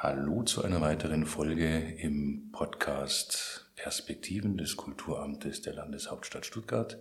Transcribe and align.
Hallo 0.00 0.44
zu 0.44 0.62
einer 0.62 0.80
weiteren 0.80 1.26
Folge 1.26 1.76
im 1.76 2.52
Podcast 2.52 3.68
Perspektiven 3.74 4.56
des 4.56 4.76
Kulturamtes 4.76 5.60
der 5.60 5.74
Landeshauptstadt 5.74 6.46
Stuttgart. 6.46 7.00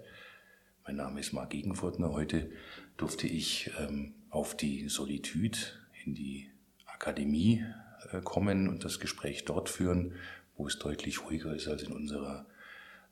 Mein 0.84 0.96
Name 0.96 1.20
ist 1.20 1.32
Marc 1.32 1.52
Gegenfurtner. 1.52 2.12
Heute 2.12 2.50
durfte 2.98 3.28
ich 3.28 3.70
ähm, 3.80 4.16
auf 4.32 4.58
die 4.58 4.90
Solitude 4.90 5.60
in 6.06 6.16
die 6.16 6.50
Akademie 6.88 7.64
äh, 8.12 8.20
kommen 8.22 8.68
und 8.68 8.84
das 8.84 9.00
Gespräch 9.00 9.46
dort 9.46 9.70
führen, 9.70 10.16
wo 10.56 10.66
es 10.66 10.80
deutlich 10.80 11.24
ruhiger 11.24 11.54
ist 11.54 11.68
als 11.68 11.84
in 11.84 11.94
unserer 11.94 12.48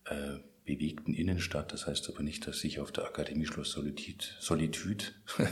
äh, 0.05 0.39
bewegten 0.65 1.13
Innenstadt. 1.13 1.71
Das 1.71 1.87
heißt 1.87 2.09
aber 2.09 2.23
nicht, 2.23 2.47
dass 2.47 2.59
sich 2.59 2.79
auf 2.79 2.91
der 2.91 3.05
Akademie 3.05 3.45
Schloss 3.45 3.71
Solitude, 3.71 4.25
Solitude 4.39 5.05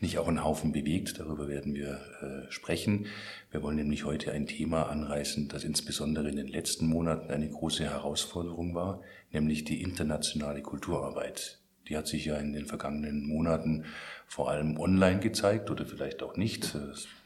nicht 0.00 0.18
auch 0.18 0.28
ein 0.28 0.42
Haufen 0.42 0.72
bewegt. 0.72 1.18
Darüber 1.18 1.48
werden 1.48 1.74
wir 1.74 2.00
äh, 2.20 2.50
sprechen. 2.50 3.06
Wir 3.50 3.62
wollen 3.62 3.76
nämlich 3.76 4.04
heute 4.04 4.32
ein 4.32 4.46
Thema 4.46 4.88
anreißen, 4.88 5.48
das 5.48 5.64
insbesondere 5.64 6.28
in 6.28 6.36
den 6.36 6.48
letzten 6.48 6.86
Monaten 6.86 7.30
eine 7.30 7.48
große 7.48 7.84
Herausforderung 7.84 8.74
war, 8.74 9.02
nämlich 9.30 9.64
die 9.64 9.82
internationale 9.82 10.62
Kulturarbeit. 10.62 11.58
Die 11.88 11.96
hat 11.96 12.08
sich 12.08 12.24
ja 12.24 12.36
in 12.36 12.52
den 12.52 12.66
vergangenen 12.66 13.26
Monaten 13.26 13.84
vor 14.26 14.50
allem 14.50 14.78
online 14.80 15.20
gezeigt 15.20 15.70
oder 15.70 15.86
vielleicht 15.86 16.22
auch 16.22 16.36
nicht. 16.36 16.76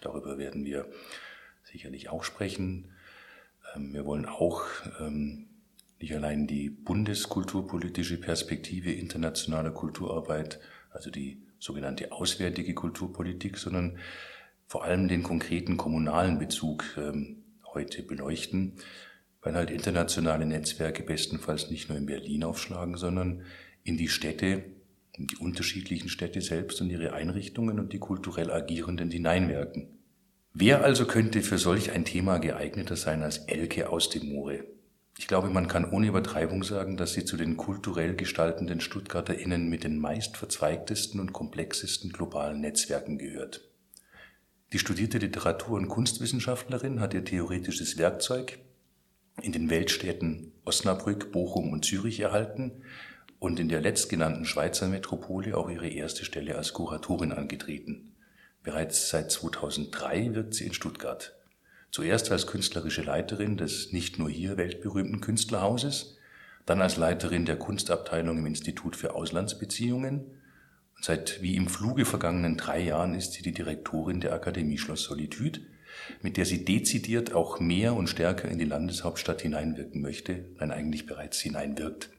Darüber 0.00 0.36
werden 0.36 0.64
wir 0.64 0.86
sicherlich 1.62 2.10
auch 2.10 2.24
sprechen. 2.24 2.90
Ähm, 3.74 3.94
wir 3.94 4.04
wollen 4.04 4.26
auch 4.26 4.64
ähm, 5.00 5.49
nicht 6.00 6.14
allein 6.14 6.46
die 6.46 6.70
bundeskulturpolitische 6.70 8.18
Perspektive 8.18 8.90
internationaler 8.92 9.70
Kulturarbeit, 9.70 10.58
also 10.90 11.10
die 11.10 11.42
sogenannte 11.58 12.10
auswärtige 12.10 12.74
Kulturpolitik, 12.74 13.58
sondern 13.58 13.98
vor 14.66 14.84
allem 14.84 15.08
den 15.08 15.22
konkreten 15.22 15.76
kommunalen 15.76 16.38
Bezug 16.38 16.84
ähm, 16.96 17.42
heute 17.74 18.02
beleuchten, 18.02 18.74
weil 19.42 19.54
halt 19.54 19.70
internationale 19.70 20.46
Netzwerke 20.46 21.02
bestenfalls 21.02 21.70
nicht 21.70 21.88
nur 21.88 21.98
in 21.98 22.06
Berlin 22.06 22.44
aufschlagen, 22.44 22.96
sondern 22.96 23.42
in 23.84 23.96
die 23.96 24.08
Städte, 24.08 24.64
in 25.12 25.26
die 25.26 25.36
unterschiedlichen 25.36 26.08
Städte 26.08 26.40
selbst 26.40 26.80
und 26.80 26.90
ihre 26.90 27.12
Einrichtungen 27.12 27.78
und 27.78 27.92
die 27.92 27.98
kulturell 27.98 28.50
Agierenden 28.50 29.10
hineinwirken. 29.10 29.88
Wer 30.52 30.82
also 30.82 31.06
könnte 31.06 31.42
für 31.42 31.58
solch 31.58 31.92
ein 31.92 32.04
Thema 32.04 32.38
geeigneter 32.38 32.96
sein 32.96 33.22
als 33.22 33.38
Elke 33.38 33.90
aus 33.90 34.08
dem 34.08 34.32
Moore? 34.32 34.64
Ich 35.18 35.26
glaube, 35.26 35.50
man 35.50 35.68
kann 35.68 35.90
ohne 35.90 36.06
Übertreibung 36.06 36.62
sagen, 36.62 36.96
dass 36.96 37.12
sie 37.12 37.24
zu 37.24 37.36
den 37.36 37.56
kulturell 37.56 38.14
gestaltenden 38.14 38.80
StuttgarterInnen 38.80 39.68
mit 39.68 39.84
den 39.84 39.98
meist 39.98 40.36
verzweigtesten 40.36 41.20
und 41.20 41.32
komplexesten 41.32 42.12
globalen 42.12 42.60
Netzwerken 42.60 43.18
gehört. 43.18 43.68
Die 44.72 44.78
studierte 44.78 45.18
Literatur- 45.18 45.78
und 45.78 45.88
Kunstwissenschaftlerin 45.88 47.00
hat 47.00 47.12
ihr 47.12 47.24
theoretisches 47.24 47.98
Werkzeug 47.98 48.58
in 49.42 49.52
den 49.52 49.68
Weltstädten 49.68 50.52
Osnabrück, 50.64 51.32
Bochum 51.32 51.72
und 51.72 51.84
Zürich 51.84 52.20
erhalten 52.20 52.82
und 53.40 53.58
in 53.58 53.68
der 53.68 53.80
letztgenannten 53.80 54.44
Schweizer 54.44 54.86
Metropole 54.86 55.56
auch 55.56 55.68
ihre 55.70 55.88
erste 55.88 56.24
Stelle 56.24 56.56
als 56.56 56.72
Kuratorin 56.72 57.32
angetreten. 57.32 58.14
Bereits 58.62 59.08
seit 59.08 59.32
2003 59.32 60.34
wirkt 60.34 60.54
sie 60.54 60.66
in 60.66 60.74
Stuttgart. 60.74 61.39
Zuerst 61.90 62.30
als 62.30 62.46
künstlerische 62.46 63.02
Leiterin 63.02 63.56
des 63.56 63.92
nicht 63.92 64.18
nur 64.18 64.30
hier 64.30 64.56
weltberühmten 64.56 65.20
Künstlerhauses, 65.20 66.18
dann 66.64 66.82
als 66.82 66.96
Leiterin 66.96 67.46
der 67.46 67.56
Kunstabteilung 67.56 68.38
im 68.38 68.46
Institut 68.46 68.94
für 68.94 69.14
Auslandsbeziehungen 69.14 70.40
und 71.00 71.04
seit 71.04 71.40
wie 71.40 71.56
im 71.56 71.66
Fluge 71.66 72.04
vergangenen 72.04 72.58
drei 72.58 72.80
Jahren 72.80 73.14
ist 73.14 73.32
sie 73.32 73.42
die 73.42 73.54
Direktorin 73.54 74.20
der 74.20 74.34
Akademie 74.34 74.76
Schloss 74.76 75.04
Solitude, 75.04 75.60
mit 76.20 76.36
der 76.36 76.44
sie 76.44 76.64
dezidiert 76.64 77.32
auch 77.32 77.58
mehr 77.58 77.94
und 77.94 78.08
stärker 78.08 78.48
in 78.48 78.58
die 78.58 78.66
Landeshauptstadt 78.66 79.40
hineinwirken 79.40 80.02
möchte, 80.02 80.44
nein 80.58 80.70
eigentlich 80.70 81.06
bereits 81.06 81.40
hineinwirkt. 81.40 82.10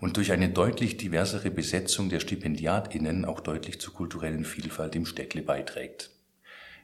Und 0.00 0.16
durch 0.16 0.32
eine 0.32 0.48
deutlich 0.48 0.96
diversere 0.96 1.52
Besetzung 1.52 2.08
der 2.08 2.18
StipendiatInnen 2.20 3.24
auch 3.24 3.38
deutlich 3.38 3.80
zur 3.80 3.94
kulturellen 3.94 4.44
Vielfalt 4.44 4.96
im 4.96 5.06
Städtle 5.06 5.42
beiträgt. 5.42 6.10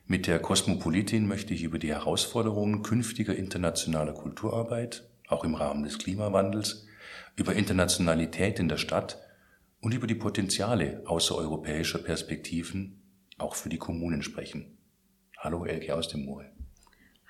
Mit 0.07 0.27
der 0.27 0.41
Kosmopolitin 0.41 1.27
möchte 1.27 1.55
ich 1.55 1.63
über 1.63 1.79
die 1.79 1.89
Herausforderungen 1.89 2.83
künftiger 2.83 3.35
internationaler 3.35 4.13
Kulturarbeit, 4.13 5.09
auch 5.29 5.45
im 5.45 5.55
Rahmen 5.55 5.85
des 5.85 5.99
Klimawandels, 5.99 6.87
über 7.37 7.55
Internationalität 7.55 8.59
in 8.59 8.69
der 8.69 8.77
Stadt 8.77 9.19
und 9.81 9.95
über 9.95 10.07
die 10.07 10.15
Potenziale 10.15 11.03
außereuropäischer 11.07 11.99
Perspektiven 11.99 13.03
auch 13.39 13.55
für 13.55 13.69
die 13.69 13.79
Kommunen 13.79 14.23
sprechen. 14.23 14.77
Hallo 15.39 15.65
Elke 15.65 15.95
aus 15.95 16.09
dem 16.09 16.25
Moore. 16.25 16.53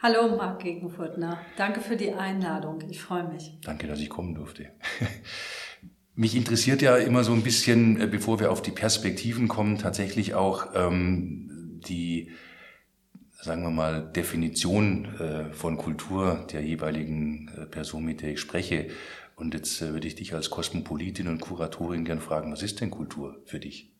Hallo 0.02 0.36
Marc 0.36 0.62
Gegenfurtner, 0.62 1.38
danke 1.56 1.80
für 1.80 1.96
die 1.96 2.12
Einladung, 2.12 2.82
ich 2.90 3.00
freue 3.00 3.28
mich. 3.28 3.56
Danke, 3.62 3.86
dass 3.86 4.00
ich 4.00 4.08
kommen 4.08 4.34
durfte. 4.34 4.70
Mich 6.14 6.36
interessiert 6.36 6.82
ja 6.82 6.96
immer 6.96 7.24
so 7.24 7.32
ein 7.32 7.42
bisschen, 7.42 8.00
äh, 8.00 8.06
bevor 8.06 8.38
wir 8.40 8.50
auf 8.50 8.60
die 8.60 8.72
Perspektiven 8.72 9.48
kommen, 9.48 9.78
tatsächlich 9.78 10.34
auch 10.34 10.74
ähm, 10.74 11.80
die 11.86 12.32
sagen 13.42 13.62
wir 13.64 13.70
mal, 13.70 14.02
Definition 14.02 15.04
äh, 15.18 15.52
von 15.52 15.76
Kultur 15.76 16.46
der 16.52 16.62
jeweiligen 16.62 17.50
äh, 17.56 17.66
Person, 17.66 18.04
mit 18.04 18.22
der 18.22 18.30
ich 18.30 18.40
spreche. 18.40 18.88
Und 19.34 19.54
jetzt 19.54 19.82
äh, 19.82 19.92
würde 19.92 20.06
ich 20.06 20.14
dich 20.14 20.32
als 20.32 20.48
Kosmopolitin 20.48 21.26
und 21.26 21.40
Kuratorin 21.40 22.04
gern 22.04 22.20
fragen, 22.20 22.52
was 22.52 22.62
ist 22.62 22.80
denn 22.80 22.90
Kultur 22.90 23.42
für 23.44 23.58
dich? 23.58 23.90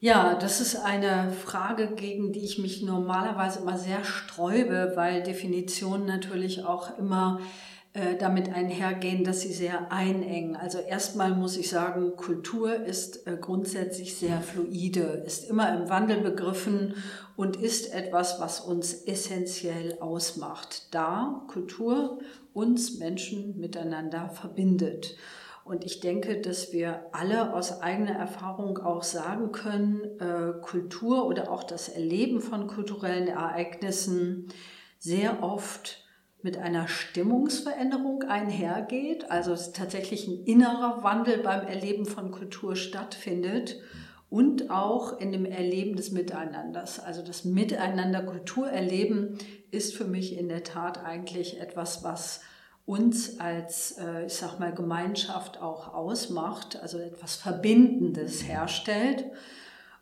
Ja, 0.00 0.34
das 0.34 0.60
ist 0.60 0.76
eine 0.76 1.32
Frage, 1.32 1.94
gegen 1.94 2.32
die 2.32 2.44
ich 2.44 2.58
mich 2.58 2.82
normalerweise 2.82 3.60
immer 3.60 3.78
sehr 3.78 4.04
sträube, 4.04 4.92
weil 4.94 5.22
Definitionen 5.22 6.04
natürlich 6.04 6.64
auch 6.64 6.98
immer 6.98 7.40
äh, 7.96 8.16
damit 8.18 8.52
einhergehen, 8.52 9.24
dass 9.24 9.40
sie 9.40 9.52
sehr 9.52 9.90
einengen. 9.90 10.54
Also 10.54 10.78
erstmal 10.78 11.34
muss 11.34 11.56
ich 11.56 11.70
sagen, 11.70 12.14
Kultur 12.16 12.74
ist 12.74 13.26
äh, 13.26 13.38
grundsätzlich 13.40 14.16
sehr 14.16 14.42
fluide, 14.42 15.22
ist 15.26 15.48
immer 15.48 15.74
im 15.74 15.88
Wandel 15.88 16.20
begriffen 16.20 16.94
und 17.36 17.56
ist 17.56 17.94
etwas, 17.94 18.38
was 18.38 18.60
uns 18.60 18.92
essentiell 18.92 19.96
ausmacht, 20.00 20.88
da 20.94 21.42
Kultur 21.48 22.18
uns 22.52 22.98
Menschen 22.98 23.58
miteinander 23.58 24.28
verbindet. 24.28 25.16
Und 25.64 25.84
ich 25.84 26.00
denke, 26.00 26.40
dass 26.40 26.72
wir 26.72 27.06
alle 27.12 27.54
aus 27.54 27.80
eigener 27.80 28.14
Erfahrung 28.14 28.78
auch 28.78 29.02
sagen 29.02 29.52
können, 29.52 30.04
äh, 30.20 30.60
Kultur 30.60 31.26
oder 31.26 31.50
auch 31.50 31.64
das 31.64 31.88
Erleben 31.88 32.40
von 32.40 32.66
kulturellen 32.66 33.28
Ereignissen 33.28 34.48
sehr 34.98 35.42
oft 35.42 36.05
mit 36.42 36.58
einer 36.58 36.86
Stimmungsveränderung 36.86 38.22
einhergeht, 38.24 39.30
also 39.30 39.54
tatsächlich 39.72 40.28
ein 40.28 40.44
innerer 40.44 41.02
Wandel 41.02 41.38
beim 41.38 41.66
Erleben 41.66 42.06
von 42.06 42.30
Kultur 42.30 42.76
stattfindet 42.76 43.80
und 44.28 44.70
auch 44.70 45.18
in 45.18 45.32
dem 45.32 45.44
Erleben 45.44 45.96
des 45.96 46.10
Miteinanders. 46.10 47.00
Also 47.00 47.22
das 47.22 47.44
Miteinander 47.44 48.22
Kulturerleben 48.22 49.38
ist 49.70 49.94
für 49.94 50.04
mich 50.04 50.38
in 50.38 50.48
der 50.48 50.64
Tat 50.64 51.04
eigentlich 51.04 51.60
etwas, 51.60 52.04
was 52.04 52.40
uns 52.86 53.40
als, 53.40 53.98
äh, 53.98 54.26
ich 54.26 54.34
sag 54.34 54.60
mal, 54.60 54.72
Gemeinschaft 54.72 55.60
auch 55.60 55.92
ausmacht, 55.92 56.80
also 56.80 56.98
etwas 56.98 57.34
Verbindendes 57.34 58.46
herstellt. 58.46 59.24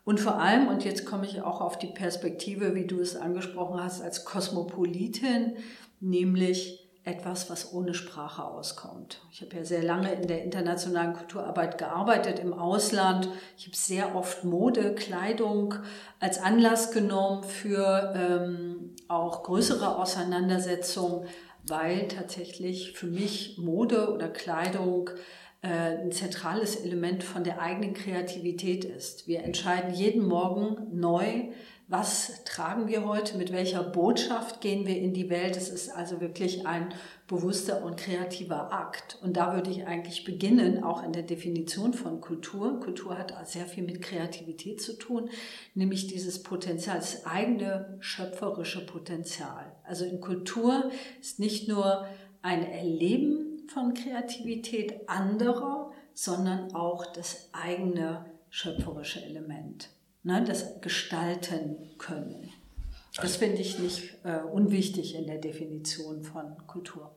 Und 0.03 0.19
vor 0.19 0.39
allem, 0.39 0.67
und 0.67 0.85
jetzt 0.85 1.03
komme 1.05 1.25
ich 1.25 1.41
auch 1.41 1.61
auf 1.61 1.79
die 1.79 1.87
Perspektive, 1.87 2.75
wie 2.75 2.85
du 2.85 2.99
es 2.99 3.15
angesprochen 3.15 3.83
hast, 3.83 4.03
als 4.03 4.23
Kosmopolitin, 4.23 5.53
nämlich 5.99 6.85
etwas, 7.05 7.51
was 7.51 7.71
ohne 7.71 7.93
Sprache 7.93 8.43
auskommt. 8.43 9.21
Ich 9.31 9.41
habe 9.41 9.55
ja 9.55 9.63
sehr 9.63 9.83
lange 9.83 10.11
in 10.11 10.27
der 10.27 10.43
internationalen 10.43 11.13
Kulturarbeit 11.13 11.77
gearbeitet 11.77 12.39
im 12.39 12.51
Ausland. 12.51 13.29
Ich 13.57 13.67
habe 13.67 13.75
sehr 13.75 14.15
oft 14.15 14.43
Mode, 14.43 14.95
Kleidung 14.95 15.75
als 16.19 16.39
Anlass 16.39 16.91
genommen 16.91 17.43
für 17.43 18.13
ähm, 18.15 18.95
auch 19.07 19.43
größere 19.43 19.97
Auseinandersetzungen, 19.97 21.27
weil 21.67 22.07
tatsächlich 22.07 22.93
für 22.93 23.07
mich 23.07 23.59
Mode 23.59 24.11
oder 24.11 24.27
Kleidung 24.27 25.11
äh, 25.61 25.67
ein 25.67 26.11
zentrales 26.11 26.75
Element 26.75 27.23
von 27.23 27.43
der 27.43 27.61
eigenen 27.61 27.93
Kreativität 27.93 28.83
ist. 28.83 29.27
Wir 29.27 29.43
entscheiden 29.43 29.93
jeden 29.93 30.27
Morgen 30.27 30.87
neu, 30.91 31.49
was 31.87 32.43
tragen 32.45 32.87
wir 32.87 33.05
heute, 33.05 33.37
mit 33.37 33.51
welcher 33.51 33.83
Botschaft 33.83 34.59
gehen 34.59 34.87
wir 34.87 34.97
in 34.97 35.13
die 35.13 35.29
Welt. 35.29 35.55
Es 35.55 35.69
ist 35.69 35.89
also 35.89 36.19
wirklich 36.19 36.65
ein 36.65 36.91
bewusster 37.27 37.83
und 37.83 37.95
kreativer 37.95 38.73
Akt. 38.73 39.19
Und 39.21 39.37
da 39.37 39.53
würde 39.53 39.69
ich 39.69 39.85
eigentlich 39.85 40.23
beginnen, 40.23 40.83
auch 40.83 41.03
in 41.03 41.13
der 41.13 41.21
Definition 41.21 41.93
von 41.93 42.21
Kultur. 42.21 42.79
Kultur 42.79 43.19
hat 43.19 43.33
sehr 43.47 43.67
viel 43.67 43.83
mit 43.83 44.01
Kreativität 44.01 44.81
zu 44.81 44.97
tun, 44.97 45.29
nämlich 45.75 46.07
dieses 46.07 46.41
Potenzial, 46.41 46.97
das 46.97 47.27
eigene 47.27 47.97
schöpferische 47.99 48.83
Potenzial. 48.83 49.71
Also 49.83 50.05
in 50.05 50.21
Kultur 50.21 50.89
ist 51.21 51.39
nicht 51.39 51.67
nur 51.67 52.07
ein 52.41 52.65
Erleben 52.65 53.67
von 53.67 53.93
Kreativität 53.93 55.07
anderer, 55.07 55.91
sondern 56.15 56.73
auch 56.73 57.05
das 57.05 57.49
eigene 57.51 58.25
schöpferische 58.49 59.23
Element 59.23 59.89
ne, 60.25 60.43
das 60.43 60.81
gestalten 60.81 61.77
können. 61.97 62.49
Das 63.15 63.37
finde 63.37 63.61
ich 63.61 63.79
nicht 63.79 64.17
äh, 64.25 64.39
unwichtig 64.39 65.15
in 65.15 65.25
der 65.25 65.37
Definition 65.37 66.23
von 66.23 66.67
Kultur. 66.67 67.15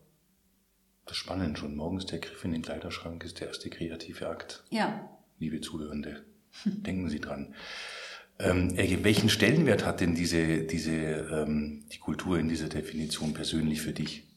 Das 1.04 1.16
ist 1.16 1.22
spannend. 1.22 1.58
Schon 1.58 1.74
morgens 1.74 2.06
der 2.06 2.20
Griff 2.20 2.44
in 2.44 2.52
den 2.52 2.62
Kleiderschrank 2.62 3.24
ist 3.24 3.40
der 3.40 3.48
erste 3.48 3.68
kreative 3.70 4.28
Akt. 4.28 4.62
Ja. 4.70 5.10
Liebe 5.38 5.60
Zuhörende, 5.60 6.24
denken 6.64 7.08
Sie 7.08 7.18
dran. 7.18 7.54
Ähm, 8.38 8.76
welchen 9.02 9.28
Stellenwert 9.28 9.84
hat 9.84 10.00
denn 10.00 10.14
diese, 10.14 10.58
diese, 10.58 10.92
ähm, 10.92 11.86
die 11.92 11.98
Kultur 11.98 12.38
in 12.38 12.48
dieser 12.48 12.68
Definition 12.68 13.34
persönlich 13.34 13.82
für 13.82 13.92
dich? 13.92 14.27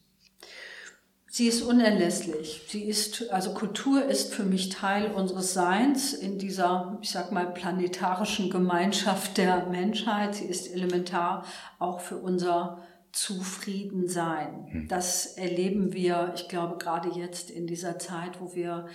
Sie 1.33 1.47
ist 1.47 1.61
unerlässlich. 1.61 2.61
Sie 2.67 2.83
ist, 2.83 3.31
also 3.31 3.53
Kultur 3.53 4.03
ist 4.03 4.33
für 4.33 4.43
mich 4.43 4.67
Teil 4.67 5.11
unseres 5.11 5.53
Seins 5.53 6.11
in 6.11 6.37
dieser, 6.37 6.97
ich 7.01 7.09
sag 7.09 7.31
mal, 7.31 7.45
planetarischen 7.45 8.49
Gemeinschaft 8.49 9.37
der 9.37 9.67
Menschheit. 9.67 10.35
Sie 10.35 10.43
ist 10.43 10.67
elementar 10.67 11.45
auch 11.79 12.01
für 12.01 12.17
unser 12.17 12.79
Zufriedensein. 13.13 14.67
Hm. 14.71 14.87
Das 14.89 15.37
erleben 15.37 15.93
wir, 15.93 16.33
ich 16.35 16.49
glaube, 16.49 16.77
gerade 16.77 17.07
jetzt 17.17 17.49
in 17.49 17.65
dieser 17.65 17.97
Zeit, 17.97 18.41
wo 18.41 18.53
wir 18.53 18.87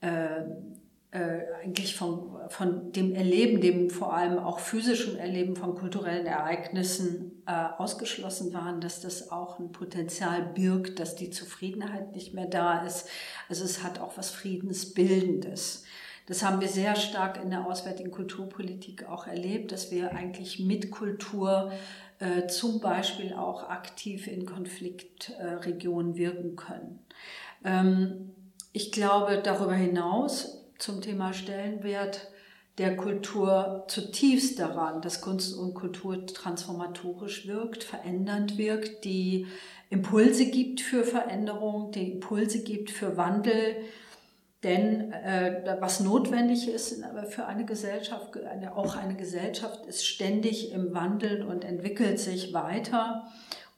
äh, 0.00 0.44
eigentlich 1.62 1.96
von, 1.96 2.36
von 2.48 2.92
dem 2.92 3.14
Erleben, 3.14 3.60
dem 3.60 3.90
vor 3.90 4.14
allem 4.14 4.38
auch 4.38 4.58
physischen 4.58 5.16
Erleben 5.16 5.56
von 5.56 5.74
kulturellen 5.74 6.26
Ereignissen 6.26 7.42
äh, 7.46 7.52
ausgeschlossen 7.78 8.52
waren, 8.52 8.80
dass 8.80 9.00
das 9.00 9.30
auch 9.30 9.58
ein 9.58 9.72
Potenzial 9.72 10.42
birgt, 10.42 11.00
dass 11.00 11.16
die 11.16 11.30
Zufriedenheit 11.30 12.14
nicht 12.14 12.34
mehr 12.34 12.46
da 12.46 12.84
ist. 12.84 13.08
Also 13.48 13.64
es 13.64 13.82
hat 13.82 14.00
auch 14.00 14.16
was 14.16 14.30
Friedensbildendes. 14.30 15.84
Das 16.26 16.42
haben 16.42 16.60
wir 16.60 16.68
sehr 16.68 16.96
stark 16.96 17.42
in 17.42 17.50
der 17.50 17.66
auswärtigen 17.66 18.10
Kulturpolitik 18.10 19.08
auch 19.08 19.26
erlebt, 19.26 19.70
dass 19.70 19.92
wir 19.92 20.12
eigentlich 20.12 20.58
mit 20.58 20.90
Kultur 20.90 21.70
äh, 22.18 22.46
zum 22.48 22.80
Beispiel 22.80 23.32
auch 23.32 23.68
aktiv 23.68 24.26
in 24.26 24.44
Konfliktregionen 24.44 26.16
wirken 26.16 26.56
können. 26.56 26.98
Ähm, 27.64 28.32
ich 28.72 28.92
glaube 28.92 29.40
darüber 29.42 29.74
hinaus 29.74 30.55
zum 30.78 31.00
Thema 31.00 31.32
Stellenwert 31.32 32.30
der 32.78 32.96
Kultur 32.96 33.84
zutiefst 33.88 34.58
daran, 34.58 35.00
dass 35.00 35.22
Kunst 35.22 35.56
und 35.56 35.74
Kultur 35.74 36.26
transformatorisch 36.26 37.46
wirkt, 37.46 37.84
verändernd 37.84 38.58
wirkt, 38.58 39.04
die 39.04 39.46
Impulse 39.88 40.50
gibt 40.50 40.80
für 40.80 41.04
Veränderung, 41.04 41.92
die 41.92 42.12
Impulse 42.12 42.62
gibt 42.62 42.90
für 42.90 43.16
Wandel. 43.16 43.76
Denn 44.62 45.12
äh, 45.12 45.76
was 45.80 46.00
notwendig 46.00 46.68
ist 46.68 47.02
für 47.28 47.46
eine 47.46 47.64
Gesellschaft, 47.64 48.36
eine, 48.42 48.76
auch 48.76 48.96
eine 48.96 49.14
Gesellschaft 49.14 49.86
ist 49.86 50.04
ständig 50.04 50.72
im 50.72 50.92
Wandel 50.92 51.44
und 51.44 51.64
entwickelt 51.64 52.18
sich 52.18 52.52
weiter. 52.52 53.28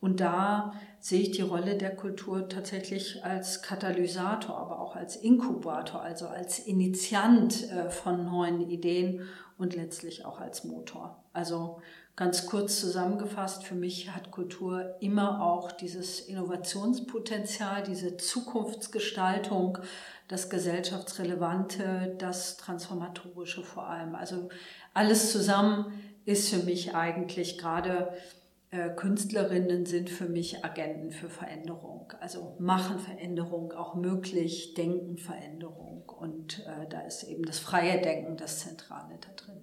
Und 0.01 0.21
da 0.21 0.73
sehe 1.01 1.21
ich 1.21 1.33
die 1.33 1.43
Rolle 1.43 1.77
der 1.77 1.95
Kultur 1.95 2.49
tatsächlich 2.49 3.25
als 3.25 3.63
Katalysator, 3.63 4.57
aber 4.57 4.81
auch 4.81 4.95
als 4.95 5.17
Inkubator, 5.17 6.01
also 6.03 6.29
als 6.29 6.61
Initiant 6.61 7.71
äh, 7.71 7.91
von 7.91 8.25
neuen 8.25 8.61
Ideen 8.61 9.23
und 9.59 9.75
letztlich 9.75 10.25
auch 10.25 10.41
als 10.41 10.65
Motor. 10.65 11.23
Also 11.33 11.81
ganz 12.15 12.47
kurz 12.47 12.81
zusammengefasst, 12.81 13.65
für 13.65 13.75
mich 13.75 14.11
hat 14.11 14.31
Kultur 14.31 14.97
immer 15.01 15.43
auch 15.43 15.73
dieses 15.73 16.21
Innovationspotenzial, 16.21 17.83
diese 17.83 18.17
Zukunftsgestaltung, 18.17 19.79
das 20.29 20.51
gesellschaftsrelevante, 20.51 22.15
das 22.19 22.57
transformatorische 22.57 23.63
vor 23.63 23.87
allem. 23.89 24.15
Also 24.15 24.49
alles 24.95 25.33
zusammen 25.33 25.87
ist 26.25 26.51
für 26.51 26.63
mich 26.63 26.95
eigentlich 26.95 27.57
gerade 27.57 28.13
Künstlerinnen 28.97 29.87
sind 29.87 30.11
für 30.11 30.29
mich 30.29 30.63
Agenten 30.63 31.11
für 31.11 31.31
Veränderung. 31.31 32.13
Also 32.21 32.57
machen 32.59 32.99
Veränderung 32.99 33.73
auch 33.73 33.95
möglich, 33.95 34.75
denken 34.75 35.17
Veränderung. 35.17 36.03
Und 36.09 36.67
äh, 36.67 36.87
da 36.91 37.01
ist 37.01 37.23
eben 37.23 37.45
das 37.45 37.59
freie 37.59 38.03
Denken 38.03 38.37
das 38.37 38.59
Zentrale 38.59 39.19
da 39.21 39.33
drin. 39.43 39.63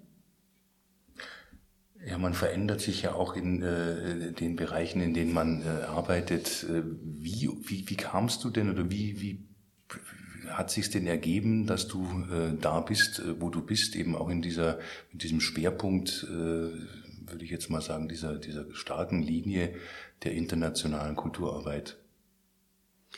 Ja, 2.04 2.18
man 2.18 2.34
verändert 2.34 2.82
sich 2.82 3.04
ja 3.04 3.14
auch 3.14 3.36
in 3.36 3.62
äh, 3.62 4.32
den 4.32 4.56
Bereichen, 4.56 5.02
in 5.02 5.14
denen 5.14 5.34
man 5.34 5.62
äh, 5.62 5.86
arbeitet. 5.86 6.64
Äh, 6.64 6.84
wie, 7.04 7.50
wie, 7.62 7.90
wie 7.90 7.98
kamst 7.98 8.44
du 8.44 8.50
denn 8.50 8.72
oder 8.72 8.90
wie, 8.90 9.22
wie 9.22 9.48
hat 10.50 10.70
sich 10.70 10.90
denn 10.90 11.08
ergeben, 11.08 11.66
dass 11.66 11.88
du 11.88 12.06
äh, 12.32 12.58
da 12.60 12.82
bist, 12.82 13.20
äh, 13.20 13.40
wo 13.42 13.50
du 13.50 13.62
bist, 13.62 13.96
eben 13.96 14.16
auch 14.16 14.30
in 14.30 14.42
dieser, 14.42 14.80
mit 15.12 15.24
diesem 15.24 15.42
Schwerpunkt 15.42 16.28
äh, 16.30 16.70
würde 17.30 17.46
ich 17.46 17.52
jetzt 17.52 17.70
mal 17.70 17.82
sagen, 17.82 18.08
dieser, 18.08 18.38
dieser 18.38 18.74
starken 18.74 19.22
Linie 19.22 19.76
der 20.24 20.34
internationalen 20.34 21.16
Kulturarbeit. 21.16 21.98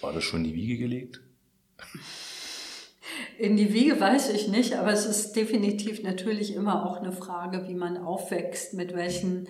War 0.02 0.14
das 0.14 0.24
schon 0.24 0.44
in 0.44 0.52
die 0.52 0.56
Wiege 0.56 0.78
gelegt? 0.78 1.22
In 3.38 3.56
die 3.56 3.74
Wiege 3.74 4.00
weiß 4.00 4.30
ich 4.30 4.48
nicht, 4.48 4.76
aber 4.76 4.92
es 4.92 5.06
ist 5.06 5.36
definitiv 5.36 6.04
natürlich 6.04 6.54
immer 6.54 6.86
auch 6.86 6.98
eine 6.98 7.12
Frage, 7.12 7.68
wie 7.68 7.76
man 7.76 7.98
aufwächst, 7.98 8.74
mit 8.74 8.96
welchen 8.96 9.48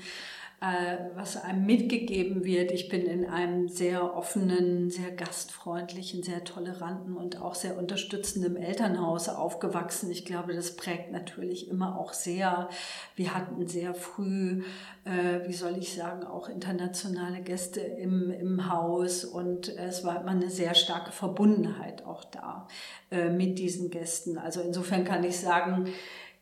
was 0.60 1.38
einem 1.44 1.68
mitgegeben 1.68 2.44
wird. 2.44 2.72
Ich 2.72 2.90
bin 2.90 3.06
in 3.06 3.26
einem 3.26 3.68
sehr 3.68 4.16
offenen, 4.16 4.90
sehr 4.90 5.12
gastfreundlichen, 5.12 6.24
sehr 6.24 6.44
toleranten 6.44 7.16
und 7.16 7.40
auch 7.40 7.54
sehr 7.54 7.78
unterstützenden 7.78 8.56
Elternhaus 8.56 9.30
aufgewachsen. 9.30 10.10
Ich 10.10 10.26
glaube, 10.26 10.56
das 10.56 10.76
prägt 10.76 11.12
natürlich 11.12 11.70
immer 11.70 12.00
auch 12.00 12.12
sehr. 12.12 12.70
Wir 13.16 13.36
hatten 13.36 13.68
sehr 13.68 13.94
früh, 13.94 14.64
äh, 15.06 15.48
wie 15.48 15.54
soll 15.54 15.78
ich 15.78 15.94
sagen, 15.94 16.26
auch 16.26 16.50
internationale 16.50 17.42
Gäste 17.42 17.82
im, 17.82 18.32
im 18.32 18.72
Haus 18.72 19.26
und 19.26 19.70
es 19.70 20.04
war 20.04 20.22
immer 20.22 20.32
eine 20.32 20.50
sehr 20.50 20.74
starke 20.74 21.12
Verbundenheit 21.12 22.04
auch 22.04 22.24
da 22.24 22.68
äh, 23.12 23.30
mit 23.30 23.60
diesen 23.60 23.92
Gästen. 23.92 24.40
Also 24.40 24.62
insofern 24.62 25.04
kann 25.04 25.24
ich 25.24 25.38
sagen, 25.38 25.94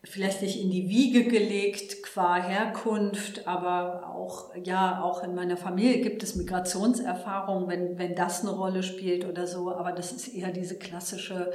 vielleicht 0.06 0.42
nicht 0.42 0.62
in 0.62 0.70
die 0.70 0.88
Wiege 0.90 1.26
gelegt 1.26 2.04
qua 2.04 2.36
Herkunft, 2.36 3.48
aber 3.48 4.10
auch, 4.16 4.52
ja, 4.64 5.02
auch 5.02 5.24
in 5.24 5.36
meiner 5.36 5.58
Familie 5.58 6.02
gibt 6.02 6.24
es 6.24 6.36
Migrationserfahrungen, 6.36 7.68
wenn, 7.68 7.98
wenn 7.98 8.16
das 8.16 8.42
eine 8.42 8.52
Rolle 8.52 8.84
spielt 8.84 9.26
oder 9.26 9.48
so, 9.48 9.72
aber 9.72 9.92
das 9.92 10.12
ist 10.12 10.28
eher 10.28 10.52
diese 10.52 10.78
klassische, 10.78 11.52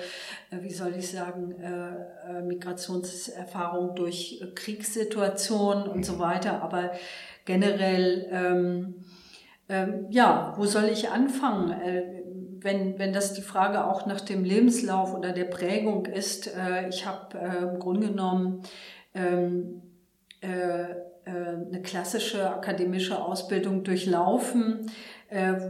äh, 0.51 0.63
wie 0.63 0.73
soll 0.73 0.95
ich 0.97 1.11
sagen, 1.11 1.53
äh, 1.61 2.39
äh, 2.39 2.43
Migrationserfahrung 2.43 3.95
durch 3.95 4.45
Kriegssituationen 4.55 5.89
und 5.89 6.05
so 6.05 6.19
weiter, 6.19 6.63
aber 6.63 6.93
generell, 7.45 8.29
ähm, 8.31 8.95
ähm, 9.69 10.07
ja, 10.11 10.55
wo 10.57 10.67
soll 10.67 10.89
ich 10.89 11.09
anfangen? 11.11 12.20
Wenn, 12.63 12.99
wenn 12.99 13.13
das 13.13 13.33
die 13.35 13.43
Frage 13.43 13.85
auch 13.85 14.07
nach 14.07 14.21
dem 14.21 14.45
Lebenslauf 14.45 15.15
oder 15.15 15.33
der 15.33 15.45
Prägung 15.45 16.07
ist, 16.07 16.47
äh, 16.47 16.89
ich 16.89 17.07
habe 17.07 17.39
äh, 17.39 17.63
im 17.65 17.79
Grunde 17.79 18.09
genommen 18.09 18.63
ähm, 19.15 19.83
äh, 20.41 20.83
äh, 21.25 21.31
eine 21.31 21.83
klassische 21.83 22.51
akademische 22.51 23.23
Ausbildung 23.23 23.85
durchlaufen, 23.85 24.91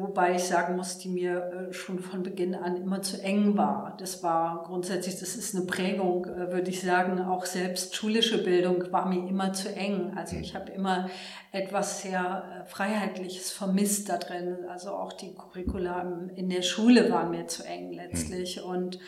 wobei 0.01 0.37
ich 0.37 0.45
sagen 0.45 0.77
muss, 0.77 0.99
die 0.99 1.09
mir 1.09 1.69
äh, 1.69 1.73
schon 1.73 1.99
von 1.99 2.23
Beginn 2.23 2.55
an 2.55 2.77
immer 2.77 3.03
zu 3.03 3.23
eng 3.23 3.57
war. 3.57 3.95
Das 3.99 4.23
war 4.23 4.63
grundsätzlich, 4.65 5.21
das 5.21 5.37
ist 5.37 5.55
eine 5.55 5.67
Prägung, 5.67 6.25
würde 6.25 6.71
ich 6.71 6.81
sagen, 6.81 7.21
auch 7.21 7.45
selbst 7.45 7.95
schulische 7.95 8.43
Bildung 8.43 8.91
war 8.91 9.07
mir 9.07 9.29
immer 9.29 9.53
zu 9.53 9.75
eng. 9.75 10.13
Also 10.17 10.37
ich 10.37 10.55
habe 10.55 10.73
immer 10.73 11.11
etwas 11.53 12.03
sehr 12.03 12.65
Freiheitliches 12.67 13.51
vermisst 13.51 14.09
da 14.09 14.17
drin. 14.17 14.59
Also 14.69 14.91
auch 14.91 15.13
die 15.13 15.35
Curricula 15.35 16.21
in 16.35 16.49
der 16.49 16.63
Schule 16.63 17.11
waren 17.11 17.31
mir 17.31 17.47
zu 17.47 17.63
eng 17.65 17.93
letztlich 17.93 18.63
und 18.63 18.99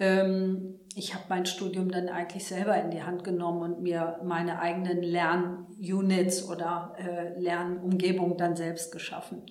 ähm, 0.00 0.78
ich 0.94 1.14
habe 1.14 1.24
mein 1.28 1.46
Studium 1.46 1.90
dann 1.90 2.08
eigentlich 2.08 2.46
selber 2.46 2.80
in 2.80 2.90
die 2.90 3.02
Hand 3.02 3.24
genommen 3.24 3.62
und 3.62 3.82
mir 3.82 4.20
meine 4.24 4.60
eigenen 4.60 5.02
Lernunits 5.02 6.48
oder 6.48 6.94
äh, 6.98 7.38
Lernumgebung 7.40 8.36
dann 8.36 8.56
selbst 8.56 8.92
geschaffen. 8.92 9.42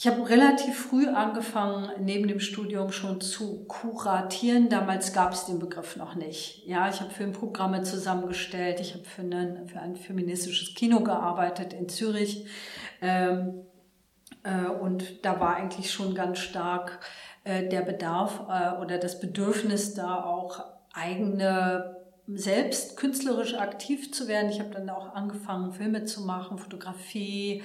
Ich 0.00 0.06
habe 0.06 0.28
relativ 0.28 0.78
früh 0.78 1.08
angefangen, 1.08 1.90
neben 1.98 2.28
dem 2.28 2.38
Studium 2.38 2.92
schon 2.92 3.20
zu 3.20 3.64
kuratieren. 3.64 4.68
Damals 4.68 5.12
gab 5.12 5.32
es 5.32 5.46
den 5.46 5.58
Begriff 5.58 5.96
noch 5.96 6.14
nicht. 6.14 6.64
Ja, 6.68 6.88
ich 6.88 7.00
habe 7.00 7.10
Filmprogramme 7.10 7.82
zusammengestellt. 7.82 8.78
Ich 8.78 8.94
habe 8.94 9.02
für, 9.02 9.24
für, 9.66 9.80
ein 9.80 9.96
feministisches 9.96 10.76
Kino 10.76 11.00
gearbeitet 11.00 11.72
in 11.72 11.88
Zürich. 11.88 12.46
Ähm, 13.02 13.62
äh, 14.44 14.68
und 14.68 15.24
da 15.24 15.40
war 15.40 15.56
eigentlich 15.56 15.90
schon 15.90 16.14
ganz 16.14 16.38
stark 16.38 17.00
äh, 17.42 17.68
der 17.68 17.82
Bedarf 17.82 18.44
äh, 18.48 18.80
oder 18.80 18.98
das 18.98 19.18
Bedürfnis 19.18 19.94
da 19.94 20.22
auch 20.22 20.64
eigene 20.92 21.97
selbst 22.34 22.96
künstlerisch 22.96 23.54
aktiv 23.54 24.12
zu 24.12 24.28
werden. 24.28 24.50
Ich 24.50 24.60
habe 24.60 24.70
dann 24.70 24.90
auch 24.90 25.14
angefangen, 25.14 25.72
Filme 25.72 26.04
zu 26.04 26.22
machen, 26.22 26.58
Fotografie 26.58 27.62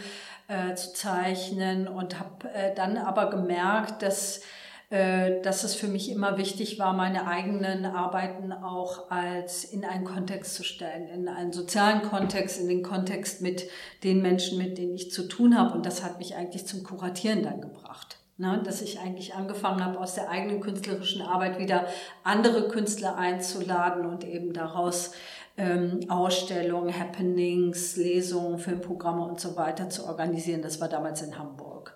äh, 0.47 0.75
zu 0.75 0.93
zeichnen 0.93 1.87
und 1.87 2.19
habe 2.19 2.49
äh, 2.53 2.73
dann 2.73 2.97
aber 2.97 3.29
gemerkt, 3.29 4.01
dass 4.01 4.41
äh, 4.93 5.41
dass 5.41 5.63
es 5.63 5.73
für 5.73 5.87
mich 5.87 6.11
immer 6.11 6.37
wichtig 6.37 6.77
war, 6.77 6.93
meine 6.93 7.25
eigenen 7.25 7.83
Arbeiten 7.83 8.51
auch 8.51 9.09
als 9.09 9.63
in 9.63 9.85
einen 9.85 10.05
Kontext 10.05 10.53
zu 10.53 10.63
stellen, 10.63 11.07
in 11.07 11.27
einen 11.27 11.51
sozialen 11.51 12.03
Kontext, 12.03 12.59
in 12.59 12.67
den 12.67 12.83
Kontext 12.83 13.41
mit 13.41 13.67
den 14.03 14.21
Menschen, 14.21 14.59
mit 14.59 14.77
denen 14.77 14.93
ich 14.93 15.11
zu 15.11 15.27
tun 15.27 15.57
habe. 15.57 15.73
Und 15.73 15.87
das 15.87 16.03
hat 16.03 16.19
mich 16.19 16.35
eigentlich 16.35 16.67
zum 16.67 16.83
Kuratieren 16.83 17.41
dann 17.41 17.59
gebracht. 17.59 18.19
Ne, 18.35 18.59
dass 18.65 18.81
ich 18.81 18.99
eigentlich 18.99 19.35
angefangen 19.35 19.85
habe, 19.85 19.99
aus 19.99 20.15
der 20.15 20.27
eigenen 20.27 20.59
künstlerischen 20.59 21.21
Arbeit 21.21 21.59
wieder 21.59 21.85
andere 22.23 22.67
Künstler 22.67 23.15
einzuladen 23.15 24.07
und 24.07 24.23
eben 24.23 24.53
daraus 24.53 25.11
ähm, 25.55 25.99
Ausstellungen, 26.09 26.99
Happenings, 26.99 27.95
Lesungen, 27.95 28.57
Filmprogramme 28.57 29.23
und 29.23 29.39
so 29.39 29.55
weiter 29.55 29.89
zu 29.89 30.05
organisieren. 30.05 30.63
Das 30.63 30.81
war 30.81 30.89
damals 30.89 31.21
in 31.21 31.37
Hamburg. 31.37 31.95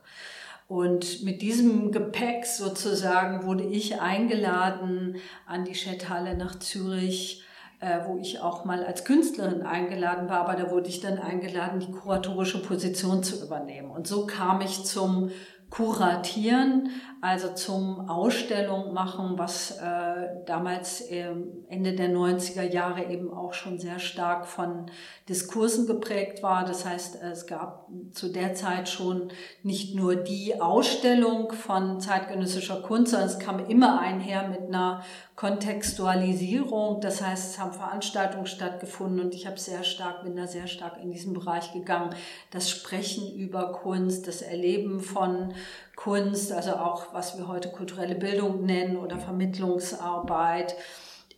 Und 0.67 1.23
mit 1.23 1.41
diesem 1.41 1.91
Gepäck 1.91 2.45
sozusagen 2.45 3.43
wurde 3.43 3.63
ich 3.63 4.01
eingeladen 4.01 5.15
an 5.45 5.65
die 5.65 5.75
Schetthalle 5.75 6.37
nach 6.37 6.59
Zürich, 6.59 7.43
äh, 7.79 7.99
wo 8.05 8.17
ich 8.17 8.41
auch 8.41 8.65
mal 8.65 8.83
als 8.83 9.05
Künstlerin 9.05 9.61
eingeladen 9.61 10.29
war, 10.29 10.41
aber 10.41 10.55
da 10.55 10.69
wurde 10.69 10.89
ich 10.89 10.99
dann 10.99 11.19
eingeladen, 11.19 11.79
die 11.79 11.91
kuratorische 11.91 12.61
Position 12.61 13.23
zu 13.23 13.43
übernehmen. 13.43 13.91
Und 13.91 14.07
so 14.07 14.25
kam 14.25 14.61
ich 14.61 14.83
zum 14.83 15.31
Kuratieren, 15.77 16.89
also 17.21 17.53
zum 17.53 18.09
Ausstellung 18.09 18.93
machen, 18.93 19.37
was 19.37 19.71
äh, 19.71 20.45
damals 20.45 21.01
äh, 21.01 21.33
Ende 21.67 21.93
der 21.93 22.09
90er 22.09 22.61
Jahre 22.61 23.05
eben 23.05 23.33
auch 23.33 23.53
schon 23.53 23.79
sehr 23.79 23.97
stark 23.97 24.45
von 24.45 24.91
Diskursen 25.27 25.87
geprägt 25.87 26.43
war. 26.43 26.63
Das 26.63 26.85
heißt, 26.85 27.21
es 27.23 27.47
gab 27.47 27.87
zu 28.11 28.29
der 28.29 28.53
Zeit 28.53 28.87
schon 28.87 29.29
nicht 29.63 29.95
nur 29.95 30.15
die 30.15 30.61
Ausstellung 30.61 31.51
von 31.51 31.99
zeitgenössischer 31.99 32.81
Kunst, 32.81 33.11
sondern 33.11 33.29
es 33.29 33.39
kam 33.39 33.65
immer 33.65 33.99
einher 33.99 34.47
mit 34.47 34.67
einer 34.67 35.03
Kontextualisierung. 35.35 37.01
Das 37.01 37.21
heißt, 37.21 37.51
es 37.51 37.59
haben 37.59 37.73
Veranstaltungen 37.73 38.47
stattgefunden 38.47 39.19
und 39.19 39.33
ich 39.33 39.47
habe 39.47 39.59
sehr 39.59 39.83
stark, 39.83 40.23
bin 40.23 40.35
da 40.35 40.47
sehr 40.47 40.67
stark 40.67 40.97
in 41.01 41.11
diesen 41.11 41.33
Bereich 41.33 41.73
gegangen. 41.73 42.15
Das 42.51 42.69
Sprechen 42.69 43.35
über 43.35 43.71
Kunst, 43.71 44.27
das 44.27 44.41
Erleben 44.41 44.99
von 44.99 45.53
Kunst, 45.97 46.53
also 46.53 46.75
auch 46.75 47.13
was 47.13 47.37
wir 47.37 47.47
heute 47.47 47.69
kulturelle 47.69 48.15
Bildung 48.15 48.65
nennen 48.65 48.97
oder 48.97 49.17
Vermittlungsarbeit. 49.17 50.75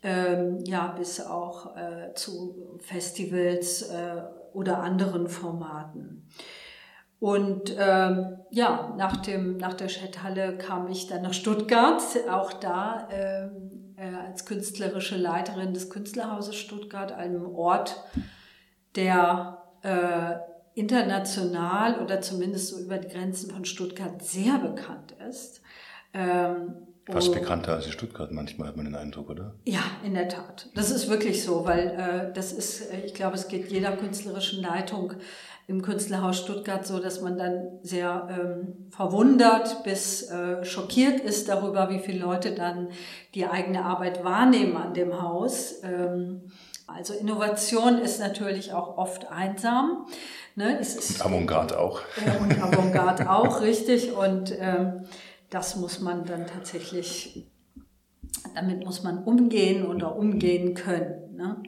Ähm, 0.03 0.59
ja, 0.65 0.87
bis 0.87 1.19
auch 1.19 1.75
äh, 1.75 2.13
zu 2.13 2.77
Festivals 2.79 3.81
äh, 3.83 4.21
oder 4.53 4.79
anderen 4.79 5.27
Formaten. 5.27 6.27
Und 7.19 7.75
ähm, 7.77 8.37
ja, 8.49 8.93
nach, 8.97 9.17
dem, 9.17 9.57
nach 9.57 9.73
der 9.73 9.89
Schetthalle 9.89 10.57
kam 10.57 10.87
ich 10.87 11.07
dann 11.07 11.21
nach 11.21 11.33
Stuttgart, 11.33 12.01
auch 12.29 12.53
da 12.53 13.07
ähm, 13.11 13.95
äh, 13.97 14.13
als 14.27 14.45
künstlerische 14.45 15.17
Leiterin 15.17 15.73
des 15.73 15.89
Künstlerhauses 15.89 16.55
Stuttgart, 16.55 17.11
einem 17.11 17.45
Ort, 17.55 18.03
der 18.95 19.63
äh, 19.83 20.48
international 20.79 22.01
oder 22.01 22.21
zumindest 22.21 22.69
so 22.69 22.79
über 22.79 22.97
die 22.97 23.09
Grenzen 23.09 23.51
von 23.51 23.65
Stuttgart 23.65 24.23
sehr 24.23 24.57
bekannt 24.59 25.13
ist. 25.29 25.61
Ähm, 26.13 26.73
Fast 27.05 27.33
bekannter 27.33 27.73
als 27.73 27.87
in 27.87 27.91
Stuttgart 27.91 28.31
manchmal 28.31 28.67
hat 28.69 28.77
man 28.77 28.85
den 28.85 28.95
Eindruck, 28.95 29.29
oder? 29.31 29.55
Ja, 29.65 29.81
in 30.05 30.13
der 30.13 30.29
Tat. 30.29 30.69
Das 30.75 30.91
ist 30.91 31.09
wirklich 31.09 31.43
so, 31.43 31.65
weil 31.65 31.87
äh, 31.87 32.33
das 32.33 32.53
ist, 32.53 32.93
äh, 32.93 33.01
ich 33.05 33.13
glaube, 33.13 33.35
es 33.35 33.47
geht 33.47 33.69
jeder 33.71 33.91
künstlerischen 33.97 34.61
Leitung 34.61 35.13
im 35.67 35.81
Künstlerhaus 35.81 36.37
Stuttgart 36.37 36.85
so, 36.85 36.99
dass 36.99 37.21
man 37.21 37.37
dann 37.37 37.79
sehr 37.81 38.27
ähm, 38.31 38.89
verwundert 38.89 39.83
bis 39.83 40.29
äh, 40.29 40.63
schockiert 40.63 41.19
ist 41.19 41.49
darüber, 41.49 41.89
wie 41.89 41.99
viele 41.99 42.19
Leute 42.19 42.53
dann 42.53 42.89
die 43.35 43.45
eigene 43.45 43.83
Arbeit 43.83 44.23
wahrnehmen 44.23 44.77
an 44.77 44.93
dem 44.93 45.21
Haus. 45.21 45.81
Ähm, 45.83 46.43
also 46.87 47.13
Innovation 47.13 47.99
ist 47.99 48.19
natürlich 48.19 48.73
auch 48.73 48.97
oft 48.97 49.31
einsam. 49.31 50.07
Ne? 50.59 50.77
Es 50.77 50.93
ist, 50.93 51.25
Avantgarde 51.25 51.79
auch. 51.79 52.01
Ja, 52.25 52.33
und 52.33 52.61
Avantgarde 52.61 53.29
auch, 53.29 53.61
richtig. 53.61 54.11
Und 54.11 54.53
ähm, 54.59 55.05
das 55.49 55.77
muss 55.77 56.01
man 56.01 56.25
dann 56.25 56.47
tatsächlich, 56.47 57.49
damit 58.55 58.83
muss 58.83 59.01
man 59.01 59.23
umgehen 59.23 59.87
oder 59.87 60.17
umgehen 60.17 60.73
können. 60.73 61.33
Ne? 61.37 61.63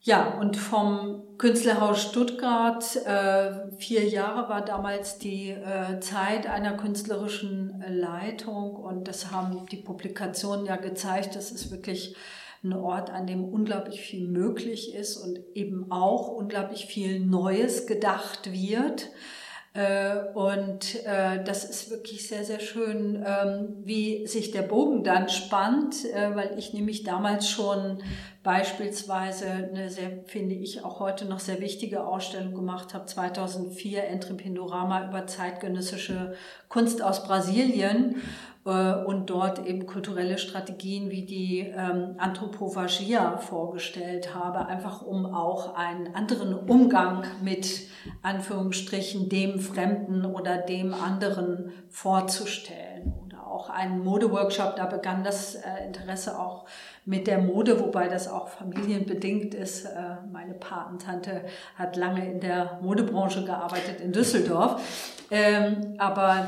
Ja, 0.00 0.36
und 0.40 0.56
vom 0.56 1.38
Künstlerhaus 1.38 2.02
Stuttgart, 2.02 2.84
äh, 3.06 3.70
vier 3.78 4.08
Jahre 4.08 4.48
war 4.48 4.64
damals 4.64 5.18
die 5.18 5.50
äh, 5.50 6.00
Zeit 6.00 6.48
einer 6.48 6.76
künstlerischen 6.76 7.84
Leitung 7.88 8.74
und 8.74 9.06
das 9.06 9.30
haben 9.30 9.64
die 9.66 9.76
Publikationen 9.76 10.66
ja 10.66 10.74
gezeigt, 10.74 11.36
das 11.36 11.52
ist 11.52 11.70
wirklich 11.70 12.16
ein 12.64 12.72
Ort, 12.72 13.10
an 13.10 13.26
dem 13.26 13.44
unglaublich 13.44 14.00
viel 14.00 14.28
möglich 14.28 14.94
ist 14.94 15.16
und 15.16 15.40
eben 15.54 15.90
auch 15.90 16.28
unglaublich 16.28 16.86
viel 16.86 17.20
Neues 17.20 17.86
gedacht 17.86 18.52
wird. 18.52 19.10
Äh, 19.74 20.24
und 20.34 21.02
äh, 21.06 21.42
das 21.42 21.64
ist 21.64 21.90
wirklich 21.90 22.28
sehr, 22.28 22.44
sehr 22.44 22.60
schön, 22.60 23.24
ähm, 23.26 23.76
wie 23.84 24.26
sich 24.26 24.50
der 24.50 24.62
Bogen 24.62 25.02
dann 25.02 25.30
spannt, 25.30 26.04
äh, 26.04 26.36
weil 26.36 26.58
ich 26.58 26.74
nämlich 26.74 27.04
damals 27.04 27.48
schon 27.48 28.02
beispielsweise 28.42 29.46
eine 29.46 29.88
sehr, 29.88 30.24
finde 30.26 30.54
ich, 30.56 30.84
auch 30.84 31.00
heute 31.00 31.24
noch 31.24 31.38
sehr 31.38 31.60
wichtige 31.60 32.04
Ausstellung 32.04 32.54
gemacht 32.54 32.92
habe, 32.92 33.06
2004 33.06 34.04
Entrepindorama 34.08 35.08
über 35.08 35.26
zeitgenössische 35.26 36.34
Kunst 36.68 37.02
aus 37.02 37.24
Brasilien 37.24 38.16
und 38.64 39.26
dort 39.26 39.66
eben 39.66 39.86
kulturelle 39.86 40.38
Strategien 40.38 41.10
wie 41.10 41.26
die 41.26 41.60
ähm, 41.60 42.14
Anthropophagia 42.18 43.38
vorgestellt 43.38 44.36
habe, 44.36 44.66
einfach 44.66 45.02
um 45.02 45.26
auch 45.26 45.74
einen 45.74 46.14
anderen 46.14 46.54
Umgang 46.54 47.24
mit 47.42 47.88
Anführungsstrichen 48.22 49.28
dem 49.28 49.58
Fremden 49.58 50.24
oder 50.24 50.58
dem 50.58 50.94
anderen 50.94 51.72
vorzustellen. 51.90 53.12
Oder 53.26 53.44
auch 53.44 53.68
einen 53.68 54.04
Modeworkshop, 54.04 54.76
da 54.76 54.86
begann 54.86 55.24
das 55.24 55.56
äh, 55.56 55.84
Interesse 55.84 56.38
auch 56.38 56.66
mit 57.04 57.26
der 57.26 57.38
Mode, 57.38 57.80
wobei 57.80 58.06
das 58.06 58.28
auch 58.28 58.46
familienbedingt 58.46 59.54
ist. 59.54 59.86
Äh, 59.86 60.18
meine 60.30 60.54
Patentante 60.54 61.42
hat 61.74 61.96
lange 61.96 62.30
in 62.30 62.38
der 62.38 62.78
Modebranche 62.80 63.44
gearbeitet 63.44 64.00
in 64.00 64.12
Düsseldorf. 64.12 64.80
Ähm, 65.32 65.94
aber 65.98 66.46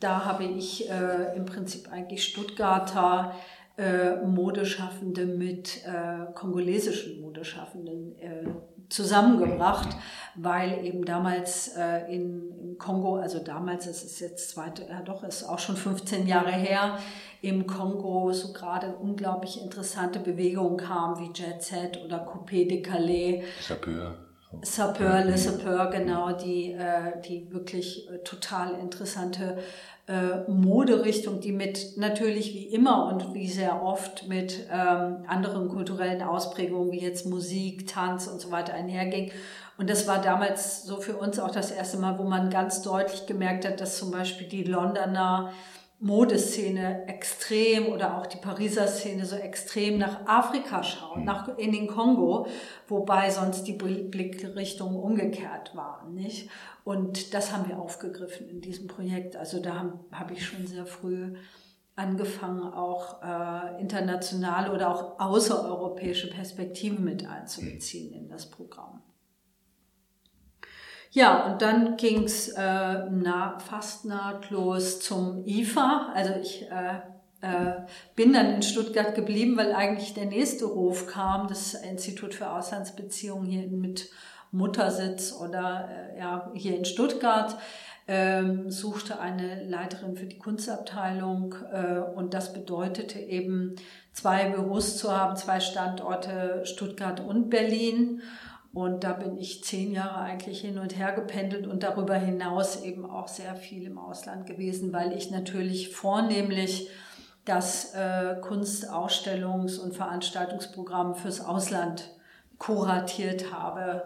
da 0.00 0.24
habe 0.24 0.44
ich 0.44 0.90
äh, 0.90 1.36
im 1.36 1.44
Prinzip 1.44 1.92
eigentlich 1.92 2.24
Stuttgarter 2.24 3.34
äh, 3.76 4.16
Modeschaffende 4.26 5.26
mit 5.26 5.84
äh, 5.86 6.32
kongolesischen 6.34 7.20
Modeschaffenden 7.20 8.18
äh, 8.18 8.44
zusammengebracht, 8.90 9.88
weil 10.34 10.84
eben 10.84 11.04
damals 11.04 11.68
äh, 11.76 12.12
in, 12.12 12.50
im 12.58 12.78
Kongo, 12.78 13.16
also 13.16 13.38
damals, 13.38 13.86
es 13.86 14.02
ist 14.02 14.20
jetzt 14.20 14.50
zweite, 14.50 14.86
ja 14.88 15.00
doch, 15.02 15.22
ist 15.22 15.44
auch 15.44 15.58
schon 15.58 15.76
15 15.76 16.26
Jahre 16.26 16.50
her, 16.50 16.98
im 17.40 17.66
Kongo 17.66 18.32
so 18.32 18.52
gerade 18.52 18.94
unglaublich 18.96 19.62
interessante 19.62 20.18
Bewegungen 20.18 20.76
kam, 20.76 21.18
wie 21.18 21.30
Jet 21.32 21.62
Set 21.62 22.04
oder 22.04 22.26
Coupé 22.26 22.68
de 22.68 22.82
Calais. 22.82 23.44
Sapeur. 23.66 24.29
Sapeur, 24.62 25.24
Le 25.24 25.38
Sapeur, 25.38 25.90
genau, 25.90 26.32
die, 26.32 26.72
äh, 26.72 27.20
die 27.26 27.52
wirklich 27.52 28.10
äh, 28.10 28.18
total 28.18 28.74
interessante 28.80 29.58
äh, 30.08 30.50
Moderichtung, 30.50 31.40
die 31.40 31.52
mit 31.52 31.96
natürlich 31.96 32.52
wie 32.52 32.66
immer 32.66 33.06
und 33.06 33.32
wie 33.32 33.48
sehr 33.48 33.80
oft 33.82 34.26
mit 34.26 34.66
ähm, 34.70 35.24
anderen 35.28 35.68
kulturellen 35.68 36.22
Ausprägungen 36.22 36.90
wie 36.90 37.00
jetzt 37.00 37.26
Musik, 37.26 37.86
Tanz 37.86 38.26
und 38.26 38.40
so 38.40 38.50
weiter 38.50 38.74
einherging. 38.74 39.30
Und 39.78 39.88
das 39.88 40.08
war 40.08 40.20
damals 40.20 40.82
so 40.82 41.00
für 41.00 41.16
uns 41.16 41.38
auch 41.38 41.52
das 41.52 41.70
erste 41.70 41.98
Mal, 41.98 42.18
wo 42.18 42.24
man 42.24 42.50
ganz 42.50 42.82
deutlich 42.82 43.26
gemerkt 43.26 43.64
hat, 43.64 43.80
dass 43.80 43.98
zum 43.98 44.10
Beispiel 44.10 44.48
die 44.48 44.64
Londoner 44.64 45.52
Modeszene 46.02 47.06
extrem 47.08 47.88
oder 47.88 48.16
auch 48.16 48.26
die 48.26 48.38
Pariser 48.38 48.86
Szene 48.86 49.26
so 49.26 49.36
extrem 49.36 49.98
nach 49.98 50.26
Afrika 50.26 50.82
schaut, 50.82 51.18
mhm. 51.18 51.24
nach, 51.24 51.58
in 51.58 51.72
den 51.72 51.86
Kongo, 51.86 52.46
wobei 52.88 53.28
sonst 53.28 53.64
die 53.64 53.74
Blickrichtungen 53.74 54.96
umgekehrt 54.96 55.76
waren, 55.76 56.14
nicht? 56.14 56.48
Und 56.84 57.34
das 57.34 57.52
haben 57.52 57.68
wir 57.68 57.78
aufgegriffen 57.78 58.48
in 58.48 58.62
diesem 58.62 58.86
Projekt. 58.86 59.36
Also 59.36 59.60
da 59.60 59.74
habe 59.74 60.00
hab 60.10 60.30
ich 60.30 60.46
schon 60.46 60.66
sehr 60.66 60.86
früh 60.86 61.34
angefangen, 61.96 62.72
auch 62.72 63.22
äh, 63.22 63.78
internationale 63.78 64.72
oder 64.72 64.90
auch 64.90 65.20
außereuropäische 65.20 66.30
Perspektiven 66.30 67.04
mit 67.04 67.28
einzubeziehen 67.28 68.14
in 68.14 68.28
das 68.28 68.48
Programm. 68.48 69.02
Ja, 71.12 71.46
und 71.46 71.60
dann 71.60 71.96
ging's 71.96 72.48
äh, 72.50 73.04
na, 73.10 73.58
fast 73.58 74.04
nahtlos 74.04 75.00
zum 75.00 75.44
IFA. 75.44 76.12
Also 76.14 76.34
ich 76.40 76.70
äh, 76.70 77.00
äh, 77.40 77.82
bin 78.14 78.32
dann 78.32 78.54
in 78.54 78.62
Stuttgart 78.62 79.14
geblieben, 79.14 79.56
weil 79.56 79.72
eigentlich 79.72 80.14
der 80.14 80.26
nächste 80.26 80.66
Ruf 80.66 81.08
kam, 81.08 81.48
das 81.48 81.74
Institut 81.74 82.34
für 82.34 82.50
Auslandsbeziehungen 82.50 83.46
hier 83.46 83.66
mit 83.66 84.10
Muttersitz 84.52 85.32
oder 85.32 85.88
äh, 85.90 86.18
ja, 86.20 86.50
hier 86.54 86.76
in 86.76 86.84
Stuttgart. 86.84 87.56
ähm, 88.08 88.70
suchte 88.70 89.20
eine 89.20 89.62
Leiterin 89.64 90.16
für 90.16 90.26
die 90.26 90.38
Kunstabteilung 90.38 91.54
äh, 91.72 91.98
und 91.98 92.34
das 92.34 92.52
bedeutete 92.52 93.20
eben 93.20 93.76
zwei 94.12 94.48
Büros 94.48 94.96
zu 94.96 95.16
haben, 95.16 95.36
zwei 95.36 95.60
Standorte 95.60 96.62
Stuttgart 96.64 97.20
und 97.20 97.50
Berlin. 97.50 98.22
Und 98.72 99.02
da 99.02 99.12
bin 99.14 99.36
ich 99.36 99.64
zehn 99.64 99.92
Jahre 99.92 100.20
eigentlich 100.20 100.60
hin 100.60 100.78
und 100.78 100.96
her 100.96 101.12
gependelt 101.12 101.66
und 101.66 101.82
darüber 101.82 102.14
hinaus 102.14 102.82
eben 102.82 103.04
auch 103.04 103.26
sehr 103.26 103.56
viel 103.56 103.84
im 103.84 103.98
Ausland 103.98 104.46
gewesen, 104.46 104.92
weil 104.92 105.12
ich 105.12 105.30
natürlich 105.30 105.94
vornehmlich 105.94 106.88
das 107.44 107.94
äh, 107.94 108.36
Kunstausstellungs- 108.40 109.78
und 109.78 109.94
Veranstaltungsprogramm 109.96 111.16
fürs 111.16 111.40
Ausland 111.40 112.10
kuratiert 112.58 113.52
habe 113.52 114.04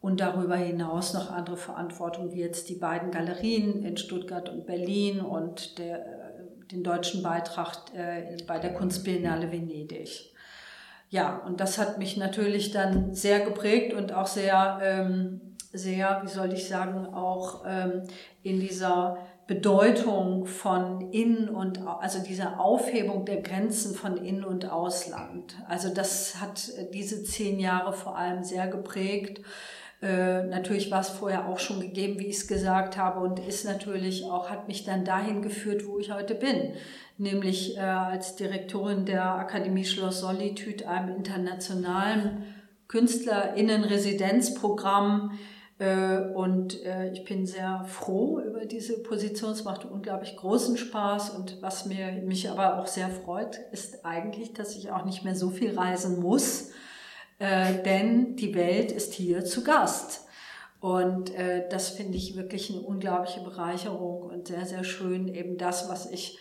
und 0.00 0.20
darüber 0.20 0.56
hinaus 0.56 1.12
noch 1.12 1.30
andere 1.30 1.56
Verantwortung, 1.56 2.32
wie 2.32 2.40
jetzt 2.40 2.68
die 2.68 2.76
beiden 2.76 3.10
Galerien 3.10 3.82
in 3.84 3.96
Stuttgart 3.96 4.48
und 4.48 4.64
Berlin 4.64 5.20
und 5.20 5.78
der, 5.78 6.06
äh, 6.06 6.66
den 6.70 6.82
deutschen 6.82 7.22
Beitrag 7.22 7.76
äh, 7.94 8.36
bei 8.46 8.58
der 8.58 8.72
Kunstbiennale 8.72 9.52
Venedig. 9.52 10.32
Ja, 11.08 11.40
und 11.46 11.60
das 11.60 11.78
hat 11.78 11.98
mich 11.98 12.16
natürlich 12.16 12.72
dann 12.72 13.14
sehr 13.14 13.40
geprägt 13.40 13.94
und 13.94 14.12
auch 14.12 14.26
sehr, 14.26 14.78
ähm, 14.82 15.40
sehr, 15.72 16.20
wie 16.24 16.28
soll 16.28 16.52
ich 16.52 16.68
sagen, 16.68 17.06
auch 17.06 17.64
ähm, 17.66 18.02
in 18.42 18.60
dieser 18.60 19.18
Bedeutung 19.46 20.46
von 20.46 21.12
Innen 21.12 21.48
und, 21.48 21.86
also 21.86 22.18
diese 22.18 22.58
Aufhebung 22.58 23.24
der 23.24 23.42
Grenzen 23.42 23.94
von 23.94 24.16
Innen 24.16 24.44
und 24.44 24.68
Ausland. 24.70 25.54
Also 25.68 25.94
das 25.94 26.40
hat 26.40 26.72
diese 26.92 27.22
zehn 27.22 27.60
Jahre 27.60 27.92
vor 27.92 28.18
allem 28.18 28.42
sehr 28.42 28.66
geprägt. 28.66 29.40
Äh, 30.02 30.42
natürlich 30.44 30.90
war 30.90 31.00
es 31.00 31.08
vorher 31.08 31.48
auch 31.48 31.58
schon 31.58 31.80
gegeben, 31.80 32.18
wie 32.18 32.26
ich 32.26 32.36
es 32.36 32.46
gesagt 32.46 32.98
habe, 32.98 33.20
und 33.20 33.38
ist 33.38 33.64
natürlich 33.64 34.24
auch, 34.24 34.50
hat 34.50 34.68
mich 34.68 34.84
dann 34.84 35.06
dahin 35.06 35.40
geführt, 35.40 35.86
wo 35.86 35.98
ich 35.98 36.12
heute 36.12 36.34
bin. 36.34 36.74
Nämlich 37.18 37.78
äh, 37.78 37.80
als 37.80 38.36
Direktorin 38.36 39.06
der 39.06 39.24
Akademie 39.24 39.86
Schloss 39.86 40.20
Solitude, 40.20 40.86
einem 40.86 41.16
internationalen 41.16 42.44
KünstlerInnen-Residenzprogramm. 42.88 45.38
Äh, 45.78 46.18
und 46.34 46.84
äh, 46.84 47.10
ich 47.12 47.24
bin 47.24 47.46
sehr 47.46 47.86
froh 47.86 48.40
über 48.40 48.66
diese 48.66 49.02
Position. 49.02 49.52
Es 49.52 49.64
macht 49.64 49.86
unglaublich 49.86 50.36
großen 50.36 50.76
Spaß. 50.76 51.30
Und 51.30 51.62
was 51.62 51.86
mir, 51.86 52.12
mich 52.22 52.50
aber 52.50 52.78
auch 52.78 52.86
sehr 52.86 53.08
freut, 53.08 53.58
ist 53.72 54.04
eigentlich, 54.04 54.52
dass 54.52 54.76
ich 54.76 54.90
auch 54.90 55.06
nicht 55.06 55.24
mehr 55.24 55.34
so 55.34 55.48
viel 55.48 55.78
reisen 55.78 56.20
muss 56.20 56.72
äh, 57.38 57.82
denn 57.82 58.36
die 58.36 58.54
Welt 58.54 58.92
ist 58.92 59.14
hier 59.14 59.44
zu 59.44 59.64
Gast. 59.64 60.26
Und 60.80 61.34
äh, 61.34 61.68
das 61.68 61.90
finde 61.90 62.16
ich 62.16 62.36
wirklich 62.36 62.70
eine 62.70 62.80
unglaubliche 62.80 63.40
Bereicherung 63.40 64.22
und 64.22 64.48
sehr, 64.48 64.64
sehr 64.66 64.84
schön, 64.84 65.28
eben 65.28 65.58
das, 65.58 65.88
was 65.88 66.10
ich 66.10 66.38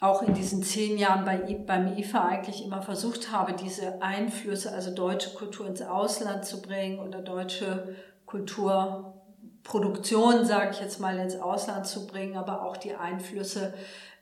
auch 0.00 0.22
in 0.22 0.34
diesen 0.34 0.62
zehn 0.62 0.96
Jahren 0.96 1.24
bei, 1.24 1.38
beim 1.66 1.96
IFA 1.96 2.26
eigentlich 2.26 2.64
immer 2.64 2.82
versucht 2.82 3.32
habe, 3.32 3.52
diese 3.52 4.00
Einflüsse, 4.00 4.72
also 4.72 4.94
deutsche 4.94 5.34
Kultur 5.34 5.66
ins 5.66 5.82
Ausland 5.82 6.44
zu 6.44 6.62
bringen 6.62 7.00
oder 7.00 7.20
deutsche 7.20 7.96
Kulturproduktion, 8.26 10.44
sage 10.44 10.70
ich 10.72 10.80
jetzt 10.80 11.00
mal, 11.00 11.18
ins 11.18 11.40
Ausland 11.40 11.84
zu 11.86 12.06
bringen, 12.06 12.36
aber 12.36 12.64
auch 12.64 12.76
die 12.76 12.94
Einflüsse 12.94 13.74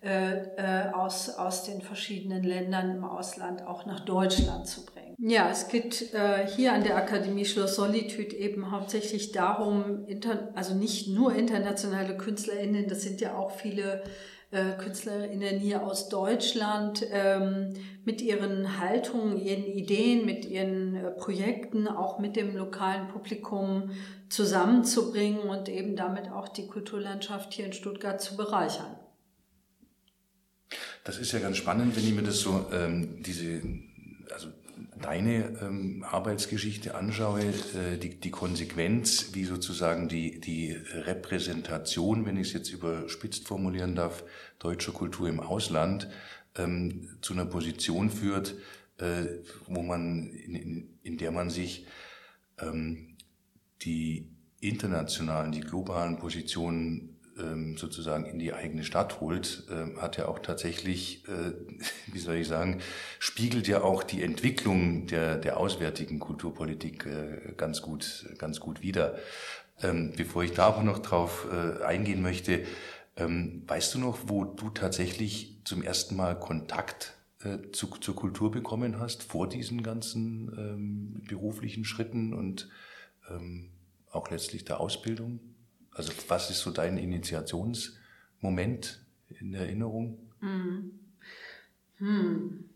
äh, 0.02 0.38
äh, 0.56 0.92
aus, 0.92 1.28
aus 1.30 1.64
den 1.64 1.82
verschiedenen 1.82 2.42
Ländern 2.42 2.90
im 2.90 3.04
Ausland 3.04 3.66
auch 3.66 3.84
nach 3.84 4.00
Deutschland 4.00 4.66
zu 4.66 4.86
bringen. 4.86 5.05
Ja, 5.18 5.50
es 5.50 5.68
geht 5.68 6.12
äh, 6.12 6.46
hier 6.46 6.74
an 6.74 6.84
der 6.84 6.96
Akademie 6.96 7.46
Schloss 7.46 7.76
Solitude 7.76 8.36
eben 8.36 8.70
hauptsächlich 8.70 9.32
darum, 9.32 10.06
also 10.54 10.74
nicht 10.74 11.08
nur 11.08 11.34
internationale 11.34 12.16
KünstlerInnen, 12.18 12.86
das 12.86 13.02
sind 13.02 13.22
ja 13.22 13.34
auch 13.34 13.50
viele 13.50 14.02
äh, 14.50 14.72
KünstlerInnen 14.76 15.58
hier 15.58 15.82
aus 15.82 16.10
Deutschland 16.10 17.06
ähm, 17.10 17.72
mit 18.04 18.20
ihren 18.20 18.78
Haltungen, 18.78 19.38
ihren 19.38 19.64
Ideen, 19.64 20.26
mit 20.26 20.44
ihren 20.44 20.96
äh, 20.96 21.10
Projekten, 21.12 21.88
auch 21.88 22.18
mit 22.18 22.36
dem 22.36 22.54
lokalen 22.54 23.08
Publikum 23.08 23.90
zusammenzubringen 24.28 25.40
und 25.40 25.70
eben 25.70 25.96
damit 25.96 26.30
auch 26.30 26.48
die 26.48 26.66
Kulturlandschaft 26.66 27.54
hier 27.54 27.64
in 27.64 27.72
Stuttgart 27.72 28.20
zu 28.20 28.36
bereichern. 28.36 28.96
Das 31.04 31.18
ist 31.18 31.32
ja 31.32 31.38
ganz 31.38 31.56
spannend, 31.56 31.96
wenn 31.96 32.04
ich 32.04 32.14
mir 32.14 32.22
das 32.22 32.40
so, 32.40 32.66
ähm, 32.72 33.22
diese, 33.22 33.62
also 34.32 34.48
deine 35.00 35.58
ähm, 35.60 36.04
Arbeitsgeschichte 36.08 36.94
anschaue, 36.94 37.40
äh, 37.40 37.98
die, 37.98 38.20
die 38.20 38.30
Konsequenz, 38.30 39.30
wie 39.32 39.44
sozusagen 39.44 40.08
die, 40.08 40.40
die 40.40 40.72
Repräsentation, 40.72 42.26
wenn 42.26 42.36
ich 42.36 42.48
es 42.48 42.52
jetzt 42.54 42.72
überspitzt 42.72 43.46
formulieren 43.46 43.94
darf, 43.94 44.24
deutscher 44.58 44.92
Kultur 44.92 45.28
im 45.28 45.40
Ausland 45.40 46.08
ähm, 46.56 47.08
zu 47.20 47.34
einer 47.34 47.46
Position 47.46 48.10
führt, 48.10 48.54
äh, 48.98 49.26
wo 49.66 49.82
man, 49.82 50.30
in, 50.30 50.98
in 51.02 51.18
der 51.18 51.30
man 51.30 51.50
sich 51.50 51.86
ähm, 52.58 53.16
die 53.82 54.30
internationalen, 54.60 55.52
die 55.52 55.60
globalen 55.60 56.16
Positionen 56.18 57.15
sozusagen 57.76 58.24
in 58.24 58.38
die 58.38 58.52
eigene 58.52 58.82
Stadt 58.82 59.20
holt, 59.20 59.64
ähm, 59.70 60.00
hat 60.00 60.16
ja 60.16 60.26
auch 60.26 60.38
tatsächlich, 60.38 61.24
äh, 61.28 61.52
wie 62.12 62.18
soll 62.18 62.36
ich 62.36 62.48
sagen, 62.48 62.80
spiegelt 63.18 63.68
ja 63.68 63.82
auch 63.82 64.02
die 64.02 64.22
Entwicklung 64.22 65.06
der, 65.06 65.36
der 65.36 65.58
auswärtigen 65.58 66.18
Kulturpolitik 66.18 67.06
äh, 67.06 67.52
ganz 67.56 67.82
gut, 67.82 68.26
ganz 68.38 68.60
gut 68.60 68.82
wider. 68.82 69.18
Ähm, 69.82 70.12
bevor 70.16 70.44
ich 70.44 70.52
da 70.52 70.68
aber 70.68 70.82
noch 70.82 71.00
drauf 71.00 71.46
äh, 71.52 71.84
eingehen 71.84 72.22
möchte, 72.22 72.64
weißt 73.18 73.94
du 73.94 73.98
noch, 73.98 74.18
wo 74.26 74.44
du 74.44 74.68
tatsächlich 74.68 75.62
zum 75.64 75.82
ersten 75.82 76.16
Mal 76.16 76.38
Kontakt 76.38 77.14
zu, 77.72 77.86
zur 77.86 78.14
Kultur 78.14 78.50
bekommen 78.50 79.00
hast, 79.00 79.22
vor 79.22 79.48
diesen 79.48 79.82
ganzen 79.82 81.24
beruflichen 81.26 81.86
Schritten 81.86 82.34
und 82.34 82.68
auch 84.10 84.30
letztlich 84.30 84.66
der 84.66 84.80
Ausbildung? 84.80 85.40
Also 85.96 86.12
was 86.28 86.50
ist 86.50 86.60
so 86.60 86.70
dein 86.70 86.98
Initiationsmoment 86.98 89.00
in 89.40 89.54
Erinnerung? 89.54 90.18
Hm. 90.40 91.00
Hm. 91.98 92.68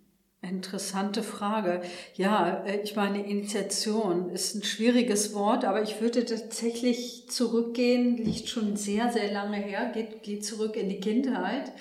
Interessante 0.43 1.23
Frage. 1.23 1.83
Ja, 2.15 2.65
äh, 2.65 2.81
ich 2.81 2.97
meine, 2.97 3.27
Initiation 3.27 4.31
ist 4.31 4.55
ein 4.55 4.63
schwieriges 4.63 5.35
Wort, 5.35 5.67
aber 5.67 5.83
ich 5.83 6.01
würde 6.01 6.25
tatsächlich 6.25 7.29
zurückgehen, 7.29 8.17
liegt 8.17 8.49
schon 8.49 8.75
sehr, 8.77 9.13
sehr 9.13 9.31
lange 9.31 9.59
her, 9.59 9.91
geht, 9.93 10.23
geht 10.23 10.47
zurück 10.47 10.77
in 10.77 10.89
die 10.89 11.01
Kindheit. 11.01 11.73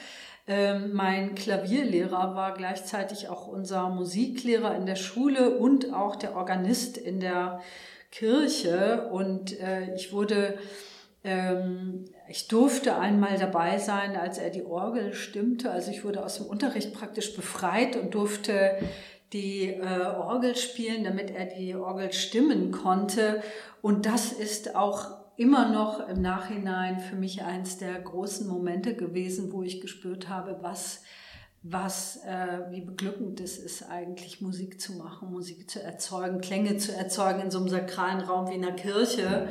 Ähm, 0.46 0.92
mein 0.92 1.36
Klavierlehrer 1.36 2.36
war 2.36 2.54
gleichzeitig 2.54 3.30
auch 3.30 3.48
unser 3.48 3.88
Musiklehrer 3.88 4.76
in 4.76 4.86
der 4.86 4.98
Schule 4.98 5.58
und 5.58 5.94
auch 5.94 6.18
der 6.18 6.36
Organist 6.36 6.98
in 6.98 7.22
der 7.22 7.62
Kirche. 8.12 9.08
Und 9.10 9.58
äh, 9.58 9.96
ich 9.96 10.12
wurde 10.12 10.60
ich 12.28 12.48
durfte 12.48 12.98
einmal 12.98 13.38
dabei 13.38 13.78
sein, 13.78 14.16
als 14.16 14.38
er 14.38 14.50
die 14.50 14.64
Orgel 14.64 15.14
stimmte. 15.14 15.72
Also 15.72 15.92
ich 15.92 16.04
wurde 16.04 16.24
aus 16.24 16.38
dem 16.38 16.46
Unterricht 16.46 16.94
praktisch 16.94 17.36
befreit 17.36 17.96
und 17.96 18.14
durfte 18.14 18.78
die 19.34 19.70
äh, 19.70 20.06
Orgel 20.18 20.56
spielen, 20.56 21.04
damit 21.04 21.32
er 21.32 21.46
die 21.46 21.76
Orgel 21.76 22.14
stimmen 22.14 22.72
konnte. 22.72 23.42
Und 23.82 24.06
das 24.06 24.32
ist 24.32 24.76
auch 24.76 25.20
immer 25.38 25.72
noch 25.72 26.08
im 26.08 26.22
Nachhinein 26.22 27.00
für 27.00 27.16
mich 27.16 27.44
eins 27.44 27.78
der 27.78 28.00
großen 28.00 28.48
Momente 28.48 28.96
gewesen, 28.96 29.52
wo 29.52 29.64
ich 29.64 29.82
gespürt 29.82 30.30
habe, 30.30 30.58
was 30.62 31.04
was, 31.62 32.24
äh, 32.26 32.72
wie 32.72 32.82
beglückend 32.82 33.42
es 33.42 33.58
ist, 33.58 33.84
eigentlich 33.84 34.40
Musik 34.40 34.80
zu 34.80 34.94
machen, 34.94 35.32
Musik 35.32 35.70
zu 35.70 35.82
erzeugen, 35.82 36.40
Klänge 36.40 36.78
zu 36.78 36.96
erzeugen 36.96 37.42
in 37.42 37.52
so 37.52 37.58
einem 37.60 37.68
sakralen 37.68 38.22
Raum 38.22 38.50
wie 38.50 38.56
in 38.56 38.64
einer 38.64 38.76
Kirche. 38.76 39.50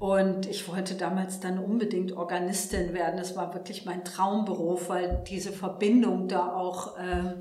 Und 0.00 0.46
ich 0.46 0.66
wollte 0.66 0.94
damals 0.94 1.40
dann 1.40 1.58
unbedingt 1.58 2.16
Organistin 2.16 2.94
werden. 2.94 3.18
Das 3.18 3.36
war 3.36 3.52
wirklich 3.52 3.84
mein 3.84 4.02
Traumberuf, 4.02 4.88
weil 4.88 5.22
diese 5.28 5.52
Verbindung 5.52 6.26
da 6.26 6.54
auch 6.54 6.96
äh, 6.96 7.34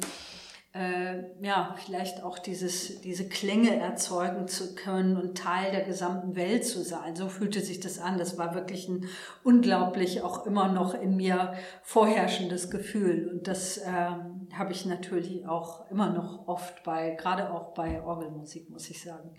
äh, 0.73 1.23
ja, 1.41 1.73
vielleicht 1.83 2.21
auch 2.21 2.37
dieses, 2.37 2.99
diese 3.01 3.27
Klänge 3.29 3.75
erzeugen 3.77 4.49
zu 4.49 4.75
können 4.75 5.15
und 5.15 5.37
Teil 5.37 5.71
der 5.71 5.81
gesamten 5.83 6.35
Welt 6.35 6.65
zu 6.65 6.83
sein. 6.83 7.15
So 7.15 7.29
fühlte 7.29 7.61
sich 7.61 7.79
das 7.79 7.97
an. 7.97 8.17
Das 8.17 8.37
war 8.37 8.53
wirklich 8.53 8.89
ein 8.89 9.05
unglaublich 9.43 10.21
auch 10.21 10.45
immer 10.45 10.67
noch 10.67 10.93
in 10.93 11.15
mir 11.15 11.53
vorherrschendes 11.81 12.69
Gefühl. 12.69 13.29
Und 13.31 13.47
das 13.47 13.77
ähm, 13.77 14.49
habe 14.53 14.73
ich 14.73 14.85
natürlich 14.85 15.47
auch 15.47 15.89
immer 15.89 16.11
noch 16.11 16.47
oft 16.47 16.83
bei, 16.83 17.11
gerade 17.11 17.53
auch 17.53 17.73
bei 17.73 18.03
Orgelmusik, 18.03 18.69
muss 18.69 18.89
ich 18.89 19.01
sagen. 19.01 19.33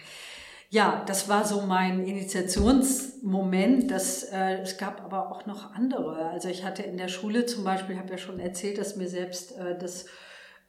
Ja, 0.73 1.03
das 1.05 1.29
war 1.29 1.45
so 1.45 1.63
mein 1.63 2.05
Initiationsmoment. 2.05 3.91
Das, 3.91 4.23
äh, 4.23 4.61
es 4.63 4.79
gab 4.79 5.03
aber 5.03 5.33
auch 5.33 5.45
noch 5.45 5.75
andere. 5.75 6.27
Also 6.31 6.49
ich 6.49 6.65
hatte 6.65 6.85
in 6.85 6.97
der 6.97 7.09
Schule 7.09 7.45
zum 7.45 7.65
Beispiel, 7.65 7.99
habe 7.99 8.13
ja 8.13 8.19
schon 8.19 8.39
erzählt, 8.39 8.79
dass 8.79 8.95
mir 8.95 9.09
selbst 9.09 9.57
äh, 9.59 9.77
das 9.77 10.07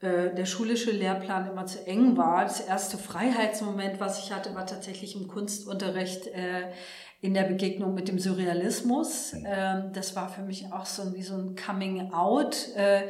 äh, 0.00 0.34
der 0.34 0.46
schulische 0.46 0.90
Lehrplan 0.90 1.48
immer 1.48 1.66
zu 1.66 1.86
eng 1.86 2.16
war. 2.16 2.42
Das 2.42 2.60
erste 2.60 2.98
Freiheitsmoment, 2.98 4.00
was 4.00 4.18
ich 4.24 4.32
hatte, 4.32 4.56
war 4.56 4.66
tatsächlich 4.66 5.14
im 5.14 5.28
Kunstunterricht 5.28 6.26
äh, 6.26 6.72
in 7.22 7.34
der 7.34 7.44
Begegnung 7.44 7.94
mit 7.94 8.08
dem 8.08 8.18
Surrealismus. 8.18 9.32
Ähm, 9.46 9.92
das 9.92 10.16
war 10.16 10.28
für 10.28 10.42
mich 10.42 10.72
auch 10.72 10.84
so 10.84 11.14
wie 11.14 11.22
so 11.22 11.34
ein 11.34 11.54
Coming 11.54 12.12
Out 12.12 12.68
äh, 12.74 13.02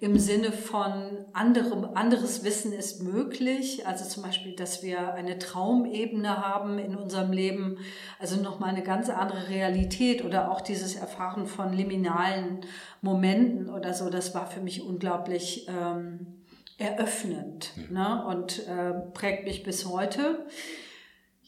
im 0.00 0.18
Sinne 0.18 0.50
von 0.50 1.24
anderem, 1.34 1.84
anderes 1.94 2.42
Wissen 2.42 2.72
ist 2.72 3.00
möglich. 3.00 3.86
Also 3.86 4.04
zum 4.04 4.24
Beispiel, 4.24 4.56
dass 4.56 4.82
wir 4.82 5.14
eine 5.14 5.38
Traumebene 5.38 6.44
haben 6.44 6.80
in 6.80 6.96
unserem 6.96 7.30
Leben, 7.30 7.78
also 8.18 8.42
nochmal 8.42 8.70
eine 8.70 8.82
ganz 8.82 9.08
andere 9.08 9.48
Realität 9.48 10.24
oder 10.24 10.50
auch 10.50 10.62
dieses 10.62 10.96
Erfahren 10.96 11.46
von 11.46 11.72
liminalen 11.72 12.62
Momenten 13.02 13.70
oder 13.70 13.94
so. 13.94 14.10
Das 14.10 14.34
war 14.34 14.48
für 14.48 14.60
mich 14.60 14.82
unglaublich 14.82 15.68
ähm, 15.68 16.40
eröffnend 16.76 17.72
ne? 17.88 18.24
und 18.26 18.66
äh, 18.66 18.94
prägt 19.14 19.44
mich 19.44 19.62
bis 19.62 19.86
heute. 19.86 20.44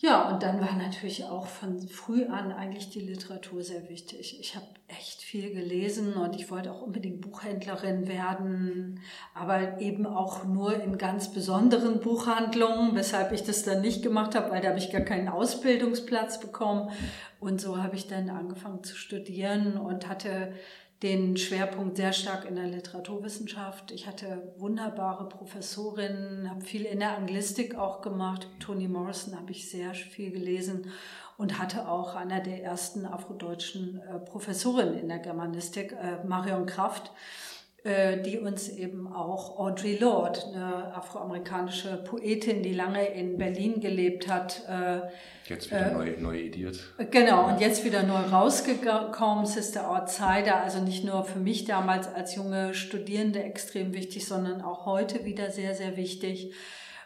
Ja, 0.05 0.29
und 0.29 0.43
dann 0.43 0.61
war 0.61 0.75
natürlich 0.75 1.27
auch 1.27 1.47
von 1.47 1.87
früh 1.87 2.25
an 2.25 2.51
eigentlich 2.51 2.91
die 2.91 2.99
Literatur 2.99 3.63
sehr 3.63 3.89
wichtig. 3.89 4.41
Ich 4.41 4.57
habe 4.57 4.67
echt 4.89 5.23
viel 5.23 5.55
gelesen 5.55 6.15
und 6.15 6.35
ich 6.35 6.51
wollte 6.51 6.73
auch 6.73 6.83
unbedingt 6.83 7.21
Buchhändlerin 7.21 8.09
werden, 8.09 8.99
aber 9.33 9.81
eben 9.81 10.05
auch 10.05 10.43
nur 10.43 10.75
in 10.83 10.99
ganz 10.99 11.33
besonderen 11.33 12.01
Buchhandlungen, 12.01 12.97
weshalb 12.97 13.31
ich 13.31 13.45
das 13.45 13.63
dann 13.63 13.81
nicht 13.81 14.03
gemacht 14.03 14.35
habe, 14.35 14.51
weil 14.51 14.61
da 14.61 14.71
habe 14.71 14.79
ich 14.81 14.91
gar 14.91 15.03
keinen 15.03 15.29
Ausbildungsplatz 15.29 16.41
bekommen. 16.41 16.91
Und 17.39 17.61
so 17.61 17.81
habe 17.81 17.95
ich 17.95 18.09
dann 18.09 18.29
angefangen 18.29 18.83
zu 18.83 18.97
studieren 18.97 19.77
und 19.77 20.09
hatte 20.09 20.53
den 21.03 21.37
Schwerpunkt 21.37 21.97
sehr 21.97 22.13
stark 22.13 22.45
in 22.45 22.55
der 22.55 22.69
Literaturwissenschaft. 22.69 23.91
Ich 23.91 24.07
hatte 24.07 24.53
wunderbare 24.57 25.29
Professorinnen, 25.29 26.49
habe 26.49 26.61
viel 26.61 26.85
in 26.85 27.01
der 27.01 27.17
Anglistik 27.17 27.75
auch 27.75 28.03
gemacht. 28.03 28.47
Toni 28.61 28.87
Morrison 28.87 29.37
habe 29.37 29.51
ich 29.51 29.69
sehr 29.69 29.95
viel 29.95 30.31
gelesen 30.31 30.93
und 31.39 31.59
hatte 31.59 31.89
auch 31.89 32.15
einer 32.15 32.41
der 32.41 32.63
ersten 32.63 33.05
afrodeutschen 33.05 34.01
äh, 34.01 34.19
Professorinnen 34.21 34.97
in 34.97 35.09
der 35.09 35.19
Germanistik, 35.19 35.93
äh, 35.93 36.25
Marion 36.25 36.67
Kraft, 36.67 37.11
die 37.85 38.39
uns 38.39 38.69
eben 38.69 39.13
auch 39.13 39.59
Audre 39.59 39.97
Lorde, 39.97 40.41
eine 40.53 40.95
afroamerikanische 40.95 41.97
Poetin, 42.05 42.63
die 42.63 42.75
lange 42.75 43.05
in 43.07 43.39
Berlin 43.39 43.81
gelebt 43.81 44.29
hat, 44.29 44.63
äh, 44.69 45.01
Jetzt 45.49 45.71
wieder 45.71 45.91
äh, 45.91 45.93
neu, 45.93 46.15
neu 46.19 46.39
ediert. 46.39 46.79
Genau, 47.11 47.49
und 47.49 47.61
jetzt 47.61 47.85
wieder 47.85 48.05
neu 48.05 48.21
rausgekommen, 48.21 49.47
Sister 49.47 49.91
Outsider, 49.91 50.63
also 50.63 50.81
nicht 50.81 51.05
nur 51.05 51.25
für 51.25 51.41
mich 51.41 51.65
damals 51.65 52.07
als 52.07 52.37
junge 52.37 52.75
Studierende 52.75 53.43
extrem 53.43 53.93
wichtig, 53.93 54.27
sondern 54.27 54.63
auch 54.63 54.87
heute 54.87 55.25
wieder 55.25 55.51
sehr, 55.51 55.75
sehr 55.75 55.97
wichtig. 55.97 56.53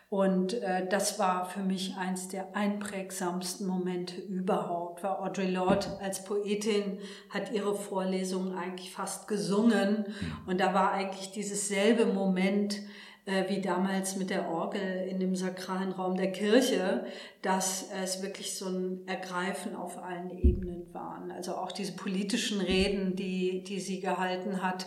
Und 0.08 0.54
äh, 0.62 0.86
das 0.88 1.18
war 1.18 1.46
für 1.46 1.60
mich 1.60 1.96
eins 1.96 2.28
der 2.28 2.54
einprägsamsten 2.54 3.66
Momente 3.66 4.20
überhaupt, 4.20 5.02
weil 5.02 5.10
Audre 5.10 5.50
Lorde 5.50 5.98
als 6.00 6.22
Poetin 6.22 6.98
hat 7.28 7.50
ihre 7.52 7.74
Vorlesungen 7.74 8.54
eigentlich 8.56 8.92
fast 8.92 9.26
gesungen. 9.26 10.04
Und 10.46 10.60
da 10.60 10.72
war 10.74 10.92
eigentlich 10.92 11.32
dieses 11.32 11.66
selbe 11.66 12.06
Moment, 12.06 12.80
äh, 13.24 13.48
wie 13.48 13.60
damals 13.60 14.14
mit 14.14 14.30
der 14.30 14.48
Orgel 14.48 15.08
in 15.08 15.18
dem 15.18 15.34
sakralen 15.34 15.90
Raum 15.90 16.16
der 16.16 16.30
Kirche, 16.30 17.04
dass 17.42 17.90
es 18.04 18.22
wirklich 18.22 18.56
so 18.56 18.66
ein 18.66 19.08
Ergreifen 19.08 19.74
auf 19.74 19.98
allen 20.00 20.30
Ebenen 20.30 20.94
waren. 20.94 21.32
Also 21.32 21.56
auch 21.56 21.72
diese 21.72 21.96
politischen 21.96 22.60
Reden, 22.60 23.16
die, 23.16 23.64
die 23.64 23.80
sie 23.80 23.98
gehalten 23.98 24.62
hat, 24.62 24.86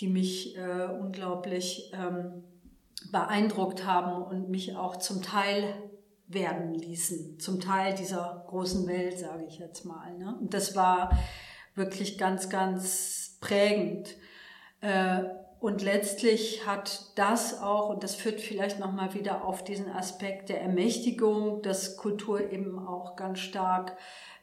die 0.00 0.08
mich 0.08 0.58
äh, 0.58 0.88
unglaublich 1.00 1.92
ähm, 1.94 2.42
beeindruckt 3.12 3.84
haben 3.84 4.22
und 4.22 4.48
mich 4.48 4.76
auch 4.76 4.96
zum 4.96 5.22
Teil 5.22 5.74
werden 6.28 6.74
ließen, 6.74 7.38
zum 7.38 7.60
Teil 7.60 7.94
dieser 7.94 8.44
großen 8.48 8.86
Welt, 8.86 9.18
sage 9.18 9.44
ich 9.46 9.58
jetzt 9.58 9.84
mal. 9.84 10.16
Ne? 10.18 10.36
Und 10.40 10.54
das 10.54 10.74
war 10.74 11.16
wirklich 11.74 12.18
ganz, 12.18 12.48
ganz 12.48 13.38
prägend. 13.40 14.16
Äh, 14.80 15.22
und 15.60 15.82
letztlich 15.82 16.66
hat 16.66 17.12
das 17.16 17.60
auch, 17.60 17.88
und 17.88 18.04
das 18.04 18.14
führt 18.14 18.40
vielleicht 18.40 18.78
nochmal 18.78 19.14
wieder 19.14 19.44
auf 19.44 19.64
diesen 19.64 19.88
Aspekt 19.88 20.48
der 20.48 20.60
Ermächtigung, 20.60 21.62
dass 21.62 21.96
Kultur 21.96 22.52
eben 22.52 22.78
auch 22.78 23.16
ganz 23.16 23.38
stark 23.38 23.96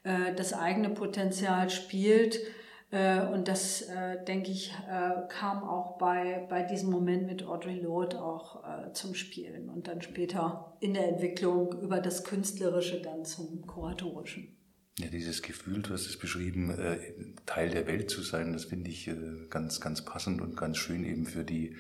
äh, 0.04 0.34
das 0.36 0.54
eigene 0.54 0.90
Potenzial 0.90 1.70
spielt. 1.70 2.40
Äh, 2.94 3.26
und 3.26 3.48
das, 3.48 3.82
äh, 3.82 4.24
denke 4.24 4.52
ich, 4.52 4.72
äh, 4.88 5.28
kam 5.28 5.64
auch 5.64 5.98
bei, 5.98 6.46
bei 6.48 6.62
diesem 6.62 6.92
Moment 6.92 7.26
mit 7.26 7.44
Audre 7.44 7.72
Lorde 7.72 8.22
auch 8.22 8.64
zum 8.94 9.16
Spielen 9.16 9.70
und 9.70 9.88
dann 9.88 10.02
später 10.02 10.78
in 10.80 10.94
der 10.94 11.08
Entwicklung 11.08 11.82
über 11.82 12.00
das 12.00 12.24
Künstlerische 12.24 13.02
dann 13.02 13.26
zum 13.26 13.66
Kuratorischen. 13.66 14.56
Ja, 15.00 15.08
dieses 15.08 15.42
Gefühl, 15.42 15.82
du 15.82 15.94
hast 15.94 16.06
es 16.06 16.20
beschrieben, 16.20 16.76
Teil 17.48 17.72
der 17.72 17.88
Welt 17.88 18.12
zu 18.12 18.22
sein, 18.22 18.54
das 18.54 18.66
finde 18.66 18.92
ich 18.92 19.10
ganz, 19.50 19.82
ganz 19.82 20.06
passend 20.06 20.42
und 20.42 20.56
ganz 20.56 20.78
schön 20.78 21.04
eben 21.04 21.26
für 21.26 21.44
die, 21.44 21.76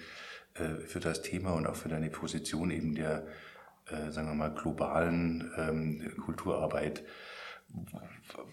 für 0.53 0.99
das 0.99 1.21
Thema 1.21 1.53
und 1.53 1.67
auch 1.67 1.75
für 1.75 1.89
deine 1.89 2.09
Position 2.09 2.71
eben 2.71 2.95
der, 2.95 3.27
sagen 4.09 4.29
wir 4.29 4.35
mal, 4.35 4.53
globalen 4.55 5.51
ähm, 5.57 6.11
Kulturarbeit. 6.25 7.03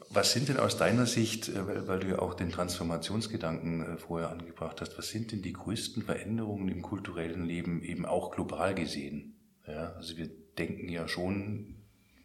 Was 0.09 0.33
sind 0.33 0.49
denn 0.49 0.57
aus 0.57 0.77
deiner 0.77 1.07
Sicht, 1.07 1.53
weil 1.55 2.01
du 2.01 2.09
ja 2.09 2.19
auch 2.19 2.35
den 2.35 2.51
Transformationsgedanken 2.51 3.99
vorher 3.99 4.31
angebracht 4.31 4.81
hast, 4.81 4.99
was 4.99 5.11
sind 5.11 5.33
denn 5.33 5.43
die 5.43 5.53
größten 5.53 6.03
Veränderungen 6.03 6.69
im 6.69 6.83
kulturellen 6.83 7.45
Leben 7.45 7.83
eben 7.83 8.07
auch 8.07 8.33
global 8.33 8.75
gesehen? 8.75 9.37
Ja, 9.67 9.93
also 9.93 10.17
wir 10.17 10.29
denken 10.59 10.89
ja 10.89 11.07
schon 11.07 11.77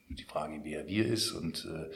die 0.10 0.24
Frage, 0.24 0.62
wer 0.64 0.88
wir 0.88 1.06
ist 1.08 1.32
und 1.32 1.66
äh, 1.66 1.92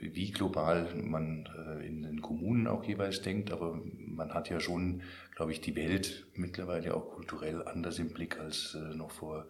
wie 0.00 0.30
global 0.32 0.94
man 0.96 1.48
äh, 1.56 1.86
in 1.86 2.02
den 2.02 2.22
Kommunen 2.22 2.66
auch 2.66 2.84
jeweils 2.84 3.22
denkt. 3.22 3.50
Aber 3.50 3.80
man 3.98 4.32
hat 4.34 4.48
ja 4.48 4.60
schon, 4.60 5.02
glaube 5.34 5.52
ich, 5.52 5.60
die 5.60 5.76
Welt 5.76 6.26
mittlerweile 6.34 6.94
auch 6.94 7.10
kulturell 7.10 7.62
anders 7.66 7.98
im 7.98 8.10
Blick 8.10 8.38
als 8.38 8.74
äh, 8.74 8.94
noch 8.94 9.10
vor, 9.10 9.46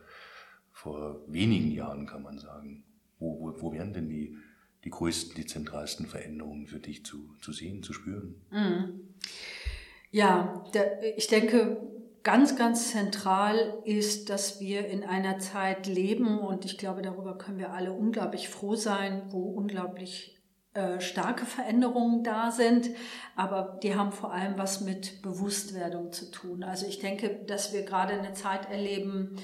vor 0.72 1.20
wenigen 1.28 1.70
Jahren, 1.70 2.06
kann 2.06 2.22
man 2.22 2.38
sagen. 2.38 2.84
Wo, 3.18 3.40
wo, 3.40 3.62
wo 3.62 3.72
wären 3.72 3.92
denn 3.92 4.08
die, 4.08 4.36
die 4.87 4.90
größten, 4.90 5.35
die 5.35 5.46
zentralsten 5.46 6.07
Veränderungen 6.07 6.68
für 6.68 6.79
dich 6.79 7.05
zu, 7.05 7.29
zu 7.42 7.53
sehen, 7.53 7.83
zu 7.83 7.92
spüren? 7.92 8.37
Mhm. 8.51 9.01
Ja, 10.12 10.64
der, 10.75 11.18
ich 11.18 11.27
denke, 11.27 11.77
ganz, 12.22 12.55
ganz 12.55 12.92
zentral 12.92 13.83
ist, 13.85 14.31
dass 14.31 14.61
wir 14.61 14.87
in 14.87 15.03
einer 15.03 15.40
Zeit 15.40 15.88
leben 15.88 16.38
und 16.38 16.64
ich 16.64 16.79
glaube, 16.79 17.03
darüber 17.03 17.37
können 17.37 17.59
wir 17.59 17.72
alle 17.72 17.92
unglaublich 17.92 18.49
froh 18.49 18.77
sein, 18.77 19.22
wo 19.31 19.51
unglaublich 19.51 20.40
äh, 20.75 21.01
starke 21.01 21.46
Veränderungen 21.46 22.22
da 22.22 22.53
sind, 22.53 22.90
aber 23.35 23.81
die 23.83 23.96
haben 23.96 24.12
vor 24.12 24.33
allem 24.33 24.57
was 24.57 24.83
mit 24.83 25.20
Bewusstwerdung 25.20 26.12
zu 26.12 26.31
tun. 26.31 26.62
Also 26.62 26.87
ich 26.87 27.01
denke, 27.01 27.40
dass 27.49 27.72
wir 27.72 27.83
gerade 27.83 28.12
eine 28.12 28.35
Zeit 28.35 28.70
erleben, 28.70 29.37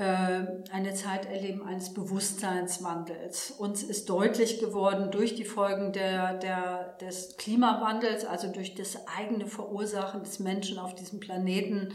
eine 0.00 0.94
Zeit 0.94 1.26
erleben 1.26 1.66
eines 1.66 1.92
Bewusstseinswandels. 1.92 3.50
Uns 3.58 3.82
ist 3.82 4.08
deutlich 4.08 4.60
geworden 4.60 5.10
durch 5.10 5.34
die 5.34 5.44
Folgen 5.44 5.92
der, 5.92 6.34
der, 6.34 6.96
des 7.00 7.36
Klimawandels, 7.36 8.24
also 8.24 8.46
durch 8.46 8.76
das 8.76 9.08
eigene 9.18 9.46
Verursachen 9.46 10.22
des 10.22 10.38
Menschen 10.38 10.78
auf 10.78 10.94
diesem 10.94 11.18
Planeten, 11.18 11.92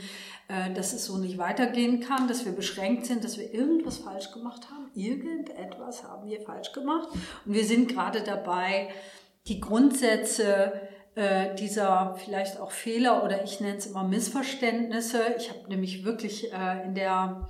äh, 0.50 0.74
dass 0.74 0.92
es 0.92 1.06
so 1.06 1.18
nicht 1.18 1.38
weitergehen 1.38 2.02
kann, 2.02 2.28
dass 2.28 2.44
wir 2.44 2.52
beschränkt 2.52 3.06
sind, 3.06 3.24
dass 3.24 3.38
wir 3.38 3.54
irgendwas 3.54 4.00
falsch 4.00 4.32
gemacht 4.32 4.68
haben. 4.70 4.92
Irgendetwas 4.96 6.04
haben 6.04 6.30
wir 6.30 6.42
falsch 6.42 6.74
gemacht. 6.74 7.08
Und 7.46 7.54
wir 7.54 7.64
sind 7.64 7.88
gerade 7.88 8.22
dabei, 8.22 8.90
die 9.48 9.62
Grundsätze 9.62 10.74
äh, 11.16 11.56
dieser 11.56 12.16
vielleicht 12.18 12.60
auch 12.60 12.72
Fehler 12.72 13.24
oder 13.24 13.44
ich 13.44 13.62
nenne 13.62 13.78
es 13.78 13.86
immer 13.86 14.04
Missverständnisse. 14.04 15.22
Ich 15.38 15.50
habe 15.50 15.70
nämlich 15.70 16.04
wirklich 16.04 16.52
äh, 16.52 16.84
in 16.84 16.96
der 16.96 17.48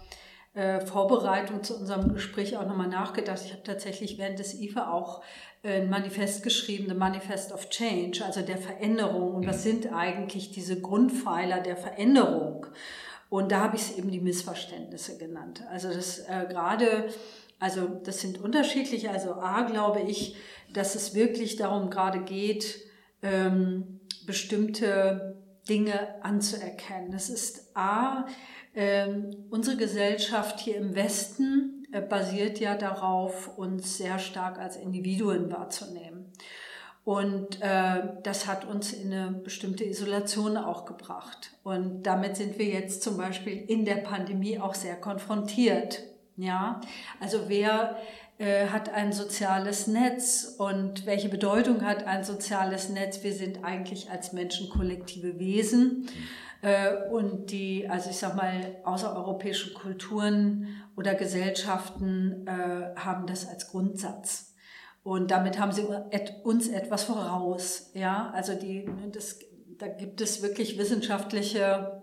äh, 0.54 0.82
Vorbereitung 0.82 1.64
zu 1.64 1.76
unserem 1.76 2.14
Gespräch 2.14 2.58
auch 2.58 2.68
nochmal 2.68 2.88
nachgedacht. 2.88 3.42
Ich 3.44 3.54
habe 3.54 3.64
tatsächlich 3.64 4.18
während 4.18 4.40
des 4.40 4.60
IFA 4.60 4.92
auch 4.92 5.24
äh, 5.64 5.82
ein 5.82 5.90
Manifest 5.90 6.44
geschrieben, 6.44 6.86
The 6.88 6.96
Manifest 6.96 7.52
of 7.52 7.70
Change, 7.70 8.24
also 8.24 8.42
der 8.42 8.58
Veränderung. 8.58 9.34
Und 9.36 9.48
was 9.48 9.64
sind 9.64 9.92
eigentlich 9.92 10.52
diese 10.52 10.80
Grundpfeiler 10.80 11.62
der 11.62 11.78
Veränderung? 11.78 12.68
Und 13.30 13.52
da 13.52 13.62
habe 13.62 13.78
ich 13.78 13.98
eben 13.98 14.12
die 14.12 14.20
Missverständnisse 14.20 15.18
genannt. 15.18 15.64
Also 15.72 15.92
das 15.92 16.20
äh, 16.20 16.46
gerade, 16.48 17.10
also 17.58 17.88
das 17.88 18.22
sind 18.22 18.40
unterschiedliche. 18.40 19.10
Also 19.10 19.34
A 19.34 19.64
glaube 19.64 20.02
ich, 20.02 20.36
dass 20.72 20.94
es 20.94 21.16
wirklich 21.16 21.56
darum 21.56 21.90
gerade 21.90 22.20
geht, 22.20 22.80
ähm, 23.24 24.02
bestimmte 24.28 25.42
Dinge 25.68 26.24
anzuerkennen. 26.24 27.12
Das 27.12 27.30
ist 27.30 27.76
A, 27.76 28.28
ähm, 28.76 29.46
unsere 29.50 29.78
Gesellschaft 29.78 30.60
hier 30.60 30.78
im 30.78 30.96
Westen 30.96 31.86
äh, 31.92 32.02
basiert 32.02 32.60
ja 32.60 32.76
darauf, 32.76 33.58
uns 33.58 33.98
sehr 33.98 34.20
stark 34.20 34.60
als 34.60 34.78
Individuen 34.78 35.52
wahrzunehmen. 35.52 36.32
Und 37.06 37.62
äh, 37.62 38.02
das 38.24 38.48
hat 38.48 38.66
uns 38.66 38.94
in 38.94 39.12
eine 39.12 39.32
bestimmte 39.32 39.84
Isolation 39.84 40.56
auch 40.56 40.86
gebracht. 40.86 41.52
Und 41.64 42.04
damit 42.04 42.38
sind 42.38 42.58
wir 42.58 42.66
jetzt 42.66 43.04
zum 43.04 43.18
Beispiel 43.18 43.58
in 43.68 43.84
der 43.84 43.98
Pandemie 43.98 44.58
auch 44.58 44.74
sehr 44.74 44.96
konfrontiert. 44.96 46.02
Ja, 46.38 46.82
also 47.20 47.42
wer 47.48 47.98
äh, 48.40 48.68
hat 48.68 48.90
ein 48.90 49.12
soziales 49.12 49.86
Netz 49.86 50.56
und 50.58 51.06
welche 51.06 51.30
Bedeutung 51.30 51.84
hat 51.86 52.06
ein 52.06 52.24
soziales 52.24 52.90
Netz? 52.90 53.22
Wir 53.22 53.34
sind 53.34 53.64
eigentlich 53.64 54.10
als 54.10 54.34
Menschen 54.34 54.70
kollektive 54.70 55.38
Wesen. 55.40 56.08
Äh, 56.08 56.12
und 57.12 57.52
die, 57.52 57.88
also 57.90 58.10
ich 58.10 58.18
sag 58.18 58.36
mal, 58.36 58.78
außereuropäische 58.86 59.74
Kulturen 59.74 60.68
oder 60.96 61.14
Gesellschaften 61.14 62.48
äh, 62.48 62.96
haben 62.96 63.28
das 63.28 63.48
als 63.48 63.70
Grundsatz. 63.70 64.54
Und 65.04 65.32
damit 65.32 65.60
haben 65.60 65.74
sie 65.74 65.86
uns 66.44 66.70
etwas 66.70 67.04
voraus. 67.04 67.92
Ja, 67.94 68.32
also 68.34 68.56
die, 68.56 68.90
das, 69.12 69.40
da 69.78 69.88
gibt 69.88 70.22
es 70.22 70.42
wirklich 70.42 70.78
wissenschaftliche 70.78 72.02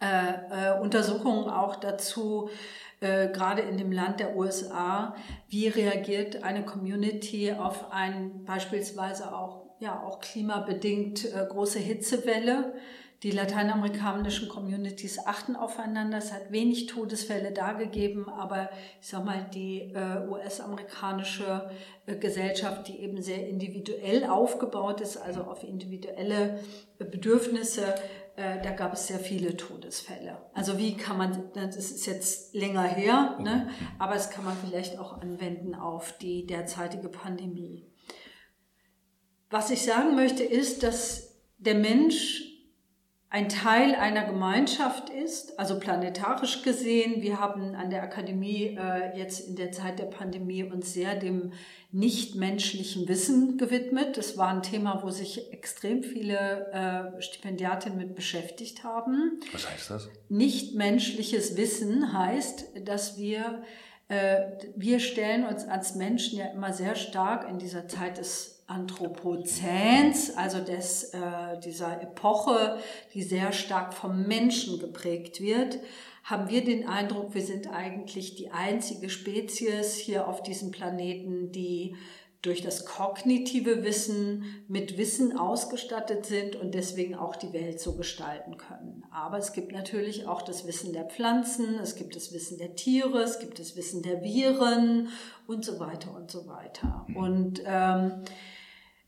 äh, 0.00 0.74
äh, 0.74 0.80
Untersuchungen 0.80 1.48
auch 1.48 1.76
dazu, 1.76 2.50
äh, 3.00 3.28
gerade 3.28 3.62
in 3.62 3.78
dem 3.78 3.90
Land 3.90 4.20
der 4.20 4.36
USA, 4.36 5.14
wie 5.48 5.68
reagiert 5.68 6.42
eine 6.42 6.64
Community 6.64 7.52
auf 7.52 7.90
ein 7.90 8.44
beispielsweise 8.44 9.34
auch, 9.34 9.64
ja, 9.78 10.02
auch 10.02 10.20
klimabedingt 10.20 11.24
äh, 11.24 11.46
große 11.48 11.78
Hitzewelle. 11.78 12.74
Die 13.24 13.30
lateinamerikanischen 13.30 14.50
Communities 14.50 15.18
achten 15.26 15.56
aufeinander. 15.56 16.18
Es 16.18 16.30
hat 16.30 16.52
wenig 16.52 16.84
Todesfälle 16.84 17.52
dargegeben, 17.52 18.28
aber 18.28 18.68
ich 19.00 19.08
sag 19.08 19.24
mal, 19.24 19.48
die 19.54 19.94
äh, 19.94 20.28
US-amerikanische 20.28 21.70
äh, 22.04 22.16
Gesellschaft, 22.16 22.86
die 22.86 22.98
eben 23.00 23.22
sehr 23.22 23.48
individuell 23.48 24.26
aufgebaut 24.26 25.00
ist, 25.00 25.16
also 25.16 25.40
auf 25.44 25.64
individuelle 25.64 26.60
äh, 26.98 27.04
Bedürfnisse, 27.06 27.94
da 28.36 28.72
gab 28.72 28.94
es 28.94 29.06
sehr 29.06 29.20
viele 29.20 29.56
Todesfälle. 29.56 30.38
Also 30.54 30.76
wie 30.76 30.96
kann 30.96 31.16
man, 31.16 31.52
das 31.54 31.76
ist 31.76 32.04
jetzt 32.04 32.52
länger 32.52 32.82
her, 32.82 33.38
ne? 33.40 33.68
aber 34.00 34.16
es 34.16 34.28
kann 34.28 34.44
man 34.44 34.56
vielleicht 34.56 34.98
auch 34.98 35.20
anwenden 35.20 35.76
auf 35.76 36.18
die 36.18 36.44
derzeitige 36.44 37.08
Pandemie. 37.08 37.86
Was 39.50 39.70
ich 39.70 39.84
sagen 39.84 40.16
möchte, 40.16 40.42
ist, 40.42 40.82
dass 40.82 41.38
der 41.58 41.76
Mensch 41.76 42.53
ein 43.34 43.48
Teil 43.48 43.96
einer 43.96 44.22
Gemeinschaft 44.26 45.10
ist, 45.10 45.58
also 45.58 45.80
planetarisch 45.80 46.62
gesehen. 46.62 47.20
Wir 47.20 47.40
haben 47.40 47.74
an 47.74 47.90
der 47.90 48.04
Akademie 48.04 48.78
äh, 48.78 49.18
jetzt 49.18 49.48
in 49.48 49.56
der 49.56 49.72
Zeit 49.72 49.98
der 49.98 50.04
Pandemie 50.04 50.62
uns 50.62 50.92
sehr 50.92 51.16
dem 51.16 51.52
nichtmenschlichen 51.90 53.08
Wissen 53.08 53.58
gewidmet. 53.58 54.16
Das 54.18 54.38
war 54.38 54.50
ein 54.50 54.62
Thema, 54.62 55.00
wo 55.02 55.10
sich 55.10 55.52
extrem 55.52 56.04
viele 56.04 57.16
äh, 57.18 57.20
Stipendiatinnen 57.20 57.98
mit 57.98 58.14
beschäftigt 58.14 58.84
haben. 58.84 59.40
Was 59.52 59.68
heißt 59.68 59.90
das? 59.90 60.08
Nichtmenschliches 60.28 61.56
Wissen 61.56 62.16
heißt, 62.16 62.86
dass 62.86 63.18
wir, 63.18 63.64
wir 64.08 65.00
stellen 65.00 65.46
uns 65.46 65.66
als 65.66 65.94
Menschen 65.94 66.38
ja 66.38 66.46
immer 66.46 66.72
sehr 66.72 66.94
stark 66.94 67.48
in 67.48 67.58
dieser 67.58 67.88
Zeit 67.88 68.18
des 68.18 68.54
Anthropozäns, 68.66 70.36
also 70.36 70.60
des, 70.60 71.12
äh, 71.12 71.60
dieser 71.62 72.00
Epoche, 72.02 72.78
die 73.12 73.22
sehr 73.22 73.52
stark 73.52 73.92
vom 73.92 74.26
Menschen 74.26 74.78
geprägt 74.78 75.40
wird, 75.40 75.78
haben 76.22 76.48
wir 76.48 76.64
den 76.64 76.88
Eindruck, 76.88 77.34
wir 77.34 77.42
sind 77.42 77.70
eigentlich 77.70 78.34
die 78.36 78.50
einzige 78.50 79.10
Spezies 79.10 79.96
hier 79.96 80.26
auf 80.26 80.42
diesem 80.42 80.70
Planeten, 80.70 81.52
die 81.52 81.96
durch 82.44 82.60
das 82.60 82.84
kognitive 82.84 83.82
Wissen 83.84 84.44
mit 84.68 84.98
Wissen 84.98 85.38
ausgestattet 85.38 86.26
sind 86.26 86.56
und 86.56 86.74
deswegen 86.74 87.14
auch 87.14 87.36
die 87.36 87.52
Welt 87.54 87.80
so 87.80 87.96
gestalten 87.96 88.58
können. 88.58 89.02
Aber 89.10 89.38
es 89.38 89.52
gibt 89.52 89.72
natürlich 89.72 90.26
auch 90.26 90.42
das 90.42 90.66
Wissen 90.66 90.92
der 90.92 91.04
Pflanzen, 91.04 91.78
es 91.80 91.96
gibt 91.96 92.16
das 92.16 92.34
Wissen 92.34 92.58
der 92.58 92.74
Tiere, 92.74 93.22
es 93.22 93.38
gibt 93.38 93.58
das 93.58 93.76
Wissen 93.76 94.02
der 94.02 94.22
Viren 94.22 95.08
und 95.46 95.64
so 95.64 95.80
weiter 95.80 96.14
und 96.14 96.30
so 96.30 96.46
weiter. 96.46 97.06
Mhm. 97.08 97.16
Und 97.16 97.62
ähm, 97.64 98.12
äh, 98.24 98.30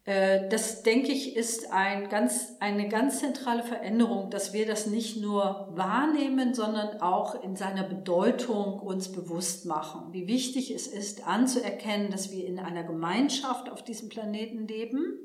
das, 0.07 0.85
denke 0.85 1.11
ich, 1.11 1.35
ist 1.35 1.73
ein 1.73 2.09
ganz, 2.09 2.55
eine 2.61 2.89
ganz 2.89 3.19
zentrale 3.19 3.65
Veränderung, 3.65 4.31
dass 4.31 4.53
wir 4.53 4.65
das 4.65 4.87
nicht 4.87 5.21
nur 5.21 5.69
wahrnehmen, 5.73 6.55
sondern 6.55 7.01
auch 7.01 7.43
in 7.43 7.57
seiner 7.57 7.83
Bedeutung 7.83 8.79
uns 8.79 9.11
bewusst 9.11 9.67
machen. 9.67 10.13
Wie 10.13 10.29
wichtig 10.29 10.71
es 10.71 10.87
ist, 10.87 11.27
anzuerkennen, 11.27 12.13
dass 12.13 12.31
wir 12.31 12.47
in 12.47 12.61
einer 12.61 12.85
Gemeinschaft 12.85 13.69
auf 13.69 13.83
diesem 13.83 14.09
Planeten 14.09 14.69
leben. 14.69 15.19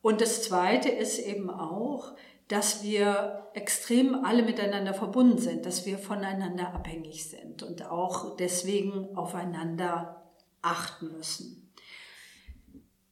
Und 0.00 0.22
das 0.22 0.42
Zweite 0.42 0.88
ist 0.88 1.18
eben 1.18 1.50
auch, 1.50 2.14
dass 2.48 2.82
wir 2.82 3.50
extrem 3.52 4.24
alle 4.24 4.44
miteinander 4.44 4.94
verbunden 4.94 5.36
sind, 5.36 5.66
dass 5.66 5.84
wir 5.84 5.98
voneinander 5.98 6.72
abhängig 6.72 7.28
sind 7.28 7.62
und 7.62 7.90
auch 7.90 8.34
deswegen 8.36 9.14
aufeinander 9.14 10.22
achten 10.62 11.12
müssen. 11.12 11.61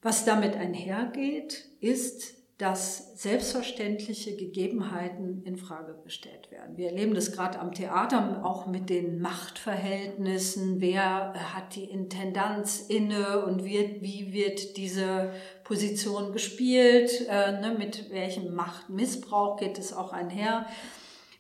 Was 0.03 0.25
damit 0.25 0.57
einhergeht, 0.57 1.67
ist, 1.81 2.35
dass 2.61 3.19
selbstverständliche 3.19 4.37
Gegebenheiten 4.37 5.43
in 5.45 5.57
Frage 5.57 5.99
gestellt 6.05 6.51
werden. 6.51 6.77
Wir 6.77 6.89
erleben 6.89 7.15
das 7.15 7.33
gerade 7.33 7.59
am 7.59 7.73
Theater 7.73 8.45
auch 8.45 8.67
mit 8.67 8.91
den 8.91 9.19
Machtverhältnissen. 9.19 10.79
Wer 10.83 11.33
hat 11.55 11.75
die 11.75 11.85
Intendanz 11.85 12.81
inne 12.81 13.47
und 13.47 13.65
wird, 13.65 14.03
wie 14.03 14.35
wird 14.35 14.77
diese 14.77 15.33
Position 15.65 16.33
gespielt? 16.33 17.27
Äh, 17.31 17.61
ne, 17.61 17.75
mit 17.79 18.11
welchem 18.11 18.55
Machtmissbrauch 18.55 19.57
geht 19.57 19.79
es 19.79 19.95
auch 19.95 20.13
einher? 20.13 20.67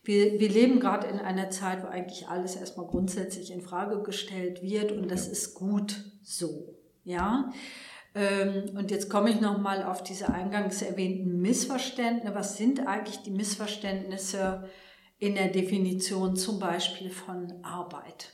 Wir, 0.05 0.41
wir 0.41 0.49
leben 0.49 0.81
gerade 0.81 1.07
in 1.07 1.19
einer 1.19 1.51
Zeit, 1.51 1.83
wo 1.83 1.89
eigentlich 1.89 2.29
alles 2.29 2.57
erstmal 2.57 2.87
grundsätzlich 2.87 3.51
in 3.51 3.61
Frage 3.61 4.03
gestellt 4.03 4.63
wird 4.63 4.91
und 4.91 5.11
das 5.11 5.29
ist 5.29 5.55
gut 5.55 6.03
so. 6.23 6.79
Ja. 7.05 7.53
Ähm, 8.15 8.77
und 8.77 8.91
jetzt 8.91 9.09
komme 9.09 9.31
ich 9.31 9.41
nochmal 9.41 9.83
auf 9.85 10.03
diese 10.03 10.31
eingangs 10.33 10.83
erwähnten 10.83 11.41
Missverständnisse. 11.41 12.35
Was 12.35 12.57
sind 12.57 12.87
eigentlich 12.87 13.23
die 13.23 13.31
Missverständnisse 13.31 14.69
in 15.19 15.35
der 15.35 15.49
Definition 15.49 16.37
zum 16.37 16.59
Beispiel 16.59 17.11
von 17.11 17.53
Arbeit? 17.63 18.33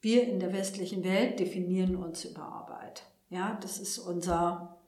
Wir 0.00 0.28
in 0.28 0.40
der 0.40 0.52
westlichen 0.52 1.04
Welt 1.04 1.40
definieren 1.40 1.96
uns 1.96 2.24
über 2.24 2.42
Arbeit. 2.42 3.02
Ja, 3.30 3.58
das 3.60 3.78
ist 3.78 3.98
unser, 3.98 4.78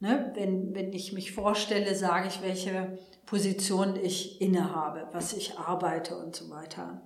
ne, 0.00 0.32
wenn, 0.34 0.74
wenn 0.74 0.92
ich 0.92 1.12
mich 1.12 1.32
vorstelle, 1.32 1.94
sage 1.94 2.28
ich, 2.28 2.42
welche 2.42 2.98
Position 3.24 3.96
ich 3.96 4.40
innehabe, 4.40 5.08
was 5.12 5.32
ich 5.32 5.58
arbeite 5.58 6.16
und 6.16 6.36
so 6.36 6.50
weiter. 6.50 7.00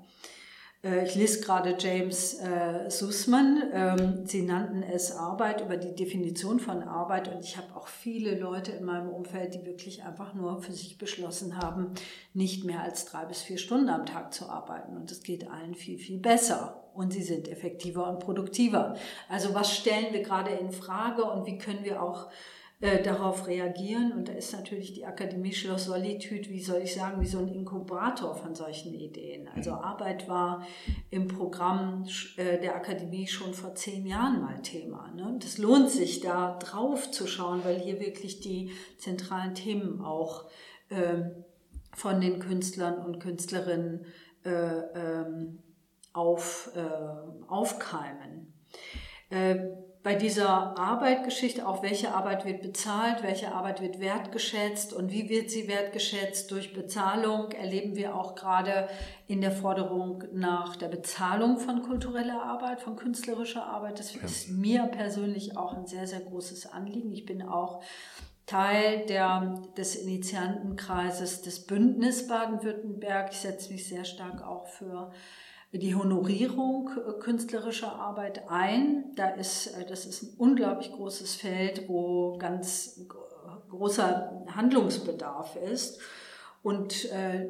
Äh, 0.83 1.05
ich 1.05 1.15
lese 1.15 1.41
gerade 1.41 1.77
James 1.79 2.35
äh, 2.35 2.91
Sussman. 2.91 3.63
Ähm, 3.73 4.27
sie 4.27 4.43
nannten 4.43 4.83
es 4.83 5.13
Arbeit 5.13 5.61
über 5.61 5.77
die 5.77 5.95
Definition 5.95 6.61
von 6.61 6.83
Arbeit 6.83 7.29
und 7.29 7.43
ich 7.43 7.57
habe 7.57 7.75
auch 7.75 7.89
viele 7.89 8.39
Leute 8.39 8.73
in 8.73 8.85
meinem 8.85 9.09
Umfeld, 9.09 9.55
die 9.55 9.65
wirklich 9.65 10.05
einfach 10.05 10.35
nur 10.35 10.63
für 10.63 10.73
sich 10.73 10.99
beschlossen 10.99 11.59
haben, 11.59 11.95
nicht 12.35 12.65
mehr 12.65 12.83
als 12.83 13.05
drei 13.07 13.25
bis 13.25 13.43
vier 13.43 13.59
Stunden 13.59 13.89
am 13.89 14.07
Tag 14.07 14.33
zu 14.33 14.49
arbeiten. 14.49 14.97
Und 14.97 15.11
es 15.11 15.23
geht 15.23 15.51
allen 15.51 15.75
viel, 15.75 15.99
viel 15.99 16.19
besser 16.19 16.85
und 16.95 17.13
sie 17.13 17.23
sind 17.23 17.49
effektiver 17.49 18.09
und 18.11 18.19
produktiver. 18.21 18.97
Also 19.29 19.55
was 19.55 19.75
stellen 19.77 20.13
wir 20.13 20.23
gerade 20.23 20.51
in 20.51 20.73
Frage 20.73 21.25
und 21.25 21.47
wie 21.47 21.59
können 21.59 21.85
wir 21.85 22.03
auch 22.03 22.29
äh, 22.81 23.03
darauf 23.03 23.49
reagieren. 23.49 24.13
Und 24.13 24.29
da 24.29 24.35
ist 24.35 24.53
natürlich 24.53 24.95
die 24.95 25.05
Akademie 25.05 25.53
Schloss 25.53 25.87
Solitude, 25.87 26.49
wie 26.49 26.63
soll 26.63 26.83
ich 26.83 26.95
sagen, 26.95 27.21
wie 27.21 27.27
so 27.27 27.41
ein 27.41 27.49
Inkubator 27.49 28.37
von 28.37 28.55
solchen 28.55 28.95
Ideen. 28.95 29.49
Also 29.49 29.73
mhm. 29.73 29.79
Arbeit 29.79 30.29
war 30.29 30.65
im 31.11 31.27
Programm 31.27 32.07
äh, 32.37 32.61
der 32.61 32.77
Akademie 32.77 33.27
schon 33.27 33.53
vor 33.53 33.75
zehn 33.75 34.07
Jahren 34.07 34.41
mal 34.41 34.63
Thema. 34.63 35.11
Ne? 35.11 35.41
Das 35.43 35.59
lohnt 35.59 35.91
sich 35.91 36.21
da 36.21 36.57
drauf 36.59 37.11
zu 37.11 37.27
schauen, 37.27 37.65
weil 37.65 37.81
hier 37.81 37.99
wirklich 37.99 38.39
die 38.39 38.71
zentralen 38.97 39.57
Themen 39.57 40.01
auch 40.01 40.49
ähm, 40.91 41.33
von 41.97 42.21
den 42.21 42.39
Künstlern 42.39 43.05
und 43.05 43.19
Künstlerinnen 43.19 44.07
äh, 44.45 44.51
ähm, 44.51 45.59
auf, 46.13 46.71
aufkeimen 47.47 48.53
bei 50.03 50.15
dieser 50.15 50.79
Arbeitgeschichte 50.79 51.67
auch, 51.67 51.83
welche 51.83 52.15
Arbeit 52.15 52.45
wird 52.45 52.63
bezahlt, 52.63 53.23
welche 53.23 53.53
Arbeit 53.53 53.81
wird 53.81 54.01
wertgeschätzt 54.01 54.93
und 54.93 55.11
wie 55.11 55.29
wird 55.29 55.51
sie 55.51 55.67
wertgeschätzt 55.67 56.51
durch 56.51 56.73
Bezahlung, 56.73 57.51
erleben 57.51 57.97
wir 57.97 58.15
auch 58.15 58.35
gerade 58.35 58.89
in 59.27 59.41
der 59.41 59.51
Forderung 59.51 60.25
nach 60.33 60.77
der 60.77 60.89
Bezahlung 60.89 61.59
von 61.59 61.83
kultureller 61.83 62.43
Arbeit, 62.43 62.81
von 62.81 62.97
künstlerischer 62.97 63.67
Arbeit. 63.67 63.99
Das 63.99 64.15
ist 64.15 64.49
mir 64.49 64.85
persönlich 64.85 65.57
auch 65.57 65.75
ein 65.75 65.87
sehr, 65.87 66.07
sehr 66.07 66.21
großes 66.21 66.73
Anliegen. 66.73 67.13
Ich 67.13 67.27
bin 67.27 67.43
auch 67.43 67.83
Teil 68.47 69.05
der, 69.07 69.63
des 69.77 69.97
Initiantenkreises 69.97 71.43
des 71.43 71.67
Bündnis 71.67 72.29
Baden-Württemberg. 72.29 73.31
Ich 73.33 73.41
setze 73.41 73.73
mich 73.73 73.87
sehr 73.87 74.05
stark 74.05 74.43
auch 74.43 74.69
für 74.69 75.11
die 75.73 75.95
Honorierung 75.95 76.91
äh, 76.91 77.21
künstlerischer 77.21 77.95
Arbeit 77.95 78.49
ein. 78.49 79.13
Da 79.17 79.29
ist, 79.29 79.69
äh, 79.69 79.87
das 79.87 80.07
ist 80.07 80.23
ein 80.23 80.35
unglaublich 80.39 80.93
großes 80.93 81.35
Feld, 81.35 81.89
wo 81.89 82.39
ganz 82.39 83.05
großer 83.69 84.47
Handlungsbedarf 84.55 85.57
ist. 85.57 86.01
Und 86.63 87.11
äh, 87.13 87.49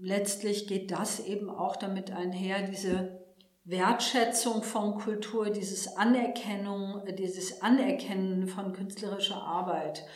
letztlich 0.00 0.66
geht 0.66 0.90
das 0.90 1.20
eben 1.20 1.50
auch 1.50 1.76
damit 1.76 2.10
einher, 2.10 2.62
diese 2.62 3.18
Wertschätzung 3.64 4.62
von 4.62 4.94
Kultur, 4.94 5.50
dieses 5.50 5.96
Anerkennung, 5.96 7.02
dieses 7.18 7.60
Anerkennen 7.60 8.48
von 8.48 8.72
künstlerischer 8.72 9.42
Arbeit. 9.42 10.06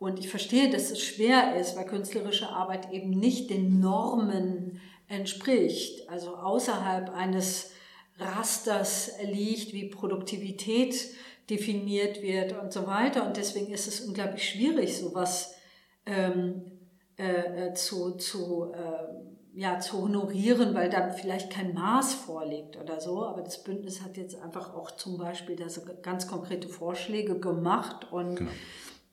Und 0.00 0.18
ich 0.18 0.28
verstehe, 0.28 0.68
dass 0.70 0.90
es 0.90 1.00
schwer 1.00 1.56
ist, 1.56 1.76
weil 1.76 1.86
künstlerische 1.86 2.48
Arbeit 2.48 2.92
eben 2.92 3.10
nicht 3.10 3.50
den 3.50 3.78
Normen 3.78 4.80
entspricht, 5.08 6.08
also 6.08 6.36
außerhalb 6.36 7.10
eines 7.10 7.72
Rasters 8.18 9.12
liegt, 9.22 9.72
wie 9.72 9.88
Produktivität 9.88 10.94
definiert 11.50 12.22
wird 12.22 12.58
und 12.60 12.72
so 12.72 12.86
weiter. 12.86 13.26
Und 13.26 13.36
deswegen 13.36 13.72
ist 13.72 13.88
es 13.88 14.00
unglaublich 14.00 14.48
schwierig, 14.48 14.96
sowas 14.96 15.54
ähm, 16.04 16.62
äh, 17.18 17.68
äh 17.68 17.74
zu, 17.74 18.16
zu 18.16 18.72
äh, 18.72 19.58
ja, 19.58 19.80
zu 19.80 20.02
honorieren, 20.02 20.72
weil 20.74 20.88
da 20.88 21.10
vielleicht 21.10 21.50
kein 21.50 21.74
Maß 21.74 22.14
vorliegt 22.14 22.76
oder 22.76 23.00
so. 23.00 23.24
Aber 23.24 23.42
das 23.42 23.64
Bündnis 23.64 24.02
hat 24.02 24.16
jetzt 24.16 24.40
einfach 24.40 24.72
auch 24.72 24.92
zum 24.92 25.18
Beispiel 25.18 25.56
das 25.56 25.80
ganz 26.02 26.28
konkrete 26.28 26.68
Vorschläge 26.68 27.40
gemacht 27.40 28.12
und 28.12 28.36
genau. 28.36 28.50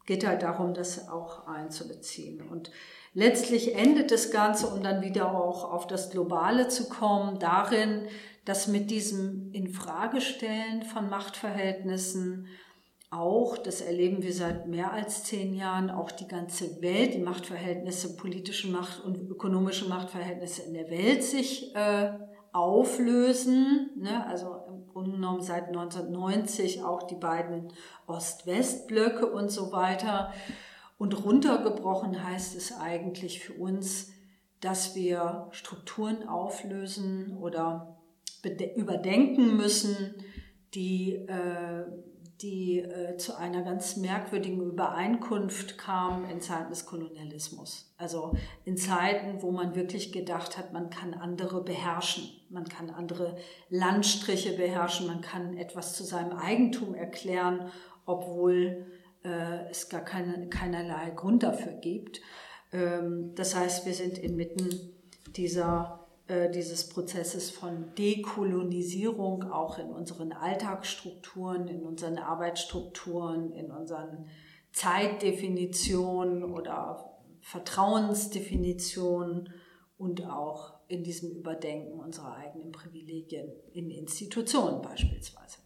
geht 0.05 0.27
halt 0.27 0.43
darum, 0.43 0.75
das 0.75 1.09
auch 1.09 1.47
einzubeziehen. 1.47 2.47
Und 2.47 2.69
letztlich 3.15 3.75
endet 3.75 4.11
das 4.11 4.29
Ganze, 4.29 4.67
um 4.67 4.83
dann 4.83 5.01
wieder 5.01 5.33
auch 5.33 5.71
auf 5.71 5.87
das 5.87 6.11
Globale 6.11 6.67
zu 6.67 6.87
kommen, 6.87 7.39
darin, 7.39 8.07
dass 8.43 8.67
mit 8.67 8.91
diesem 8.91 9.51
Infragestellen 9.53 10.83
von 10.83 11.09
Machtverhältnissen 11.09 12.45
auch, 13.09 13.57
das 13.57 13.81
erleben 13.81 14.21
wir 14.23 14.33
seit 14.33 14.67
mehr 14.67 14.91
als 14.91 15.23
zehn 15.23 15.53
Jahren, 15.53 15.89
auch 15.89 16.11
die 16.11 16.27
ganze 16.27 16.81
Welt, 16.81 17.13
die 17.13 17.19
Machtverhältnisse, 17.19 18.17
politische 18.17 18.67
Macht 18.67 19.03
und 19.03 19.17
ökonomische 19.29 19.87
Machtverhältnisse 19.87 20.63
in 20.63 20.73
der 20.73 20.89
Welt 20.89 21.23
sich 21.23 21.73
äh, 21.75 22.11
auflösen. 22.51 23.91
Ne? 23.95 24.27
Also 24.27 24.55
im 24.67 24.87
Grunde 24.87 25.11
genommen 25.11 25.41
seit 25.41 25.67
1990 25.67 26.83
auch 26.83 27.03
die 27.03 27.15
beiden 27.15 27.71
Ost-West-Blöcke 28.07 29.27
und 29.27 29.49
so 29.49 29.71
weiter. 29.71 30.33
Und 30.97 31.25
runtergebrochen 31.25 32.23
heißt 32.23 32.55
es 32.55 32.77
eigentlich 32.77 33.41
für 33.41 33.53
uns, 33.53 34.11
dass 34.61 34.95
wir 34.95 35.47
Strukturen 35.51 36.27
auflösen 36.27 37.37
oder 37.37 37.97
überdenken 38.75 39.57
müssen, 39.57 40.15
die 40.73 41.13
äh, 41.13 41.85
die 42.41 42.79
äh, 42.79 43.15
zu 43.17 43.37
einer 43.37 43.61
ganz 43.61 43.95
merkwürdigen 43.95 44.61
Übereinkunft 44.61 45.77
kam 45.77 46.29
in 46.29 46.41
Zeiten 46.41 46.69
des 46.69 46.85
Kolonialismus. 46.85 47.93
Also 47.97 48.33
in 48.65 48.75
Zeiten, 48.75 49.41
wo 49.41 49.51
man 49.51 49.75
wirklich 49.75 50.11
gedacht 50.11 50.57
hat, 50.57 50.73
man 50.73 50.89
kann 50.89 51.13
andere 51.13 51.63
beherrschen, 51.63 52.29
man 52.49 52.65
kann 52.65 52.89
andere 52.89 53.37
Landstriche 53.69 54.53
beherrschen, 54.53 55.07
man 55.07 55.21
kann 55.21 55.55
etwas 55.57 55.93
zu 55.93 56.03
seinem 56.03 56.37
Eigentum 56.37 56.93
erklären, 56.93 57.69
obwohl 58.05 58.85
äh, 59.25 59.69
es 59.69 59.89
gar 59.89 60.01
keine, 60.01 60.47
keinerlei 60.49 61.09
Grund 61.09 61.43
dafür 61.43 61.73
gibt. 61.73 62.21
Ähm, 62.71 63.33
das 63.35 63.55
heißt, 63.55 63.85
wir 63.85 63.93
sind 63.93 64.17
inmitten 64.17 64.69
dieser 65.35 66.05
äh, 66.27 66.49
dieses 66.49 66.89
Prozesses 66.89 67.51
von 67.51 67.93
Dekolonisierung 67.95 69.43
auch 69.43 69.77
in 69.77 69.91
unseren 69.91 70.31
Alltagsstrukturen, 70.31 71.67
in 71.67 71.83
unseren 71.83 72.17
Arbeitsstrukturen, 72.17 73.51
in 73.51 73.69
unseren 73.69 74.27
Zeitdefinitionen 74.71 76.43
oder 76.43 77.11
Vertrauensdefinitionen 77.41 79.53
und 79.99 80.25
auch 80.25 80.73
in 80.87 81.03
diesem 81.03 81.29
Überdenken 81.31 81.99
unserer 81.99 82.37
eigenen 82.37 82.71
Privilegien 82.71 83.51
in 83.73 83.91
Institutionen 83.91 84.81
beispielsweise. 84.81 85.59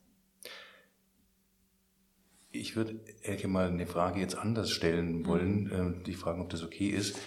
Ich 2.51 2.75
würde 2.75 2.99
Elke 3.21 3.47
mal 3.47 3.67
eine 3.67 3.85
Frage 3.85 4.19
jetzt 4.19 4.35
anders 4.35 4.71
stellen 4.71 5.25
wollen, 5.25 5.63
mhm. 5.63 6.03
die 6.03 6.13
fragen, 6.13 6.41
ob 6.41 6.49
das 6.49 6.63
okay 6.63 6.89
ist. 6.89 7.17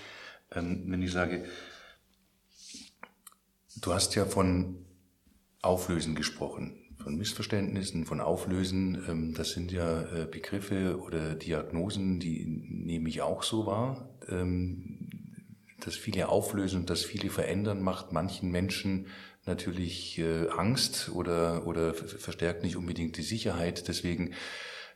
Ähm, 0.51 0.85
wenn 0.87 1.03
ich 1.03 1.13
sage, 1.13 1.45
Du 3.81 3.93
hast 3.93 4.15
ja 4.15 4.27
von 4.27 4.85
Auflösen 5.63 6.15
gesprochen, 6.15 6.95
von 7.03 7.17
Missverständnissen, 7.17 8.05
von 8.05 8.21
Auflösen. 8.21 9.03
Ähm, 9.09 9.35
das 9.35 9.51
sind 9.51 9.73
ja 9.73 10.03
äh, 10.03 10.27
Begriffe 10.31 11.01
oder 11.01 11.35
Diagnosen, 11.35 12.21
die 12.21 12.45
nehme 12.47 13.09
ich 13.09 13.23
auch 13.23 13.43
so 13.43 13.67
wahr. 13.67 14.11
Ähm, 14.29 15.09
das 15.81 15.97
viele 15.97 16.29
Auflösen 16.29 16.81
und 16.81 16.91
das 16.91 17.05
viele 17.05 17.31
verändern 17.31 17.83
macht 17.83 18.13
manchen 18.13 18.53
Menschen 18.53 19.07
natürlich 19.47 20.19
äh, 20.21 20.49
Angst 20.51 21.11
oder, 21.13 21.67
oder 21.67 21.95
verstärkt 21.95 22.63
nicht 22.63 22.77
unbedingt 22.77 23.17
die 23.17 23.23
Sicherheit. 23.23 23.89
Deswegen 23.89 24.35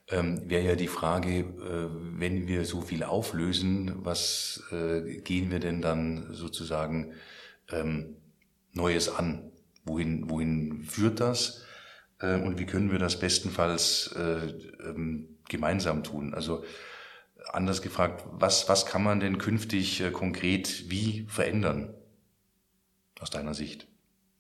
ähm, 0.09 0.49
wäre 0.49 0.65
ja 0.65 0.77
die 0.77 0.89
Frage, 0.89 1.41
äh, 1.41 1.89
wenn 2.19 2.47
wir 2.49 2.65
so 2.65 2.81
viel 2.81 3.03
auflösen, 3.03 4.05
was 4.05 4.63
gehen 4.71 5.51
wir 5.51 5.61
denn 5.61 5.83
dann 5.83 6.33
sozusagen 6.33 7.13
Neues 8.73 9.09
an? 9.09 9.51
Wohin, 9.85 10.31
wohin 10.31 10.85
führt 10.85 11.21
das? 11.21 11.67
Äh, 12.21 12.41
und 12.41 12.59
wie 12.59 12.67
können 12.67 12.91
wir 12.91 12.99
das 12.99 13.19
bestenfalls 13.19 14.13
äh, 14.17 14.49
ähm, 14.85 15.39
gemeinsam 15.49 16.03
tun? 16.03 16.35
Also 16.35 16.65
anders 17.53 17.83
gefragt, 17.83 18.25
was, 18.31 18.69
was 18.69 18.87
kann 18.87 19.03
man 19.03 19.21
denn 19.21 19.39
künftig 19.39 20.01
äh, 20.01 20.11
konkret 20.11 20.91
wie 20.91 21.27
verändern? 21.29 21.95
Aus 23.21 23.31
deiner 23.31 23.55
Sicht? 23.55 23.89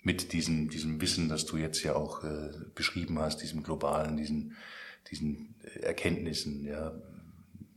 Mit 0.02 0.32
diesem, 0.32 0.68
diesem 0.68 1.00
Wissen, 1.00 1.28
das 1.28 1.46
du 1.46 1.56
jetzt 1.56 1.82
ja 1.82 1.96
auch 1.96 2.22
äh, 2.22 2.50
beschrieben 2.74 3.18
hast, 3.18 3.38
diesem 3.38 3.62
globalen, 3.62 4.16
diesen, 4.16 4.56
diesen 5.10 5.54
Erkenntnissen, 5.80 6.64
ja, 6.64 6.92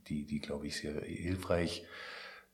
die, 0.08 0.26
die 0.26 0.40
glaube 0.40 0.66
ich, 0.66 0.76
sehr 0.76 1.00
hilfreich 1.02 1.84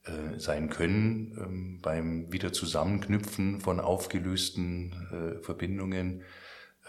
äh, 0.05 0.39
sein 0.39 0.71
können 0.71 1.37
ähm, 1.41 1.81
beim 1.83 2.33
Wiederzusammenknüpfen 2.33 3.61
von 3.61 3.81
aufgelösten 3.81 4.93
äh, 5.11 5.43
Verbindungen, 5.43 6.23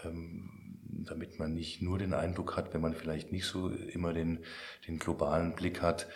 ähm, 0.04 0.50
damit 1.04 1.38
man 1.38 1.54
nicht 1.54 1.82
nur 1.82 1.98
den 1.98 2.14
Eindruck 2.14 2.56
hat, 2.56 2.74
wenn 2.74 2.80
man 2.80 2.94
vielleicht 2.94 3.32
nicht 3.32 3.46
so 3.46 3.70
immer 3.70 4.12
den, 4.12 4.44
den 4.86 4.98
globalen 4.98 5.54
Blick 5.54 5.82
hat, 5.82 6.06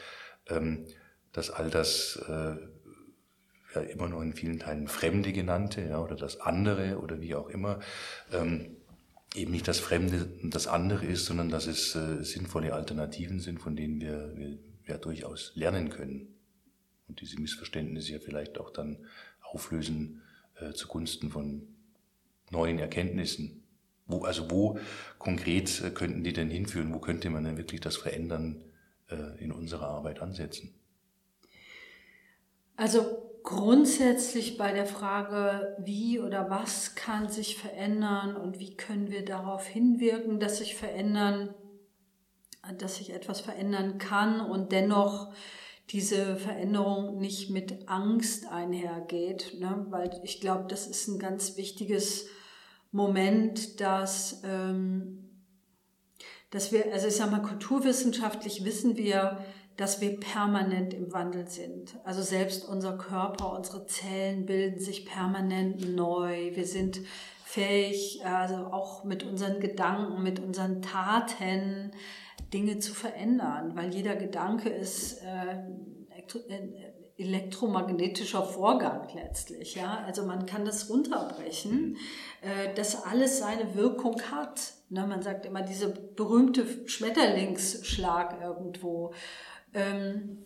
ähm, 0.48 0.87
dass 1.32 1.50
all 1.50 1.70
das 1.70 2.22
äh, 2.28 2.56
ja 3.74 3.80
immer 3.80 4.08
noch 4.08 4.20
in 4.20 4.35
vielen 4.35 4.58
Teilen 4.58 4.87
Fremde 4.87 5.32
genannte 5.32 5.82
ja, 5.82 5.98
oder 5.98 6.14
das 6.14 6.40
andere 6.40 7.00
oder 7.00 7.20
wie 7.20 7.35
auch 7.35 7.48
immer, 7.48 7.80
eben 9.35 9.51
nicht 9.51 9.68
das 9.68 9.81
Fremde 9.81 10.29
das 10.42 10.66
andere 10.66 11.07
ist, 11.07 11.27
sondern 11.27 11.49
dass 11.49 11.66
es 11.66 11.95
äh, 11.95 12.23
sinnvolle 12.23 12.75
Alternativen 12.75 13.40
sind, 13.40 13.61
von 13.61 13.77
denen 13.77 14.01
wir, 14.01 14.37
wir 14.37 14.59
ja 14.87 14.99
durchaus 14.99 15.53
lernen 15.55 15.88
können 15.88 16.35
und 17.09 17.21
diese 17.21 17.40
Missverständnisse 17.40 18.12
ja 18.12 18.18
vielleicht 18.18 18.59
auch 18.59 18.71
dann 18.71 19.07
auflösen 19.42 20.23
äh, 20.61 20.73
zugunsten 20.73 21.31
von 21.31 21.66
neuen 22.51 22.79
Erkenntnissen. 22.79 23.62
Wo, 24.07 24.25
also 24.25 24.51
wo 24.51 24.79
konkret 25.18 25.83
äh, 25.83 25.90
könnten 25.90 26.25
die 26.25 26.33
denn 26.33 26.51
hinführen? 26.51 26.92
Wo 26.92 26.99
könnte 26.99 27.31
man 27.31 27.45
denn 27.45 27.57
wirklich 27.57 27.81
das 27.81 27.97
Verändern 27.97 28.64
äh, 29.11 29.42
in 29.42 29.53
unserer 29.53 29.88
Arbeit 29.88 30.21
ansetzen? 30.21 30.75
Also 32.77 33.32
grundsätzlich 33.42 34.57
bei 34.57 34.72
der 34.72 34.87
Frage, 34.87 35.76
wie 35.78 36.20
oder 36.20 36.50
was 36.50 36.94
kann 36.94 37.28
sich 37.28 37.57
verändern 37.57 38.37
und 38.37 38.59
wie 38.59 38.76
können 38.76 39.11
wir 39.11 39.24
darauf 39.24 39.66
hinwirken, 39.66 40.40
dass 40.40 40.59
sich 40.59 40.74
verändern, 40.74 41.55
dass 42.78 42.96
sich 42.96 43.12
etwas 43.12 43.40
verändern 43.40 43.98
kann 43.98 44.40
und 44.40 44.72
dennoch 44.72 45.33
diese 45.90 46.37
Veränderung 46.37 47.18
nicht 47.18 47.50
mit 47.50 47.88
Angst 47.88 48.46
einhergeht, 48.46 49.59
ne? 49.59 49.87
weil 49.90 50.11
ich 50.22 50.40
glaube, 50.40 50.64
das 50.68 50.87
ist 50.87 51.09
ein 51.09 51.18
ganz 51.18 51.57
wichtiges 51.57 52.26
Moment, 52.92 53.81
dass, 53.81 54.42
ähm, 54.44 55.28
dass 56.50 56.72
wir, 56.72 56.92
also 56.92 57.09
ich 57.09 57.16
sage 57.16 57.33
mal, 57.33 57.42
kulturwissenschaftlich 57.42 58.64
wissen 58.64 58.96
wir, 58.96 59.44
dass 59.76 60.00
wir 60.00 60.18
permanent 60.20 60.94
im 60.94 61.12
Wandel 61.12 61.48
sind. 61.48 61.94
Also 62.04 62.23
selbst 62.23 62.68
unser 62.68 62.96
Körper, 62.98 63.56
unsere 63.56 63.87
Zellen 63.87 64.46
bilden 64.46 64.79
sich 64.79 65.06
permanent 65.06 65.94
neu. 65.94 66.54
Wir 66.54 66.66
sind 66.66 67.00
fähig, 67.44 68.25
also 68.25 68.56
auch 68.56 69.04
mit 69.04 69.25
unseren 69.25 69.60
Gedanken, 69.60 70.23
mit 70.23 70.40
unseren 70.40 70.83
Taten, 70.83 71.92
Dinge 72.52 72.79
zu 72.79 72.92
verändern, 72.92 73.73
weil 73.75 73.94
jeder 73.94 74.14
Gedanke 74.14 74.68
ist 74.68 75.23
äh, 75.23 75.56
äh, 76.48 76.92
elektromagnetischer 77.16 78.42
Vorgang 78.42 79.08
letztlich. 79.14 79.75
Ja? 79.75 80.02
Also 80.06 80.25
man 80.25 80.46
kann 80.46 80.64
das 80.64 80.90
runterbrechen, 80.90 81.96
äh, 82.40 82.75
dass 82.75 83.04
alles 83.04 83.38
seine 83.38 83.75
Wirkung 83.75 84.20
hat. 84.31 84.75
Ne? 84.88 85.06
Man 85.06 85.23
sagt 85.23 85.46
immer 85.46 85.62
diese 85.62 85.88
berühmte 85.88 86.88
Schmetterlingsschlag 86.88 88.40
irgendwo. 88.42 89.12
Ähm, 89.75 90.38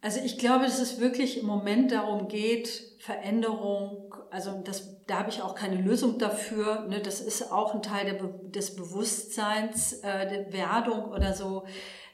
also 0.00 0.20
ich 0.24 0.38
glaube, 0.38 0.64
dass 0.64 0.80
es 0.80 1.00
wirklich 1.00 1.40
im 1.40 1.46
Moment 1.46 1.92
darum 1.92 2.28
geht, 2.28 2.94
Veränderung, 2.98 4.14
also 4.30 4.60
das 4.62 4.94
da 5.06 5.18
habe 5.18 5.30
ich 5.30 5.42
auch 5.42 5.54
keine 5.54 5.76
Lösung 5.76 6.18
dafür. 6.18 6.86
Ne? 6.88 7.00
Das 7.00 7.20
ist 7.20 7.52
auch 7.52 7.74
ein 7.74 7.82
Teil 7.82 8.18
des 8.50 8.74
Bewusstseins, 8.74 9.94
äh, 10.02 10.28
der 10.28 10.52
Werdung 10.52 11.10
oder 11.10 11.34
so, 11.34 11.64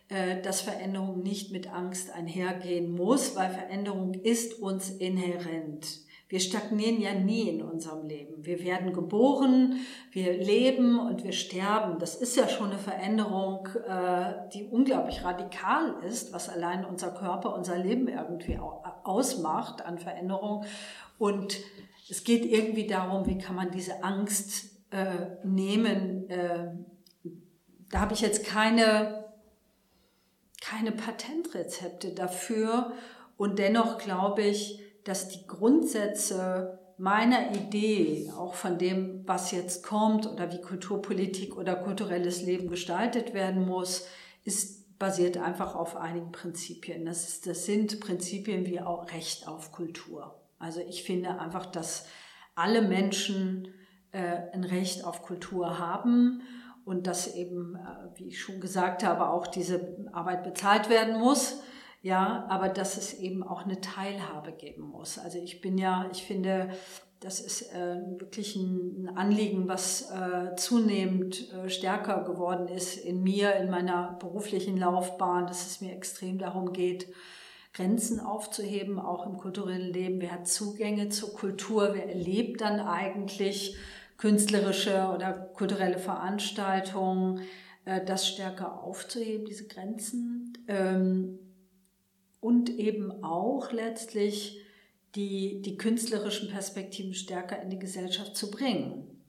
äh, 0.08 0.40
dass 0.42 0.60
Veränderung 0.60 1.22
nicht 1.22 1.52
mit 1.52 1.72
Angst 1.72 2.10
einhergehen 2.10 2.90
muss, 2.90 3.36
weil 3.36 3.50
Veränderung 3.50 4.14
ist 4.14 4.60
uns 4.60 4.90
inhärent. 4.90 6.00
Wir 6.30 6.38
stagnieren 6.38 7.00
ja 7.00 7.12
nie 7.12 7.48
in 7.48 7.60
unserem 7.60 8.06
Leben. 8.06 8.46
Wir 8.46 8.62
werden 8.62 8.92
geboren, 8.92 9.80
wir 10.12 10.32
leben 10.32 10.96
und 11.00 11.24
wir 11.24 11.32
sterben. 11.32 11.98
Das 11.98 12.14
ist 12.14 12.36
ja 12.36 12.48
schon 12.48 12.70
eine 12.70 12.78
Veränderung, 12.78 13.68
äh, 13.84 14.48
die 14.54 14.62
unglaublich 14.62 15.24
radikal 15.24 15.96
ist, 16.08 16.32
was 16.32 16.48
allein 16.48 16.84
unser 16.84 17.10
Körper, 17.10 17.52
unser 17.52 17.76
Leben 17.76 18.06
irgendwie 18.06 18.60
ausmacht 19.02 19.84
an 19.84 19.98
Veränderung. 19.98 20.64
Und 21.18 21.58
es 22.08 22.22
geht 22.22 22.44
irgendwie 22.44 22.86
darum, 22.86 23.26
wie 23.26 23.38
kann 23.38 23.56
man 23.56 23.72
diese 23.72 24.04
Angst 24.04 24.70
äh, 24.92 25.36
nehmen. 25.42 26.30
Äh, 26.30 26.68
da 27.90 28.02
habe 28.02 28.14
ich 28.14 28.20
jetzt 28.20 28.46
keine, 28.46 29.24
keine 30.60 30.92
Patentrezepte 30.92 32.14
dafür. 32.14 32.92
Und 33.36 33.58
dennoch 33.58 33.98
glaube 33.98 34.42
ich, 34.42 34.80
dass 35.04 35.28
die 35.28 35.46
Grundsätze 35.46 36.78
meiner 36.98 37.52
Idee, 37.52 38.30
auch 38.36 38.54
von 38.54 38.76
dem, 38.76 39.22
was 39.26 39.52
jetzt 39.52 39.82
kommt 39.82 40.26
oder 40.26 40.52
wie 40.52 40.60
Kulturpolitik 40.60 41.56
oder 41.56 41.76
kulturelles 41.76 42.42
Leben 42.42 42.68
gestaltet 42.68 43.32
werden 43.32 43.66
muss, 43.66 44.06
ist 44.44 44.80
basiert 45.00 45.38
einfach 45.38 45.74
auf 45.74 45.96
einigen 45.96 46.30
Prinzipien. 46.30 47.06
Das, 47.06 47.26
ist, 47.26 47.46
das 47.46 47.64
sind 47.64 48.00
Prinzipien 48.00 48.66
wie 48.66 48.80
auch 48.80 49.10
Recht 49.12 49.48
auf 49.48 49.72
Kultur. 49.72 50.38
Also 50.58 50.80
ich 50.86 51.02
finde 51.02 51.40
einfach, 51.40 51.64
dass 51.64 52.06
alle 52.54 52.82
Menschen 52.82 53.68
äh, 54.12 54.52
ein 54.52 54.62
Recht 54.62 55.04
auf 55.04 55.22
Kultur 55.22 55.78
haben 55.78 56.42
und 56.84 57.06
dass 57.06 57.34
eben, 57.34 57.76
äh, 57.76 58.18
wie 58.18 58.28
ich 58.28 58.40
schon 58.40 58.60
gesagt 58.60 59.02
habe, 59.02 59.30
auch 59.30 59.46
diese 59.46 59.96
Arbeit 60.12 60.44
bezahlt 60.44 60.90
werden 60.90 61.18
muss. 61.18 61.62
Ja, 62.02 62.46
aber 62.48 62.68
dass 62.70 62.96
es 62.96 63.14
eben 63.14 63.42
auch 63.42 63.64
eine 63.64 63.80
Teilhabe 63.80 64.52
geben 64.52 64.84
muss. 64.84 65.18
Also 65.18 65.38
ich 65.38 65.60
bin 65.60 65.76
ja, 65.76 66.08
ich 66.10 66.22
finde, 66.22 66.70
das 67.20 67.40
ist 67.40 67.74
äh, 67.74 67.98
wirklich 68.18 68.56
ein, 68.56 69.10
Anliegen, 69.14 69.68
was 69.68 70.10
äh, 70.10 70.56
zunehmend 70.56 71.52
äh, 71.52 71.68
stärker 71.68 72.24
geworden 72.24 72.68
ist 72.68 72.96
in 72.96 73.22
mir, 73.22 73.54
in 73.56 73.70
meiner 73.70 74.16
beruflichen 74.18 74.78
Laufbahn, 74.78 75.46
dass 75.46 75.66
es 75.66 75.82
mir 75.82 75.92
extrem 75.92 76.38
darum 76.38 76.72
geht, 76.72 77.08
Grenzen 77.74 78.18
aufzuheben, 78.18 78.98
auch 78.98 79.26
im 79.26 79.36
kulturellen 79.36 79.92
Leben. 79.92 80.20
Wer 80.20 80.32
hat 80.32 80.48
Zugänge 80.48 81.10
zur 81.10 81.34
Kultur? 81.34 81.90
Wer 81.92 82.08
erlebt 82.08 82.62
dann 82.62 82.80
eigentlich 82.80 83.76
künstlerische 84.16 85.10
oder 85.14 85.32
kulturelle 85.32 85.98
Veranstaltungen? 85.98 87.42
Äh, 87.84 88.02
das 88.04 88.26
stärker 88.26 88.82
aufzuheben, 88.82 89.44
diese 89.44 89.66
Grenzen. 89.66 90.54
Ähm, 90.66 91.38
und 92.40 92.70
eben 92.70 93.22
auch 93.22 93.72
letztlich 93.72 94.60
die, 95.14 95.60
die 95.62 95.76
künstlerischen 95.76 96.48
Perspektiven 96.48 97.14
stärker 97.14 97.60
in 97.62 97.70
die 97.70 97.78
Gesellschaft 97.78 98.36
zu 98.36 98.50
bringen. 98.50 99.22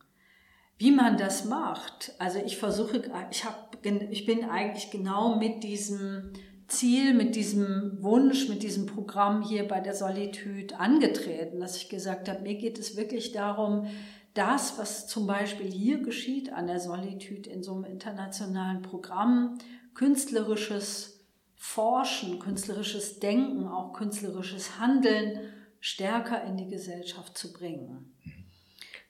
Wie 0.78 0.91
man 0.91 1.18
das 1.18 1.45
macht, 1.45 2.14
also 2.18 2.39
ich 2.43 2.57
versuche, 2.57 3.03
ich, 3.30 3.45
hab, 3.45 3.78
ich 3.86 4.26
bin 4.26 4.45
eigentlich 4.45 4.89
genau 4.89 5.36
mit 5.36 5.64
diesem 5.64 6.34
Ziel, 6.68 7.14
mit 7.14 7.36
diesem 7.36 8.01
Wunsch, 8.01 8.47
mit 8.47 8.64
diesem 8.64 8.86
Programm 8.86 9.43
hier 9.43 9.68
bei 9.68 9.80
der 9.80 9.93
Solitude 9.93 10.80
angetreten, 10.80 11.59
dass 11.59 11.76
ich 11.76 11.89
gesagt 11.89 12.30
habe, 12.30 12.41
mir 12.41 12.55
geht 12.55 12.80
es 12.80 12.95
wirklich 12.95 13.32
darum, 13.32 13.88
das, 14.34 14.78
was 14.80 15.07
zum 15.07 15.28
Beispiel 15.28 15.70
hier 15.70 15.99
geschieht 15.99 16.53
an 16.53 16.68
der 16.68 16.80
Solitude 16.80 17.49
in 17.49 17.62
so 17.62 17.74
einem 17.74 17.84
internationalen 17.84 18.82
Programm, 18.82 19.57
künstlerisches 19.93 21.20
Forschen, 21.64 22.39
künstlerisches 22.39 23.20
Denken, 23.20 23.68
auch 23.68 23.93
künstlerisches 23.93 24.80
Handeln 24.80 25.41
stärker 25.80 26.43
in 26.43 26.57
die 26.57 26.68
Gesellschaft 26.68 27.38
zu 27.38 27.53
bringen. 27.53 28.16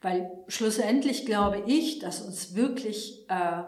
Weil 0.01 0.29
schlussendlich 0.49 1.25
glaube 1.25 1.63
ich, 1.65 1.99
dass 1.99 2.21
uns 2.21 2.53
wirklich 2.53 3.25
äh, 3.29 3.63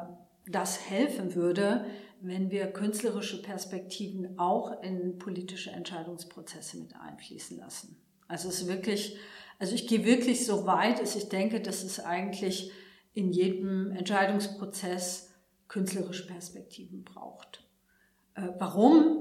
das 0.48 0.90
helfen 0.90 1.34
würde, 1.34 1.86
wenn 2.20 2.52
wir 2.52 2.68
künstlerische 2.68 3.42
Perspektiven 3.42 4.38
auch 4.38 4.84
in 4.84 5.18
politische 5.18 5.72
Entscheidungsprozesse 5.72 6.78
mit 6.78 6.94
einfließen 6.94 7.58
lassen. 7.58 7.96
Also 8.28 8.50
es 8.50 8.64
ist 8.64 8.68
wirklich, 8.68 9.18
also 9.60 9.76
ich 9.76 9.88
gehe 9.88 10.04
wirklich 10.04 10.46
so 10.46 10.66
weit, 10.66 11.02
dass 11.02 11.16
ich 11.16 11.30
denke, 11.30 11.62
dass 11.62 11.84
es 11.84 12.02
eigentlich 12.02 12.70
in 13.14 13.32
jedem 13.32 13.92
Entscheidungsprozess 13.92 15.32
künstlerische 15.70 16.28
Perspektiven 16.28 17.06
braucht. 17.06 17.53
Äh, 18.36 18.50
warum? 18.60 19.20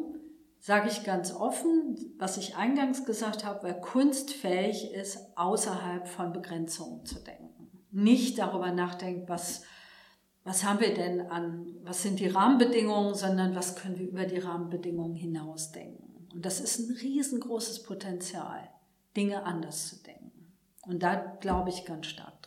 Sage 0.60 0.88
ich 0.88 1.02
ganz 1.02 1.34
offen, 1.34 1.96
was 2.18 2.36
ich 2.36 2.54
eingangs 2.54 3.04
gesagt 3.04 3.44
habe, 3.44 3.64
weil 3.64 3.80
Kunst 3.80 4.30
fähig 4.30 4.92
ist, 4.92 5.18
außerhalb 5.36 6.06
von 6.06 6.32
Begrenzungen 6.32 7.04
zu 7.04 7.18
denken. 7.18 7.68
Nicht 7.90 8.38
darüber 8.38 8.70
nachdenkt, 8.70 9.28
was, 9.28 9.64
was 10.44 10.62
haben 10.62 10.78
wir 10.78 10.94
denn 10.94 11.20
an, 11.20 11.66
was 11.82 12.02
sind 12.02 12.20
die 12.20 12.28
Rahmenbedingungen, 12.28 13.14
sondern 13.14 13.56
was 13.56 13.74
können 13.74 13.98
wir 13.98 14.06
über 14.06 14.24
die 14.24 14.38
Rahmenbedingungen 14.38 15.16
hinaus 15.16 15.72
denken. 15.72 16.28
Und 16.32 16.46
das 16.46 16.60
ist 16.60 16.78
ein 16.78 16.96
riesengroßes 16.96 17.82
Potenzial, 17.82 18.70
Dinge 19.16 19.42
anders 19.42 19.88
zu 19.88 20.02
denken. 20.04 20.52
Und 20.82 21.02
da 21.02 21.16
glaube 21.40 21.70
ich 21.70 21.84
ganz 21.84 22.06
stark 22.06 22.42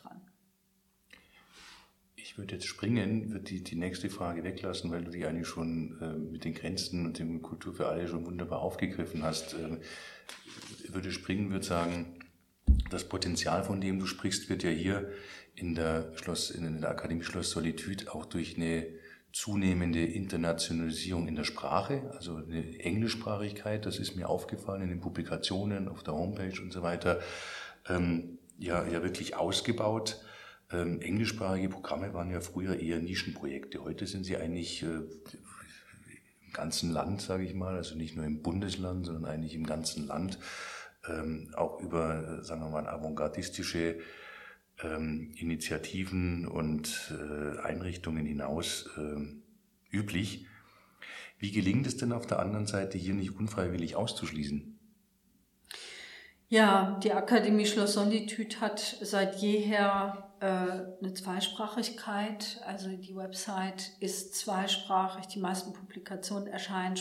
ich 2.25 2.39
würde 2.39 2.55
jetzt 2.55 2.65
springen, 2.65 3.31
würde 3.31 3.45
die, 3.45 3.63
die 3.63 3.75
nächste 3.75 4.09
Frage 4.09 4.43
weglassen, 4.43 4.89
weil 4.89 5.03
du 5.03 5.11
die 5.11 5.27
eigentlich 5.27 5.47
schon 5.47 5.95
äh, 6.01 6.17
mit 6.17 6.43
den 6.43 6.55
Grenzen 6.55 7.05
und 7.05 7.19
dem 7.19 7.43
Kultur 7.43 7.75
für 7.75 7.87
alle 7.87 8.07
schon 8.07 8.25
wunderbar 8.25 8.61
aufgegriffen 8.61 9.21
hast. 9.21 9.53
Äh, 9.53 9.77
würde 10.91 11.11
springen, 11.11 11.51
würde 11.51 11.63
sagen, 11.65 12.17
das 12.89 13.07
Potenzial, 13.07 13.63
von 13.63 13.79
dem 13.79 13.99
du 13.99 14.07
sprichst, 14.07 14.49
wird 14.49 14.63
ja 14.63 14.71
hier 14.71 15.11
in 15.53 15.75
der, 15.75 16.13
Schloss, 16.17 16.49
in 16.49 16.81
der 16.81 16.89
Akademie 16.89 17.23
Schloss 17.23 17.51
Solitude 17.51 18.11
auch 18.11 18.25
durch 18.25 18.57
eine 18.57 18.87
zunehmende 19.31 20.03
Internationalisierung 20.03 21.27
in 21.27 21.35
der 21.35 21.43
Sprache, 21.43 22.09
also 22.15 22.37
eine 22.37 22.79
Englischsprachigkeit, 22.79 23.85
das 23.85 23.99
ist 23.99 24.15
mir 24.15 24.29
aufgefallen 24.29 24.81
in 24.81 24.89
den 24.89 24.99
Publikationen, 24.99 25.87
auf 25.87 26.01
der 26.01 26.15
Homepage 26.15 26.59
und 26.59 26.73
so 26.73 26.81
weiter, 26.81 27.19
ähm, 27.87 28.39
ja, 28.57 28.83
ja 28.87 29.03
wirklich 29.03 29.35
ausgebaut. 29.35 30.25
Ähm, 30.71 30.99
englischsprachige 31.01 31.69
Programme 31.69 32.13
waren 32.13 32.31
ja 32.31 32.41
früher 32.41 32.79
eher 32.79 32.99
Nischenprojekte. 32.99 33.83
Heute 33.83 34.07
sind 34.07 34.23
sie 34.23 34.37
eigentlich 34.37 34.83
äh, 34.83 34.87
im 34.87 36.53
ganzen 36.53 36.91
Land, 36.91 37.21
sage 37.21 37.43
ich 37.43 37.53
mal, 37.53 37.75
also 37.75 37.95
nicht 37.95 38.15
nur 38.15 38.25
im 38.25 38.41
Bundesland, 38.41 39.05
sondern 39.05 39.25
eigentlich 39.25 39.53
im 39.53 39.65
ganzen 39.65 40.07
Land, 40.07 40.39
ähm, 41.07 41.53
auch 41.55 41.79
über, 41.81 42.39
äh, 42.39 42.43
sagen 42.43 42.61
wir 42.61 42.69
mal, 42.69 42.87
avantgardistische 42.87 43.99
ähm, 44.83 45.33
Initiativen 45.37 46.47
und 46.47 47.13
äh, 47.13 47.59
Einrichtungen 47.59 48.25
hinaus 48.25 48.89
äh, 48.97 49.95
üblich. 49.95 50.47
Wie 51.37 51.51
gelingt 51.51 51.85
es 51.85 51.97
denn 51.97 52.11
auf 52.11 52.25
der 52.25 52.39
anderen 52.39 52.65
Seite 52.65 52.97
hier 52.97 53.13
nicht 53.13 53.35
unfreiwillig 53.35 53.95
auszuschließen? 53.95 54.79
Ja, 56.47 56.99
die 57.03 57.11
Akademie 57.11 57.65
Schloss 57.65 57.93
Solitude 57.93 58.61
hat 58.61 58.79
seit 59.01 59.35
jeher 59.37 60.24
äh, 60.39 60.45
eine 60.45 61.13
Zweisprachigkeit. 61.13 62.61
Also 62.65 62.89
die 62.89 63.15
Website 63.15 63.91
ist 63.99 64.35
zweisprachig, 64.35 65.27
die 65.27 65.39
meisten 65.39 65.73
Publikationen 65.73 66.47
erscheinen 66.47 66.95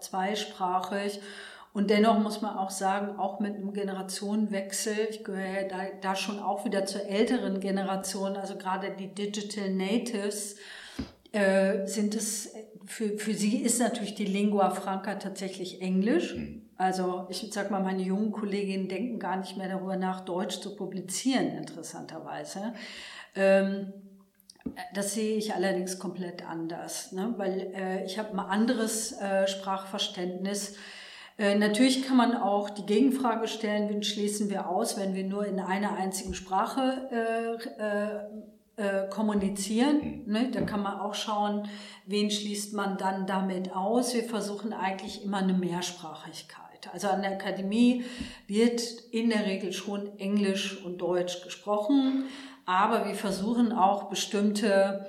zweisprachig. 0.00 1.20
Und 1.72 1.90
dennoch 1.90 2.18
muss 2.18 2.40
man 2.40 2.56
auch 2.56 2.70
sagen, 2.70 3.18
auch 3.18 3.38
mit 3.38 3.54
einem 3.54 3.72
Generationenwechsel, 3.74 5.08
ich 5.10 5.24
gehöre 5.24 5.64
da, 5.68 5.76
da 6.00 6.16
schon 6.16 6.38
auch 6.40 6.64
wieder 6.64 6.86
zur 6.86 7.06
älteren 7.06 7.60
Generation, 7.60 8.36
also 8.36 8.56
gerade 8.56 8.96
die 8.98 9.14
Digital 9.14 9.70
Natives, 9.70 10.56
äh, 11.32 11.86
sind 11.86 12.14
es, 12.14 12.54
für, 12.86 13.18
für 13.18 13.34
sie 13.34 13.58
ist 13.58 13.78
natürlich 13.78 14.14
die 14.14 14.24
Lingua 14.24 14.70
Franca 14.70 15.16
tatsächlich 15.16 15.82
Englisch. 15.82 16.34
Mhm. 16.34 16.65
Also 16.78 17.26
ich 17.30 17.48
sag 17.52 17.70
mal, 17.70 17.82
meine 17.82 18.02
jungen 18.02 18.32
Kolleginnen 18.32 18.88
denken 18.88 19.18
gar 19.18 19.36
nicht 19.36 19.56
mehr 19.56 19.68
darüber 19.68 19.96
nach, 19.96 20.20
Deutsch 20.20 20.60
zu 20.60 20.76
publizieren, 20.76 21.56
interessanterweise. 21.56 22.74
Ähm, 23.34 23.92
das 24.94 25.14
sehe 25.14 25.36
ich 25.36 25.54
allerdings 25.54 25.98
komplett 25.98 26.46
anders, 26.48 27.12
ne? 27.12 27.34
weil 27.36 27.72
äh, 27.74 28.04
ich 28.04 28.18
habe 28.18 28.32
ein 28.32 28.40
anderes 28.40 29.12
äh, 29.12 29.46
Sprachverständnis. 29.46 30.76
Äh, 31.38 31.56
natürlich 31.56 32.06
kann 32.06 32.16
man 32.16 32.36
auch 32.36 32.70
die 32.70 32.84
Gegenfrage 32.84 33.46
stellen, 33.46 33.88
wen 33.88 34.02
schließen 34.02 34.50
wir 34.50 34.68
aus, 34.68 34.98
wenn 34.98 35.14
wir 35.14 35.24
nur 35.24 35.46
in 35.46 35.60
einer 35.60 35.96
einzigen 35.96 36.34
Sprache 36.34 37.58
äh, 38.78 38.82
äh, 38.82 39.08
kommunizieren. 39.08 40.24
Ne? 40.26 40.50
Da 40.50 40.62
kann 40.62 40.82
man 40.82 41.00
auch 41.00 41.14
schauen, 41.14 41.68
wen 42.06 42.30
schließt 42.30 42.74
man 42.74 42.98
dann 42.98 43.26
damit 43.26 43.74
aus. 43.74 44.14
Wir 44.14 44.24
versuchen 44.24 44.72
eigentlich 44.72 45.24
immer 45.24 45.38
eine 45.38 45.54
Mehrsprachigkeit. 45.54 46.65
Also 46.92 47.08
an 47.08 47.22
der 47.22 47.32
Akademie 47.32 48.04
wird 48.46 48.80
in 49.10 49.30
der 49.30 49.46
Regel 49.46 49.72
schon 49.72 50.18
Englisch 50.18 50.82
und 50.84 50.98
Deutsch 50.98 51.42
gesprochen, 51.42 52.24
aber 52.64 53.06
wir 53.06 53.14
versuchen 53.14 53.72
auch 53.72 54.08
bestimmte 54.08 55.06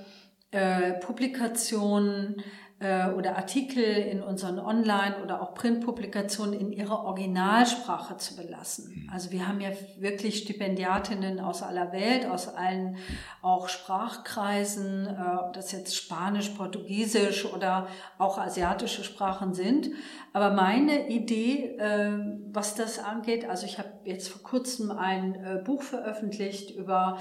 äh, 0.52 0.94
Publikationen 0.94 2.44
äh, 2.80 3.10
oder 3.10 3.38
Artikel 3.38 3.84
in 3.84 4.22
unseren 4.22 4.60
Online- 4.60 5.16
oder 5.24 5.42
auch 5.42 5.56
Printpublikationen 5.56 6.54
in 6.54 6.72
ihrer 6.72 7.06
Originalsprache 7.06 8.18
zu 8.18 8.36
belassen. 8.36 8.94
Mhm. 8.94 9.10
Also 9.12 9.32
wir 9.32 9.48
haben 9.48 9.62
ja 9.62 9.70
wirklich 9.98 10.38
Stipendiatinnen 10.38 11.40
aus 11.40 11.64
aller 11.64 11.92
Welt, 11.92 12.28
aus 12.28 12.48
allen 12.48 12.98
auch 13.42 13.68
Sprachkreisen, 13.68 15.08
äh, 15.08 15.38
ob 15.40 15.54
das 15.54 15.72
jetzt 15.72 15.96
Spanisch, 15.96 16.50
Portugiesisch 16.50 17.52
oder 17.52 17.88
auch 18.20 18.38
asiatische 18.38 19.04
Sprachen 19.04 19.56
sind. 19.56 19.90
Aber 20.34 20.52
meine 20.52 21.10
Idee, 21.10 21.78
äh, 21.80 22.12
was 22.52 22.76
das 22.76 23.00
angeht, 23.00 23.50
also 23.50 23.66
ich 23.66 23.80
habe 23.80 23.90
jetzt 24.04 24.30
vor 24.30 24.44
kurzem 24.44 24.92
ein 24.92 25.64
Buch 25.66 25.82
veröffentlicht 25.82 26.70
über 26.70 27.18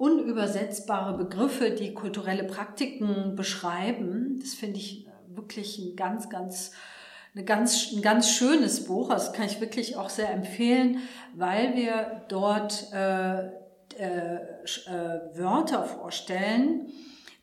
unübersetzbare 0.00 1.16
Begriffe, 1.16 1.72
die 1.72 1.92
kulturelle 1.92 2.44
Praktiken 2.44 3.36
beschreiben. 3.36 4.38
Das 4.40 4.54
finde 4.54 4.78
ich 4.78 5.06
wirklich 5.28 5.78
ein 5.78 5.94
ganz, 5.94 6.30
ganz, 6.30 6.72
eine 7.34 7.44
ganz, 7.44 7.92
ein 7.92 8.00
ganz 8.00 8.30
schönes 8.30 8.86
Buch. 8.86 9.10
Das 9.10 9.34
kann 9.34 9.44
ich 9.44 9.60
wirklich 9.60 9.96
auch 9.96 10.08
sehr 10.08 10.30
empfehlen, 10.30 11.00
weil 11.36 11.76
wir 11.76 12.22
dort 12.28 12.90
äh, 12.94 13.48
äh, 13.98 14.36
äh, 14.36 15.20
Wörter 15.34 15.84
vorstellen 15.84 16.86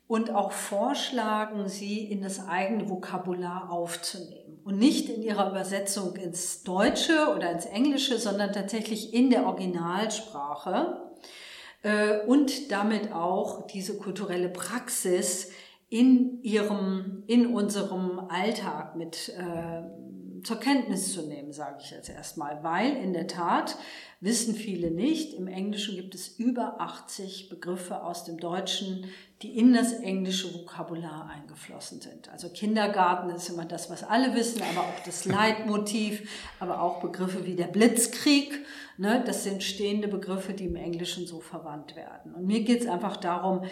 und 0.08 0.30
auch 0.34 0.50
vorschlagen, 0.50 1.68
sie 1.68 2.10
in 2.10 2.22
das 2.22 2.48
eigene 2.48 2.90
Vokabular 2.90 3.70
aufzunehmen. 3.70 4.60
Und 4.64 4.78
nicht 4.78 5.08
in 5.08 5.22
ihrer 5.22 5.48
Übersetzung 5.50 6.16
ins 6.16 6.64
Deutsche 6.64 7.32
oder 7.36 7.52
ins 7.52 7.66
Englische, 7.66 8.18
sondern 8.18 8.52
tatsächlich 8.52 9.14
in 9.14 9.30
der 9.30 9.46
Originalsprache. 9.46 11.07
Äh, 11.82 12.20
und 12.26 12.72
damit 12.72 13.12
auch 13.12 13.66
diese 13.66 13.96
kulturelle 13.96 14.48
Praxis 14.48 15.50
in 15.88 16.42
ihrem, 16.42 17.22
in 17.26 17.54
unserem 17.54 18.18
Alltag 18.28 18.96
mit 18.96 19.30
äh, 19.30 19.82
zur 20.48 20.60
Kenntnis 20.60 21.12
zu 21.12 21.26
nehmen, 21.26 21.52
sage 21.52 21.76
ich 21.82 21.90
jetzt 21.90 22.08
erstmal, 22.08 22.64
weil 22.64 22.96
in 22.96 23.12
der 23.12 23.26
Tat 23.26 23.76
wissen 24.22 24.54
viele 24.54 24.90
nicht, 24.90 25.34
im 25.34 25.46
Englischen 25.46 25.94
gibt 25.94 26.14
es 26.14 26.26
über 26.26 26.80
80 26.80 27.50
Begriffe 27.50 28.02
aus 28.02 28.24
dem 28.24 28.38
Deutschen, 28.38 29.04
die 29.42 29.58
in 29.58 29.74
das 29.74 29.92
englische 29.92 30.54
Vokabular 30.54 31.28
eingeflossen 31.28 32.00
sind. 32.00 32.30
Also 32.30 32.48
Kindergarten 32.48 33.28
ist 33.28 33.50
immer 33.50 33.66
das, 33.66 33.90
was 33.90 34.02
alle 34.02 34.34
wissen, 34.34 34.62
aber 34.62 34.86
auch 34.86 35.04
das 35.04 35.24
Leitmotiv, 35.26 36.26
aber 36.60 36.80
auch 36.80 37.02
Begriffe 37.02 37.44
wie 37.44 37.54
der 37.54 37.66
Blitzkrieg, 37.66 38.64
ne, 38.96 39.22
das 39.26 39.44
sind 39.44 39.62
stehende 39.62 40.08
Begriffe, 40.08 40.54
die 40.54 40.64
im 40.64 40.76
Englischen 40.76 41.26
so 41.26 41.40
verwandt 41.40 41.94
werden. 41.94 42.34
Und 42.34 42.46
mir 42.46 42.60
geht 42.60 42.80
es 42.80 42.88
einfach 42.88 43.18
darum, 43.18 43.66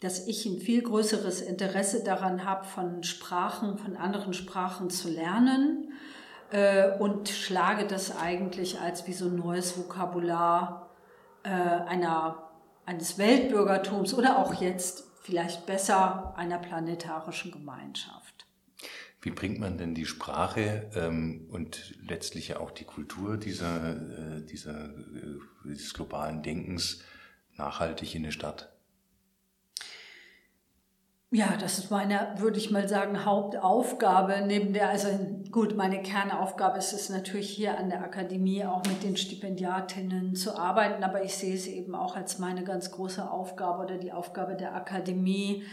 dass 0.00 0.26
ich 0.26 0.44
ein 0.46 0.58
viel 0.58 0.82
größeres 0.82 1.40
Interesse 1.40 2.04
daran 2.04 2.44
habe, 2.44 2.64
von 2.66 3.02
Sprachen, 3.02 3.78
von 3.78 3.96
anderen 3.96 4.34
Sprachen 4.34 4.90
zu 4.90 5.08
lernen 5.08 5.92
äh, 6.50 6.98
und 6.98 7.28
schlage 7.28 7.86
das 7.86 8.16
eigentlich 8.16 8.80
als 8.80 9.06
wie 9.06 9.14
so 9.14 9.26
ein 9.26 9.36
neues 9.36 9.78
Vokabular 9.78 10.90
äh, 11.44 11.48
einer, 11.48 12.50
eines 12.84 13.18
Weltbürgertums 13.18 14.12
oder 14.14 14.38
auch 14.38 14.60
jetzt 14.60 15.04
vielleicht 15.22 15.66
besser 15.66 16.34
einer 16.36 16.58
planetarischen 16.58 17.50
Gemeinschaft. 17.50 18.46
Wie 19.22 19.30
bringt 19.30 19.58
man 19.58 19.76
denn 19.76 19.94
die 19.94 20.04
Sprache 20.04 20.88
ähm, 20.94 21.48
und 21.50 21.96
letztlich 22.06 22.48
ja 22.48 22.60
auch 22.60 22.70
die 22.70 22.84
Kultur 22.84 23.36
dieser, 23.38 23.90
äh, 23.90 24.44
dieser, 24.44 24.84
äh, 24.84 25.38
dieses 25.64 25.94
globalen 25.94 26.42
Denkens 26.42 27.02
nachhaltig 27.56 28.14
in 28.14 28.22
eine 28.22 28.30
Stadt? 28.30 28.75
Ja, 31.36 31.54
das 31.60 31.76
ist 31.76 31.90
meine, 31.90 32.32
würde 32.38 32.56
ich 32.56 32.70
mal 32.70 32.88
sagen, 32.88 33.26
Hauptaufgabe. 33.26 34.42
Neben 34.46 34.72
der, 34.72 34.88
also 34.88 35.08
gut, 35.50 35.76
meine 35.76 36.00
Kernaufgabe 36.00 36.78
ist 36.78 36.94
es 36.94 37.10
natürlich 37.10 37.50
hier 37.50 37.76
an 37.76 37.90
der 37.90 38.00
Akademie 38.00 38.64
auch 38.64 38.82
mit 38.86 39.02
den 39.02 39.18
Stipendiatinnen 39.18 40.34
zu 40.34 40.56
arbeiten, 40.56 41.04
aber 41.04 41.24
ich 41.24 41.34
sehe 41.34 41.54
es 41.54 41.66
eben 41.66 41.94
auch 41.94 42.16
als 42.16 42.38
meine 42.38 42.64
ganz 42.64 42.90
große 42.90 43.30
Aufgabe 43.30 43.82
oder 43.84 43.98
die 43.98 44.12
Aufgabe 44.12 44.56
der 44.56 44.74
Akademie, 44.74 45.64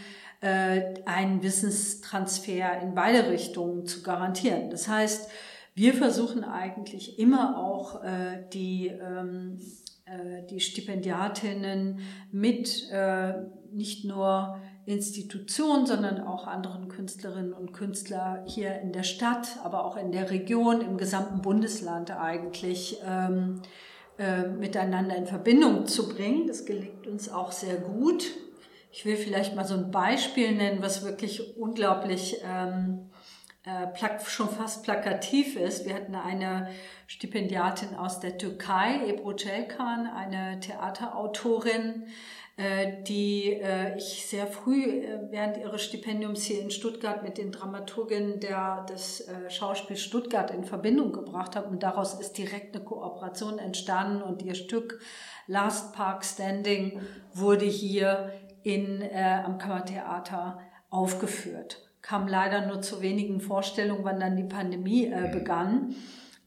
äh, 0.42 0.96
einen 1.06 1.42
Wissenstransfer 1.42 2.82
in 2.82 2.94
beide 2.94 3.30
Richtungen 3.30 3.86
zu 3.86 4.02
garantieren. 4.02 4.68
Das 4.68 4.86
heißt, 4.86 5.30
wir 5.74 5.94
versuchen 5.94 6.44
eigentlich 6.44 7.18
immer 7.18 7.56
auch 7.56 8.04
äh, 8.04 8.44
die, 8.52 8.88
ähm, 8.88 9.58
äh, 10.04 10.42
die 10.50 10.60
Stipendiatinnen 10.60 12.00
mit 12.32 12.90
äh, 12.90 13.32
nicht 13.72 14.04
nur 14.04 14.60
Institution, 14.86 15.86
sondern 15.86 16.20
auch 16.20 16.46
anderen 16.46 16.88
Künstlerinnen 16.88 17.52
und 17.52 17.72
Künstler 17.72 18.44
hier 18.46 18.80
in 18.80 18.92
der 18.92 19.02
Stadt, 19.02 19.58
aber 19.64 19.84
auch 19.84 19.96
in 19.96 20.12
der 20.12 20.30
Region, 20.30 20.80
im 20.82 20.98
gesamten 20.98 21.40
Bundesland 21.40 22.10
eigentlich 22.10 22.98
ähm, 23.06 23.62
äh, 24.18 24.46
miteinander 24.46 25.16
in 25.16 25.26
Verbindung 25.26 25.86
zu 25.86 26.08
bringen. 26.08 26.46
Das 26.46 26.66
gelingt 26.66 27.06
uns 27.06 27.30
auch 27.30 27.50
sehr 27.50 27.76
gut. 27.76 28.26
Ich 28.92 29.04
will 29.04 29.16
vielleicht 29.16 29.56
mal 29.56 29.64
so 29.64 29.74
ein 29.74 29.90
Beispiel 29.90 30.52
nennen, 30.52 30.82
was 30.82 31.04
wirklich 31.04 31.56
unglaublich 31.56 32.36
ähm, 32.44 33.10
äh, 33.64 33.86
schon 34.26 34.48
fast 34.48 34.84
plakativ 34.84 35.56
ist. 35.56 35.86
Wir 35.86 35.94
hatten 35.94 36.14
eine 36.14 36.68
Stipendiatin 37.06 37.96
aus 37.96 38.20
der 38.20 38.38
Türkei, 38.38 39.08
Ebru 39.08 39.32
Celkan, 39.32 40.06
eine 40.06 40.60
Theaterautorin, 40.60 42.04
die 42.56 43.52
äh, 43.52 43.96
ich 43.96 44.26
sehr 44.26 44.46
früh 44.46 44.84
äh, 44.84 45.18
während 45.30 45.56
ihres 45.56 45.82
Stipendiums 45.82 46.44
hier 46.44 46.60
in 46.60 46.70
Stuttgart 46.70 47.24
mit 47.24 47.36
den 47.36 47.50
Dramaturgen 47.50 48.38
der, 48.38 48.84
des 48.84 49.28
Schauspiels 49.48 50.00
Stuttgart 50.00 50.52
in 50.52 50.64
Verbindung 50.64 51.12
gebracht 51.12 51.56
habe. 51.56 51.68
Und 51.68 51.82
daraus 51.82 52.14
ist 52.14 52.38
direkt 52.38 52.76
eine 52.76 52.84
Kooperation 52.84 53.58
entstanden 53.58 54.22
und 54.22 54.42
ihr 54.42 54.54
Stück 54.54 55.00
Last 55.46 55.94
Park 55.94 56.24
Standing 56.24 57.00
wurde 57.32 57.66
hier 57.66 58.32
in, 58.62 59.02
äh, 59.02 59.42
am 59.44 59.58
Kammertheater 59.58 60.58
aufgeführt. 60.90 61.82
Kam 62.02 62.26
leider 62.28 62.66
nur 62.66 62.82
zu 62.82 63.02
wenigen 63.02 63.40
Vorstellungen, 63.40 64.04
wann 64.04 64.20
dann 64.20 64.36
die 64.36 64.44
Pandemie 64.44 65.06
äh, 65.06 65.30
begann. 65.32 65.94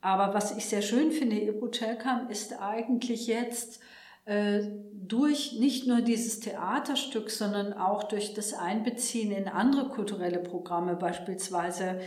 Aber 0.02 0.34
was 0.34 0.56
ich 0.56 0.66
sehr 0.66 0.82
schön 0.82 1.12
finde, 1.12 1.40
Ibu 1.40 1.68
Celkam 1.70 2.30
ist 2.30 2.60
eigentlich 2.62 3.28
jetzt 3.28 3.80
äh, 3.80 3.87
durch 5.08 5.54
nicht 5.54 5.88
nur 5.88 6.02
dieses 6.02 6.42
Theaterstück, 6.42 7.30
sondern 7.30 7.74
auch 7.74 8.04
durch 8.04 8.34
das 8.34 8.54
Einbeziehen 8.54 9.32
in 9.32 9.48
andere 9.48 9.88
kulturelle 9.88 10.40
Programme, 10.40 10.96
beispielsweise 10.96 12.00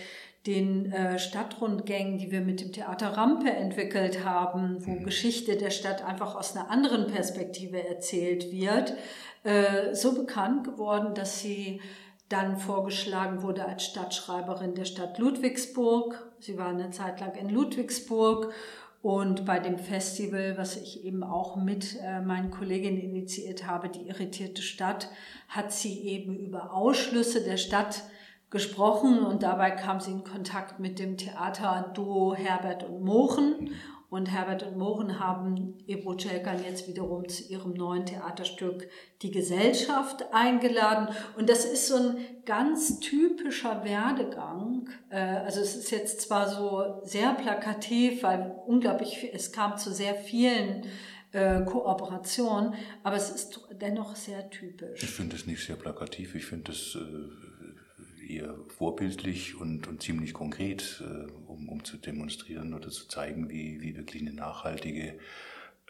den 0.46 0.90
äh, 0.92 1.18
Stadtrundgängen, 1.18 2.18
die 2.18 2.30
wir 2.30 2.40
mit 2.40 2.60
dem 2.60 2.72
Theater 2.72 3.08
Rampe 3.08 3.50
entwickelt 3.50 4.24
haben, 4.24 4.86
wo 4.86 4.92
mhm. 4.92 5.04
Geschichte 5.04 5.56
der 5.56 5.70
Stadt 5.70 6.02
einfach 6.02 6.34
aus 6.34 6.56
einer 6.56 6.70
anderen 6.70 7.08
Perspektive 7.08 7.86
erzählt 7.86 8.50
wird, 8.50 8.94
äh, 9.44 9.94
so 9.94 10.14
bekannt 10.14 10.64
geworden, 10.64 11.14
dass 11.14 11.40
sie 11.40 11.80
dann 12.30 12.56
vorgeschlagen 12.56 13.42
wurde 13.42 13.66
als 13.66 13.84
Stadtschreiberin 13.84 14.74
der 14.74 14.84
Stadt 14.84 15.18
Ludwigsburg. 15.18 16.30
Sie 16.38 16.56
war 16.56 16.68
eine 16.68 16.90
Zeit 16.90 17.20
lang 17.20 17.34
in 17.34 17.50
Ludwigsburg 17.50 18.52
und 19.03 19.46
bei 19.46 19.59
dem 19.59 19.78
Festival, 19.78 20.59
was 20.59 20.76
ich 20.76 21.05
eben 21.05 21.24
auch 21.24 21.57
mit 21.57 21.98
äh, 22.03 22.20
meinen 22.20 22.51
Kolleginnen 22.51 23.01
initiiert 23.01 23.66
habe, 23.66 23.88
die 23.88 24.09
irritierte 24.09 24.61
Stadt, 24.61 25.09
hat 25.48 25.72
sie 25.72 26.03
eben 26.03 26.36
über 26.36 26.74
Ausschlüsse 26.74 27.42
der 27.42 27.57
Stadt 27.57 28.03
gesprochen. 28.51 29.20
Und 29.20 29.42
dabei 29.42 29.70
kam 29.70 30.01
sie 30.01 30.12
in 30.12 30.24
Kontakt 30.24 30.80
mit 30.80 30.98
dem 30.98 31.16
Theaterduo 31.16 32.34
Herbert 32.34 32.84
und 32.84 33.03
Mochen 33.03 33.70
und 34.11 34.26
Herbert 34.26 34.64
und 34.64 34.76
Mohren 34.76 35.20
haben 35.20 35.78
Ebro 35.86 36.16
Celkan 36.16 36.62
jetzt 36.64 36.88
wiederum 36.88 37.28
zu 37.28 37.44
ihrem 37.44 37.74
neuen 37.74 38.04
Theaterstück 38.04 38.88
Die 39.22 39.30
Gesellschaft 39.30 40.24
eingeladen. 40.32 41.14
Und 41.36 41.48
das 41.48 41.64
ist 41.64 41.86
so 41.86 41.94
ein 41.94 42.16
ganz 42.44 42.98
typischer 42.98 43.84
Werdegang. 43.84 44.88
Äh, 45.11 45.20
also 45.20 45.61
es 45.61 45.76
ist 45.76 45.92
jetzt 45.92 46.22
zwar 46.22 46.48
so 46.48 47.00
sehr 47.04 47.34
plakativ, 47.34 48.24
weil 48.24 48.56
unglaublich, 48.66 49.30
es 49.32 49.52
kam 49.52 49.78
zu 49.78 49.92
sehr 49.92 50.16
vielen 50.16 50.86
äh, 51.30 51.61
Kooperationen, 51.64 52.74
aber 53.04 53.14
es 53.14 53.30
ist 53.30 53.68
dennoch 53.80 54.16
sehr 54.16 54.50
typisch. 54.50 55.04
Ich 55.04 55.11
finde 55.11 55.36
es 55.36 55.46
nicht 55.46 55.64
sehr 55.64 55.76
plakativ. 55.76 56.34
Ich 56.34 56.46
finde 56.46 56.72
es 56.72 56.96
äh, 56.96 57.49
eher 58.37 58.57
vorbildlich 58.68 59.61
und, 59.61 59.87
und 59.87 60.03
ziemlich 60.03 60.33
konkret, 60.33 61.03
äh, 61.03 61.31
um, 61.47 61.68
um 61.68 61.85
zu 61.85 61.97
demonstrieren 61.97 62.74
oder 62.74 62.91
zu 62.91 63.09
zeigen, 63.09 63.49
wie, 63.49 63.81
wie 63.81 63.97
wirklich 63.97 64.22
eine 64.22 64.33
nachhaltige 64.33 65.18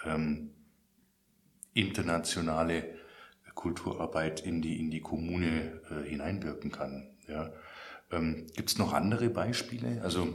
ähm, 0.04 0.50
internationale 1.74 2.84
Kulturarbeit 3.54 4.40
in 4.40 4.62
die, 4.62 4.80
in 4.80 4.90
die 4.90 5.00
Kommune 5.00 5.80
äh, 5.90 6.08
hineinwirken 6.08 6.70
kann. 6.70 7.08
Ja. 7.28 7.52
Ähm, 8.10 8.46
Gibt 8.54 8.70
es 8.70 8.78
noch 8.78 8.92
andere 8.92 9.28
Beispiele? 9.28 10.00
Also 10.02 10.34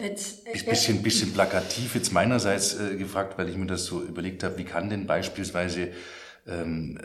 Jetzt, 0.00 0.46
äh, 0.46 0.52
bisschen, 0.64 1.02
bisschen 1.02 1.32
plakativ 1.32 1.94
jetzt 1.94 2.12
meinerseits 2.12 2.78
äh, 2.78 2.96
gefragt, 2.96 3.36
weil 3.36 3.48
ich 3.48 3.56
mir 3.56 3.66
das 3.66 3.84
so 3.84 4.02
überlegt 4.02 4.44
habe, 4.44 4.56
wie 4.58 4.64
kann 4.64 4.88
denn 4.90 5.06
beispielsweise 5.06 5.92
ähm, 6.46 6.98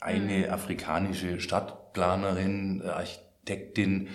eine 0.00 0.46
mhm. 0.46 0.52
afrikanische 0.52 1.40
Stadtplanerin, 1.40 2.82
äh, 2.84 3.02
Architektin 3.38 4.08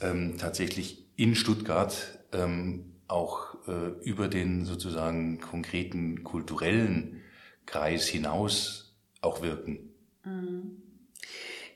ähm, 0.00 0.36
tatsächlich 0.38 1.06
in 1.16 1.34
Stuttgart 1.34 2.18
ähm, 2.32 2.94
auch 3.06 3.56
äh, 3.68 3.88
über 4.02 4.28
den 4.28 4.64
sozusagen 4.64 5.40
konkreten 5.40 6.24
kulturellen 6.24 7.20
Kreis 7.66 8.06
hinaus 8.06 8.96
auch 9.20 9.42
wirken. 9.42 9.90
Mhm. 10.24 10.82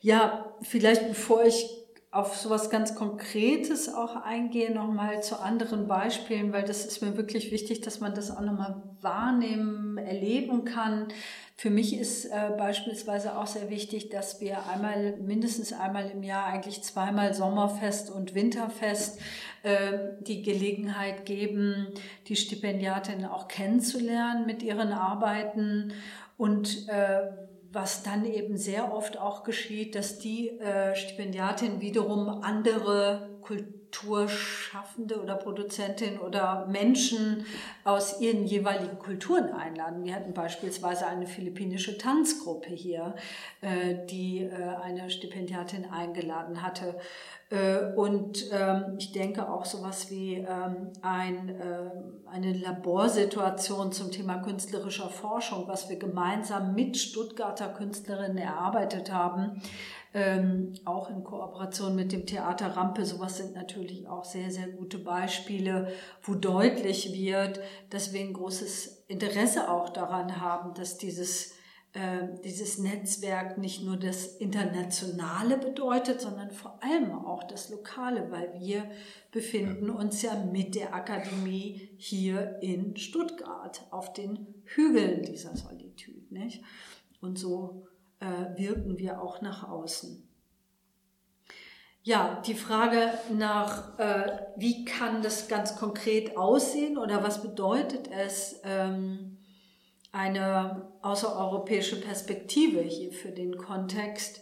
Ja, 0.01 0.57
vielleicht 0.63 1.07
bevor 1.09 1.45
ich 1.45 1.67
auf 2.17 2.35
sowas 2.37 2.71
ganz 2.71 2.95
Konkretes 2.95 3.93
auch 3.93 4.17
eingehe, 4.17 4.73
nochmal 4.73 5.23
zu 5.23 5.39
anderen 5.39 5.87
Beispielen, 5.87 6.53
weil 6.53 6.65
das 6.65 6.87
ist 6.87 7.03
mir 7.03 7.17
wirklich 7.17 7.51
wichtig, 7.53 7.83
dass 7.83 8.01
man 8.01 8.15
das 8.15 8.31
auch 8.31 8.41
nochmal 8.41 8.83
wahrnehmen, 9.03 9.99
erleben 9.99 10.65
kann. 10.65 11.09
Für 11.59 11.69
mich 11.69 11.99
ist 11.99 12.27
äh, 12.27 12.53
beispielsweise 12.57 13.37
auch 13.37 13.47
sehr 13.47 13.69
wichtig, 13.69 14.09
dass 14.09 14.41
wir 14.41 14.67
einmal, 14.67 15.17
mindestens 15.19 15.73
einmal 15.75 16.11
im 16.11 16.23
Jahr, 16.23 16.47
eigentlich 16.47 16.83
zweimal 16.83 17.35
Sommerfest 17.35 18.11
und 18.11 18.35
Winterfest 18.35 19.21
äh, 19.63 19.99
die 20.21 20.43
Gelegenheit 20.43 21.27
geben, 21.27 21.89
die 22.29 22.37
Stipendiatinnen 22.37 23.27
auch 23.27 23.47
kennenzulernen 23.49 24.47
mit 24.47 24.63
ihren 24.63 24.93
Arbeiten 24.93 25.93
und 26.39 26.89
äh, 26.89 27.23
was 27.77 28.03
dann 28.03 28.25
eben 28.25 28.57
sehr 28.57 28.95
oft 28.95 29.19
auch 29.19 29.45
geschieht, 29.45 29.95
dass 29.95 30.19
die 30.19 30.49
äh, 30.49 30.97
Stipendiatin 30.97 31.83
wiederum 31.83 32.43
andere 32.43 33.37
Kulturschaffende 33.43 35.21
oder 35.23 35.35
Produzentin 35.37 36.19
oder 36.19 36.67
Menschen 36.69 37.45
aus 37.85 38.19
ihren 38.19 38.47
jeweiligen 38.47 38.99
Kulturen 38.99 39.51
einladen. 39.53 40.05
Wir 40.05 40.15
hatten 40.15 40.33
beispielsweise 40.33 41.07
eine 41.07 41.27
philippinische 41.27 41.99
Tanzgruppe 41.99 42.71
hier, 42.71 43.15
äh, 43.61 44.07
die 44.07 44.45
äh, 44.45 44.55
eine 44.83 45.11
Stipendiatin 45.11 45.85
eingeladen 45.91 46.63
hatte. 46.63 46.99
Äh, 47.49 47.93
und 47.95 48.47
ähm, 48.51 48.97
ich 48.99 49.13
denke 49.13 49.49
auch 49.49 49.65
sowas 49.65 50.11
wie 50.11 50.35
ähm, 50.35 50.93
ein, 51.01 51.49
äh, 51.49 51.91
eine 52.29 52.53
Laborsituation 52.53 53.93
zum 53.93 54.11
Thema 54.11 54.39
künstlerischer 54.39 55.09
Forschung, 55.09 55.69
was 55.69 55.89
wir 55.89 55.97
gemeinsam 55.97 56.75
mit 56.75 56.97
Stuttgarter 56.97 57.69
Künstlerinnen 57.69 58.39
erarbeitet 58.39 59.13
haben, 59.13 59.63
ähm, 60.13 60.73
auch 60.85 61.09
in 61.09 61.23
Kooperation 61.23 61.95
mit 61.95 62.11
dem 62.11 62.27
Theater 62.27 62.77
Rampe. 62.77 63.05
Sowas 63.05 63.37
sind 63.37 63.55
natürlich 63.55 64.09
auch 64.09 64.25
sehr, 64.25 64.51
sehr 64.51 64.69
gute 64.69 64.99
Beispiele, 64.99 65.93
wo 66.23 66.35
deutlich 66.35 67.13
wird, 67.13 67.61
dass 67.91 68.13
wir 68.13 68.23
ein 68.23 68.33
großes 68.33 69.05
Interesse 69.07 69.71
auch 69.71 69.91
daran 69.91 70.41
haben, 70.41 70.75
dass 70.75 70.99
dieses 70.99 71.56
dieses 72.45 72.79
Netzwerk 72.79 73.59
nicht 73.59 73.83
nur 73.83 73.97
das 73.97 74.27
Internationale 74.37 75.57
bedeutet, 75.57 76.21
sondern 76.21 76.51
vor 76.51 76.79
allem 76.83 77.13
auch 77.13 77.45
das 77.45 77.71
Lokale, 77.71 78.31
weil 78.31 78.53
wir 78.61 78.91
befinden 79.33 79.91
uns 79.91 80.23
ja 80.23 80.35
mit 80.45 80.75
der 80.75 80.95
Akademie 80.95 81.91
hier 81.97 82.59
in 82.61 82.97
Stuttgart 82.97 83.87
auf 83.91 84.13
den 84.13 84.47
Hügeln 84.65 85.23
dieser 85.23 85.57
Solitude. 85.57 86.27
Nicht? 86.31 86.63
Und 87.21 87.39
so 87.39 87.87
äh, 88.21 88.59
wirken 88.59 88.99
wir 88.99 89.23
auch 89.23 89.41
nach 89.41 89.69
außen. 89.69 90.27
Ja, 92.03 92.41
die 92.47 92.55
Frage 92.55 93.11
nach, 93.37 93.99
äh, 93.99 94.39
wie 94.57 94.85
kann 94.85 95.23
das 95.23 95.49
ganz 95.49 95.77
konkret 95.77 96.37
aussehen 96.37 96.99
oder 96.99 97.25
was 97.25 97.43
bedeutet 97.43 98.09
es, 98.13 98.61
ähm, 98.63 99.36
eine 100.17 100.89
außereuropäische 101.03 102.01
Perspektive 102.01 102.81
hier 102.81 103.13
für 103.13 103.31
den 103.31 103.57
Kontext. 103.59 104.41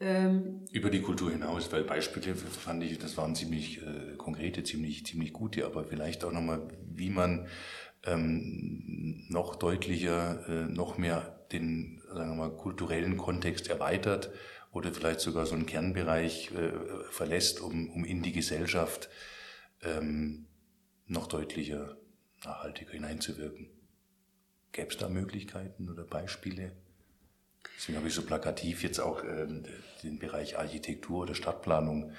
Ähm, 0.00 0.64
Über 0.72 0.88
die 0.88 1.02
Kultur 1.02 1.30
hinaus, 1.30 1.70
weil 1.72 1.84
Beispiele 1.84 2.34
fand 2.34 2.82
ich, 2.82 2.98
das 2.98 3.18
waren 3.18 3.34
ziemlich 3.34 3.82
äh, 3.82 4.16
konkrete, 4.16 4.64
ziemlich, 4.64 5.04
ziemlich 5.04 5.34
gute, 5.34 5.66
aber 5.66 5.84
vielleicht 5.84 6.24
auch 6.24 6.32
nochmal, 6.32 6.68
wie 6.86 7.10
man 7.10 7.46
ähm, 8.06 9.26
noch 9.28 9.56
deutlicher, 9.56 10.48
äh, 10.48 10.72
noch 10.72 10.96
mehr 10.96 11.44
den, 11.52 12.00
sagen 12.14 12.30
wir 12.30 12.48
mal, 12.48 12.56
kulturellen 12.56 13.18
Kontext 13.18 13.68
erweitert 13.68 14.30
oder 14.72 14.90
vielleicht 14.90 15.20
sogar 15.20 15.44
so 15.44 15.54
einen 15.54 15.66
Kernbereich 15.66 16.50
äh, 16.52 16.72
verlässt, 17.10 17.60
um, 17.60 17.90
um 17.90 18.06
in 18.06 18.22
die 18.22 18.32
Gesellschaft 18.32 19.10
ähm, 19.82 20.46
noch 21.06 21.26
deutlicher, 21.26 21.98
nachhaltiger 22.42 22.92
hineinzuwirken. 22.92 23.79
Gäbe 24.72 24.88
es 24.88 24.96
da 24.96 25.08
Möglichkeiten 25.08 25.88
oder 25.88 26.04
Beispiele? 26.04 26.72
Deswegen 27.76 27.98
habe 27.98 28.08
ich 28.08 28.14
so 28.14 28.22
plakativ 28.22 28.82
jetzt 28.82 29.00
auch 29.00 29.24
ähm, 29.24 29.64
den 30.02 30.18
Bereich 30.18 30.58
Architektur 30.58 31.22
oder 31.22 31.34
Stadtplanung 31.34 32.12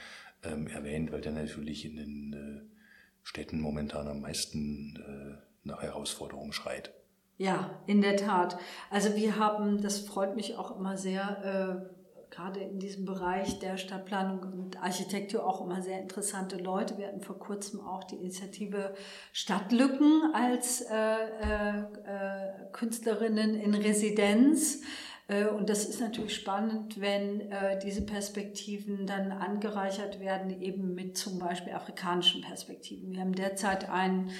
ähm, 0.44 0.68
erwähnt, 0.68 1.12
weil 1.12 1.22
der 1.22 1.32
natürlich 1.32 1.86
in 1.86 1.96
den 1.96 2.34
äh, 2.34 2.78
Städten 3.24 3.60
momentan 3.60 4.08
am 4.08 4.22
meisten 4.22 4.96
äh, 4.96 5.38
nach 5.64 5.82
Herausforderungen 5.82 6.54
schreit. 6.54 6.92
Ja, 7.38 7.82
in 7.88 8.02
der 8.02 8.18
Tat. 8.18 8.58
Also 8.90 9.16
wir 9.16 9.38
haben, 9.38 9.82
das 9.82 10.00
freut 10.00 10.36
mich 10.36 10.58
auch 10.58 10.78
immer 10.78 10.98
sehr, 10.98 11.90
äh, 11.90 12.01
gerade 12.32 12.62
in 12.62 12.80
diesem 12.80 13.06
Bereich 13.06 13.60
der 13.60 13.78
Stadtplanung 13.78 14.40
und 14.40 14.82
Architektur 14.82 15.46
auch 15.46 15.64
immer 15.64 15.82
sehr 15.82 16.00
interessante 16.00 16.58
Leute. 16.58 16.98
Wir 16.98 17.08
hatten 17.08 17.22
vor 17.22 17.38
kurzem 17.38 17.82
auch 17.82 18.06
die 18.06 18.16
Initiative 18.16 18.96
Stadtlücken 19.34 20.32
als 20.34 20.82
äh, 20.82 20.96
äh, 20.96 21.80
äh, 21.80 22.72
Künstlerinnen 22.72 23.54
in 23.54 23.76
Residenz. 23.76 24.82
Äh, 25.28 25.48
und 25.48 25.70
das 25.70 25.86
ist 25.86 26.00
natürlich 26.00 26.34
spannend, 26.34 27.00
wenn 27.00 27.52
äh, 27.52 27.78
diese 27.80 28.06
Perspektiven 28.06 29.06
dann 29.06 29.34
angereichert 29.34 30.20
werden, 30.22 30.62
eben 30.62 30.96
mit 30.96 31.18
zum 31.18 31.38
Beispiel 31.38 31.74
afrikanischen 31.74 32.42
Perspektiven. 32.42 33.12
Wir 33.12 33.22
haben 33.22 33.36
derzeit 33.36 33.90
einen 33.90 34.32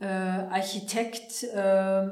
äh, 0.00 0.06
Architekt, 0.06 1.44
äh, 1.44 2.08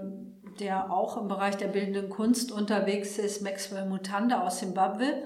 der 0.60 0.90
auch 0.90 1.16
im 1.16 1.28
Bereich 1.28 1.56
der 1.56 1.68
bildenden 1.68 2.10
Kunst 2.10 2.52
unterwegs 2.52 3.18
ist, 3.18 3.42
Maxwell 3.42 3.86
Mutanda 3.86 4.42
aus 4.46 4.58
Zimbabwe. 4.58 5.24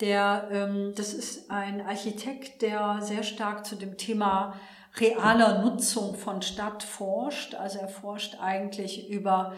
Der, 0.00 0.48
ähm, 0.52 0.92
das 0.96 1.14
ist 1.14 1.50
ein 1.50 1.80
Architekt, 1.80 2.62
der 2.62 2.98
sehr 3.00 3.22
stark 3.22 3.64
zu 3.64 3.76
dem 3.76 3.96
Thema 3.96 4.54
realer 4.98 5.62
Nutzung 5.62 6.14
von 6.14 6.42
Stadt 6.42 6.82
forscht. 6.82 7.54
Also 7.54 7.78
er 7.78 7.88
forscht 7.88 8.38
eigentlich 8.40 9.08
über 9.10 9.54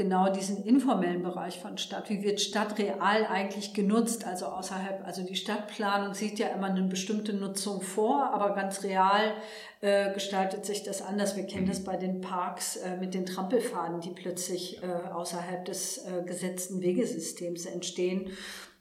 genau 0.00 0.32
diesen 0.32 0.64
informellen 0.64 1.22
Bereich 1.22 1.58
von 1.58 1.76
Stadt. 1.76 2.08
Wie 2.08 2.22
wird 2.22 2.40
Stadt 2.40 2.78
real 2.78 3.26
eigentlich 3.26 3.74
genutzt? 3.74 4.26
Also 4.26 4.46
außerhalb, 4.46 5.06
also 5.06 5.22
die 5.22 5.36
Stadtplanung 5.36 6.14
sieht 6.14 6.38
ja 6.38 6.48
immer 6.48 6.68
eine 6.68 6.84
bestimmte 6.84 7.34
Nutzung 7.34 7.82
vor, 7.82 8.32
aber 8.32 8.54
ganz 8.54 8.82
real 8.82 9.34
äh, 9.82 10.14
gestaltet 10.14 10.64
sich 10.64 10.84
das 10.84 11.02
anders. 11.02 11.36
Wir 11.36 11.44
kennen 11.44 11.66
das 11.66 11.84
bei 11.84 11.98
den 11.98 12.22
Parks 12.22 12.76
äh, 12.76 12.96
mit 12.96 13.12
den 13.12 13.26
Trampelfaden, 13.26 14.00
die 14.00 14.12
plötzlich 14.12 14.82
äh, 14.82 14.86
außerhalb 15.12 15.66
des 15.66 15.98
äh, 15.98 16.22
gesetzten 16.24 16.80
Wegesystems 16.80 17.66
entstehen. 17.66 18.30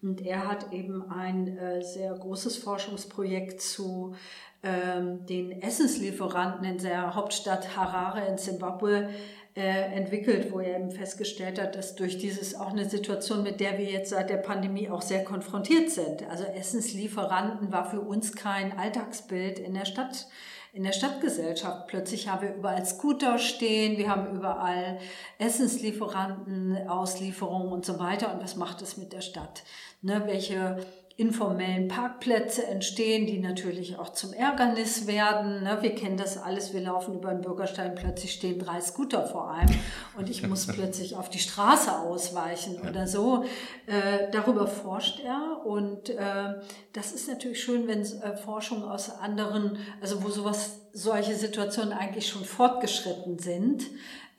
Und 0.02 0.26
er 0.26 0.48
hat 0.48 0.72
eben 0.72 1.12
ein 1.12 1.58
äh, 1.58 1.84
sehr 1.84 2.14
großes 2.14 2.56
Forschungsprojekt 2.56 3.62
zu 3.62 4.16
ähm, 4.62 5.26
den 5.26 5.62
Essenslieferanten 5.62 6.66
in 6.66 6.78
der 6.80 7.16
Hauptstadt 7.16 7.78
Harare 7.78 8.26
in 8.26 8.38
Zimbabwe 8.38 9.10
äh, 9.56 9.62
entwickelt, 9.96 10.52
wo 10.52 10.60
er 10.60 10.78
eben 10.78 10.92
festgestellt 10.92 11.60
hat, 11.60 11.76
dass 11.76 11.96
durch 11.96 12.18
dieses 12.18 12.56
auch 12.56 12.72
eine 12.72 12.88
Situation, 12.88 13.44
mit 13.44 13.60
der 13.60 13.78
wir 13.78 13.86
jetzt 13.86 14.12
seit 14.12 14.30
der 14.30 14.38
Pandemie 14.38 14.90
auch 14.90 15.02
sehr 15.02 15.24
konfrontiert 15.24 15.90
sind. 15.90 16.30
Also 16.30 16.44
Essenslieferanten 16.44 17.72
war 17.72 17.90
für 17.90 18.02
uns 18.02 18.36
kein 18.36 18.78
Alltagsbild 18.78 19.60
in 19.60 19.74
der 19.74 19.86
Stadt 19.86 20.28
in 20.72 20.84
der 20.84 20.92
Stadtgesellschaft. 20.92 21.88
Plötzlich 21.88 22.28
haben 22.28 22.44
wir 22.44 22.54
überall 22.54 22.86
Scooter 22.86 23.40
stehen, 23.40 23.98
wir 23.98 24.10
haben 24.10 24.36
überall 24.36 25.00
Essenslieferanten, 25.40 26.88
Auslieferungen 26.88 27.72
und 27.72 27.86
so 27.86 28.00
weiter. 28.00 28.34
Und 28.34 28.44
was 28.44 28.56
macht 28.56 28.82
es 28.82 28.98
mit 28.98 29.14
der 29.14 29.22
Stadt? 29.22 29.64
Ne, 30.02 30.24
welche 30.26 30.78
informellen 31.20 31.90
Parkplätze 31.90 32.66
entstehen, 32.66 33.28
die 33.28 33.40
natürlich 33.40 34.00
auch 34.00 34.14
zum 34.14 34.32
Ärgernis 34.32 35.06
werden. 35.06 35.64
Ne? 35.64 35.78
Wir 35.82 35.94
kennen 35.94 36.16
das 36.16 36.38
alles, 36.38 36.74
wir 36.74 36.80
laufen 36.80 37.16
über 37.16 37.32
den 37.32 37.42
Bürgersteig, 37.42 37.96
plötzlich 37.96 38.32
stehen 38.32 38.58
drei 38.58 38.80
Scooter 38.80 39.26
vor 39.26 39.52
einem 39.52 39.76
und 40.18 40.30
ich 40.30 40.48
muss 40.48 40.66
plötzlich 40.74 41.18
auf 41.18 41.30
die 41.30 41.40
Straße 41.40 41.92
ausweichen 41.92 42.80
oder 42.88 43.06
so. 43.06 43.44
Äh, 43.86 44.32
darüber 44.32 44.66
forscht 44.66 45.20
er 45.20 45.66
und 45.66 46.10
äh, 46.10 46.54
das 46.94 47.12
ist 47.12 47.28
natürlich 47.28 47.62
schön, 47.62 47.90
wenn 47.90 48.00
äh, 48.00 48.38
Forschung 48.38 48.86
aus 48.86 49.10
anderen, 49.10 49.78
also 50.00 50.24
wo 50.24 50.30
sowas, 50.30 50.88
solche 50.94 51.36
Situationen 51.36 51.92
eigentlich 51.92 52.30
schon 52.30 52.46
fortgeschritten 52.46 53.40
sind, 53.40 53.84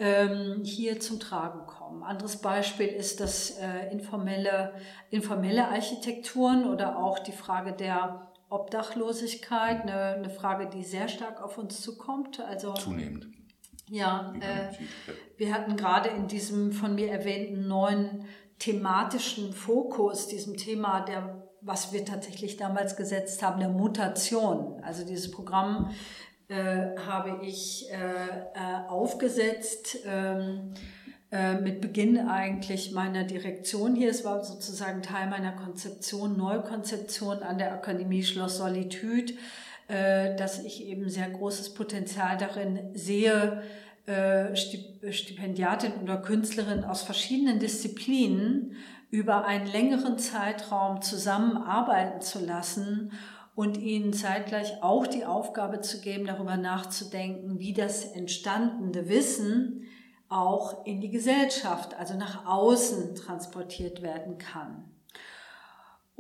ähm, 0.01 0.65
hier 0.65 0.99
zum 0.99 1.21
Tragen 1.21 1.67
kommen. 1.67 2.03
Anderes 2.03 2.39
Beispiel 2.39 2.87
ist 2.87 3.21
das 3.21 3.59
äh, 3.59 3.93
informelle, 3.93 4.73
informelle 5.11 5.69
Architekturen 5.69 6.65
oder 6.65 6.99
auch 6.99 7.19
die 7.19 7.33
Frage 7.33 7.75
der 7.75 8.33
Obdachlosigkeit, 8.49 9.83
eine, 9.83 10.15
eine 10.15 10.31
Frage, 10.31 10.71
die 10.71 10.83
sehr 10.83 11.07
stark 11.09 11.43
auf 11.43 11.59
uns 11.59 11.83
zukommt. 11.83 12.41
Also 12.41 12.73
Zunehmend. 12.73 13.29
Ja, 13.91 14.33
äh, 14.41 14.73
wir 15.37 15.53
hatten 15.53 15.77
gerade 15.77 16.09
in 16.09 16.29
diesem 16.29 16.73
von 16.73 16.95
mir 16.95 17.11
erwähnten 17.11 17.69
neuen 17.69 18.25
thematischen 18.59 19.53
Fokus, 19.53 20.29
diesem 20.29 20.57
Thema 20.57 21.01
der, 21.01 21.47
was 21.61 21.93
wir 21.93 22.05
tatsächlich 22.07 22.57
damals 22.57 22.97
gesetzt 22.97 23.43
haben, 23.43 23.61
der 23.61 23.69
Mutation. 23.69 24.81
Also 24.83 25.05
dieses 25.05 25.31
Programm 25.31 25.91
äh, 26.51 26.99
habe 27.07 27.47
ich 27.47 27.87
äh, 27.93 27.95
äh, 27.95 28.89
aufgesetzt. 28.89 29.99
Ähm, 30.05 30.75
äh, 31.31 31.55
mit 31.61 31.81
Beginn 31.81 32.19
eigentlich 32.19 32.91
meiner 32.91 33.23
Direktion 33.23 33.95
hier. 33.95 34.11
Es 34.11 34.25
war 34.25 34.43
sozusagen 34.43 35.01
Teil 35.01 35.31
meiner 35.31 35.53
Konzeption, 35.53 36.37
Neukonzeption 36.37 37.45
an 37.45 37.59
der 37.59 37.73
Akademie 37.73 38.25
Schloss 38.25 38.57
Solitude, 38.57 39.35
dass 39.87 40.63
ich 40.65 40.87
eben 40.87 41.09
sehr 41.09 41.29
großes 41.31 41.75
Potenzial 41.75 42.37
darin 42.37 42.79
sehe, 42.95 43.63
Stipendiatin 44.55 45.95
oder 46.03 46.17
Künstlerin 46.17 46.85
aus 46.85 47.03
verschiedenen 47.03 47.59
Disziplinen 47.59 48.77
über 49.11 49.45
einen 49.47 49.67
längeren 49.67 50.19
Zeitraum 50.19 51.03
zusammenarbeiten 51.03 52.21
zu 52.21 52.45
lassen 52.45 53.13
und 53.55 53.77
ihnen 53.77 54.13
zeitgleich 54.13 54.83
auch 54.83 55.07
die 55.07 55.25
Aufgabe 55.25 55.81
zu 55.81 56.01
geben, 56.01 56.27
darüber 56.27 56.57
nachzudenken, 56.57 57.59
wie 57.59 57.73
das 57.73 58.05
entstandene 58.05 59.09
Wissen 59.09 59.85
auch 60.29 60.87
in 60.87 61.01
die 61.01 61.11
Gesellschaft, 61.11 61.95
also 61.95 62.15
nach 62.15 62.47
außen 62.47 63.17
transportiert 63.17 64.01
werden 64.01 64.39
kann. 64.39 64.85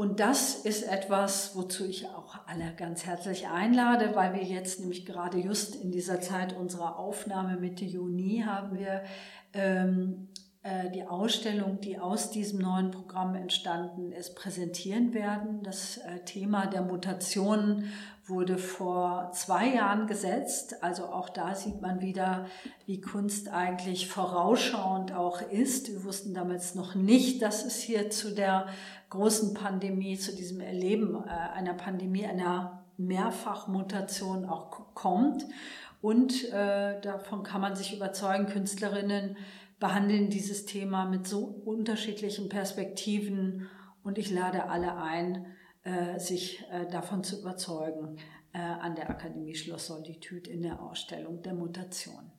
Und 0.01 0.19
das 0.19 0.55
ist 0.55 0.83
etwas, 0.83 1.55
wozu 1.55 1.85
ich 1.85 2.09
auch 2.09 2.35
alle 2.47 2.75
ganz 2.75 3.05
herzlich 3.05 3.49
einlade, 3.49 4.17
weil 4.17 4.33
wir 4.33 4.43
jetzt 4.43 4.81
nämlich 4.81 5.05
gerade 5.05 5.39
just 5.39 5.77
in 5.77 5.93
dieser 5.93 6.23
Zeit 6.23 6.57
unserer 6.57 6.99
Aufnahme 6.99 7.59
Mitte 7.59 7.85
Juni 7.85 8.43
haben 8.47 8.79
wir 8.79 9.05
ähm, 9.53 10.29
äh, 10.33 10.50
die 10.93 11.07
Ausstellung, 11.07 11.81
die 11.81 11.99
aus 11.99 12.31
diesem 12.31 12.61
neuen 12.61 12.91
Programm 12.91 13.35
entstanden 13.35 14.13
ist, 14.13 14.37
präsentieren 14.37 15.15
werden. 15.15 15.63
Das 15.63 15.97
äh, 15.97 16.19
Thema 16.27 16.67
der 16.67 16.83
Mutationen 16.83 17.91
wurde 18.27 18.59
vor 18.59 19.33
zwei 19.33 19.75
Jahren 19.75 20.07
gesetzt. 20.07 20.83
Also 20.83 21.07
auch 21.07 21.31
da 21.31 21.55
sieht 21.55 21.81
man 21.81 22.03
wieder, 22.03 22.47
wie 22.85 23.01
Kunst 23.01 23.49
eigentlich 23.49 24.09
vorausschauend 24.09 25.13
auch 25.13 25.41
ist. 25.41 25.91
Wir 25.91 26.05
wussten 26.05 26.35
damals 26.35 26.75
noch 26.75 26.95
nicht, 26.95 27.41
dass 27.41 27.65
es 27.65 27.81
hier 27.81 28.11
zu 28.11 28.35
der 28.35 28.67
großen 29.09 29.55
Pandemie, 29.55 30.19
zu 30.19 30.37
diesem 30.37 30.61
Erleben 30.61 31.25
äh, 31.25 31.31
einer 31.31 31.75
Pandemie, 31.75 32.27
einer 32.27 32.85
Mehrfachmutation 32.99 34.45
auch 34.45 34.95
kommt. 34.95 35.47
Und 36.03 36.51
äh, 36.51 37.01
davon 37.01 37.43
kann 37.43 37.61
man 37.61 37.77
sich 37.77 37.95
überzeugen, 37.95 38.47
Künstlerinnen 38.47 39.37
behandeln 39.81 40.29
dieses 40.31 40.67
Thema 40.67 41.07
mit 41.07 41.27
so 41.27 41.41
unterschiedlichen 41.41 42.49
Perspektiven 42.49 43.69
und 44.05 44.19
ich 44.19 44.31
lade 44.31 44.69
alle 44.69 44.97
ein, 44.97 45.47
äh, 45.83 46.19
sich 46.19 46.63
äh, 46.71 46.87
davon 46.91 47.25
zu 47.25 47.41
überzeugen 47.41 48.19
äh, 48.53 48.59
an 48.59 48.95
der 48.95 49.09
Akademie 49.09 49.55
Schloss 49.55 49.87
Solitude 49.87 50.51
in 50.51 50.63
der 50.63 50.81
Ausstellung 50.81 51.43
der 51.43 51.55
Mutation. 51.55 52.31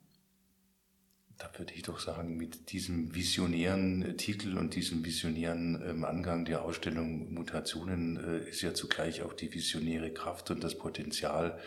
Da 1.40 1.50
würde 1.58 1.74
ich 1.74 1.82
doch 1.82 2.00
sagen, 2.00 2.38
mit 2.38 2.72
diesem 2.72 3.16
visionären 3.16 4.16
Titel 4.18 4.60
und 4.60 4.76
diesem 4.76 5.04
visionären 5.04 5.82
ähm, 5.84 6.06
Angang 6.06 6.46
der 6.46 6.64
Ausstellung 6.64 7.34
Mutationen 7.34 8.18
ist 8.46 8.62
ja 8.62 8.76
zugleich 8.76 9.24
auch 9.24 9.34
die 9.34 9.52
visionäre 9.52 10.14
Kraft 10.14 10.52
und 10.52 10.64
das 10.64 10.78
Potenzial 10.78 11.60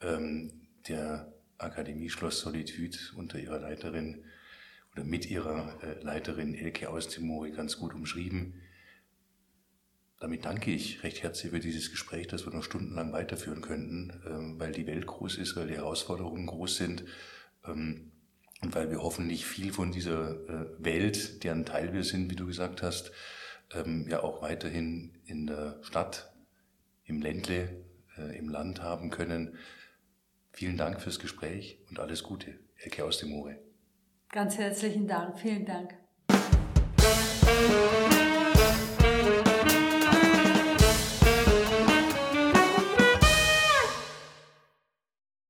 ähm, 0.00 0.68
der 0.86 1.32
Akademie 1.58 2.08
Schloss 2.08 2.40
Solitude 2.40 2.96
unter 3.16 3.40
ihrer 3.40 3.58
Leiterin 3.58 4.24
oder 4.92 5.04
mit 5.04 5.30
ihrer 5.30 5.82
äh, 5.82 6.02
Leiterin 6.02 6.54
Elke 6.54 6.88
Austimori 6.88 7.52
ganz 7.52 7.78
gut 7.78 7.94
umschrieben. 7.94 8.60
Damit 10.18 10.44
danke 10.44 10.70
ich 10.70 11.02
recht 11.02 11.22
herzlich 11.22 11.50
für 11.50 11.60
dieses 11.60 11.90
Gespräch, 11.90 12.26
das 12.26 12.44
wir 12.44 12.52
noch 12.52 12.62
stundenlang 12.62 13.12
weiterführen 13.12 13.62
könnten, 13.62 14.20
ähm, 14.26 14.60
weil 14.60 14.72
die 14.72 14.86
Welt 14.86 15.06
groß 15.06 15.38
ist, 15.38 15.56
weil 15.56 15.68
die 15.68 15.76
Herausforderungen 15.76 16.46
groß 16.46 16.76
sind 16.76 17.04
ähm, 17.66 18.12
und 18.60 18.74
weil 18.74 18.90
wir 18.90 19.02
hoffentlich 19.02 19.46
viel 19.46 19.72
von 19.72 19.92
dieser 19.92 20.32
äh, 20.48 20.66
Welt, 20.78 21.42
deren 21.44 21.64
Teil 21.64 21.94
wir 21.94 22.04
sind, 22.04 22.30
wie 22.30 22.36
du 22.36 22.46
gesagt 22.46 22.82
hast, 22.82 23.12
ähm, 23.72 24.06
ja 24.08 24.22
auch 24.22 24.42
weiterhin 24.42 25.18
in 25.24 25.46
der 25.46 25.78
Stadt, 25.82 26.32
im 27.04 27.22
Ländle, 27.22 27.82
äh, 28.18 28.36
im 28.36 28.48
Land 28.48 28.82
haben 28.82 29.10
können. 29.10 29.56
Vielen 30.52 30.76
Dank 30.76 31.00
fürs 31.00 31.18
Gespräch 31.18 31.78
und 31.88 31.98
alles 31.98 32.22
Gute. 32.22 32.58
Elke 32.76 33.04
aus 33.04 33.18
dem 33.18 33.30
Moore. 33.30 33.69
Ganz 34.32 34.58
herzlichen 34.58 35.08
Dank. 35.08 35.38
Vielen 35.38 35.66
Dank. 35.66 35.94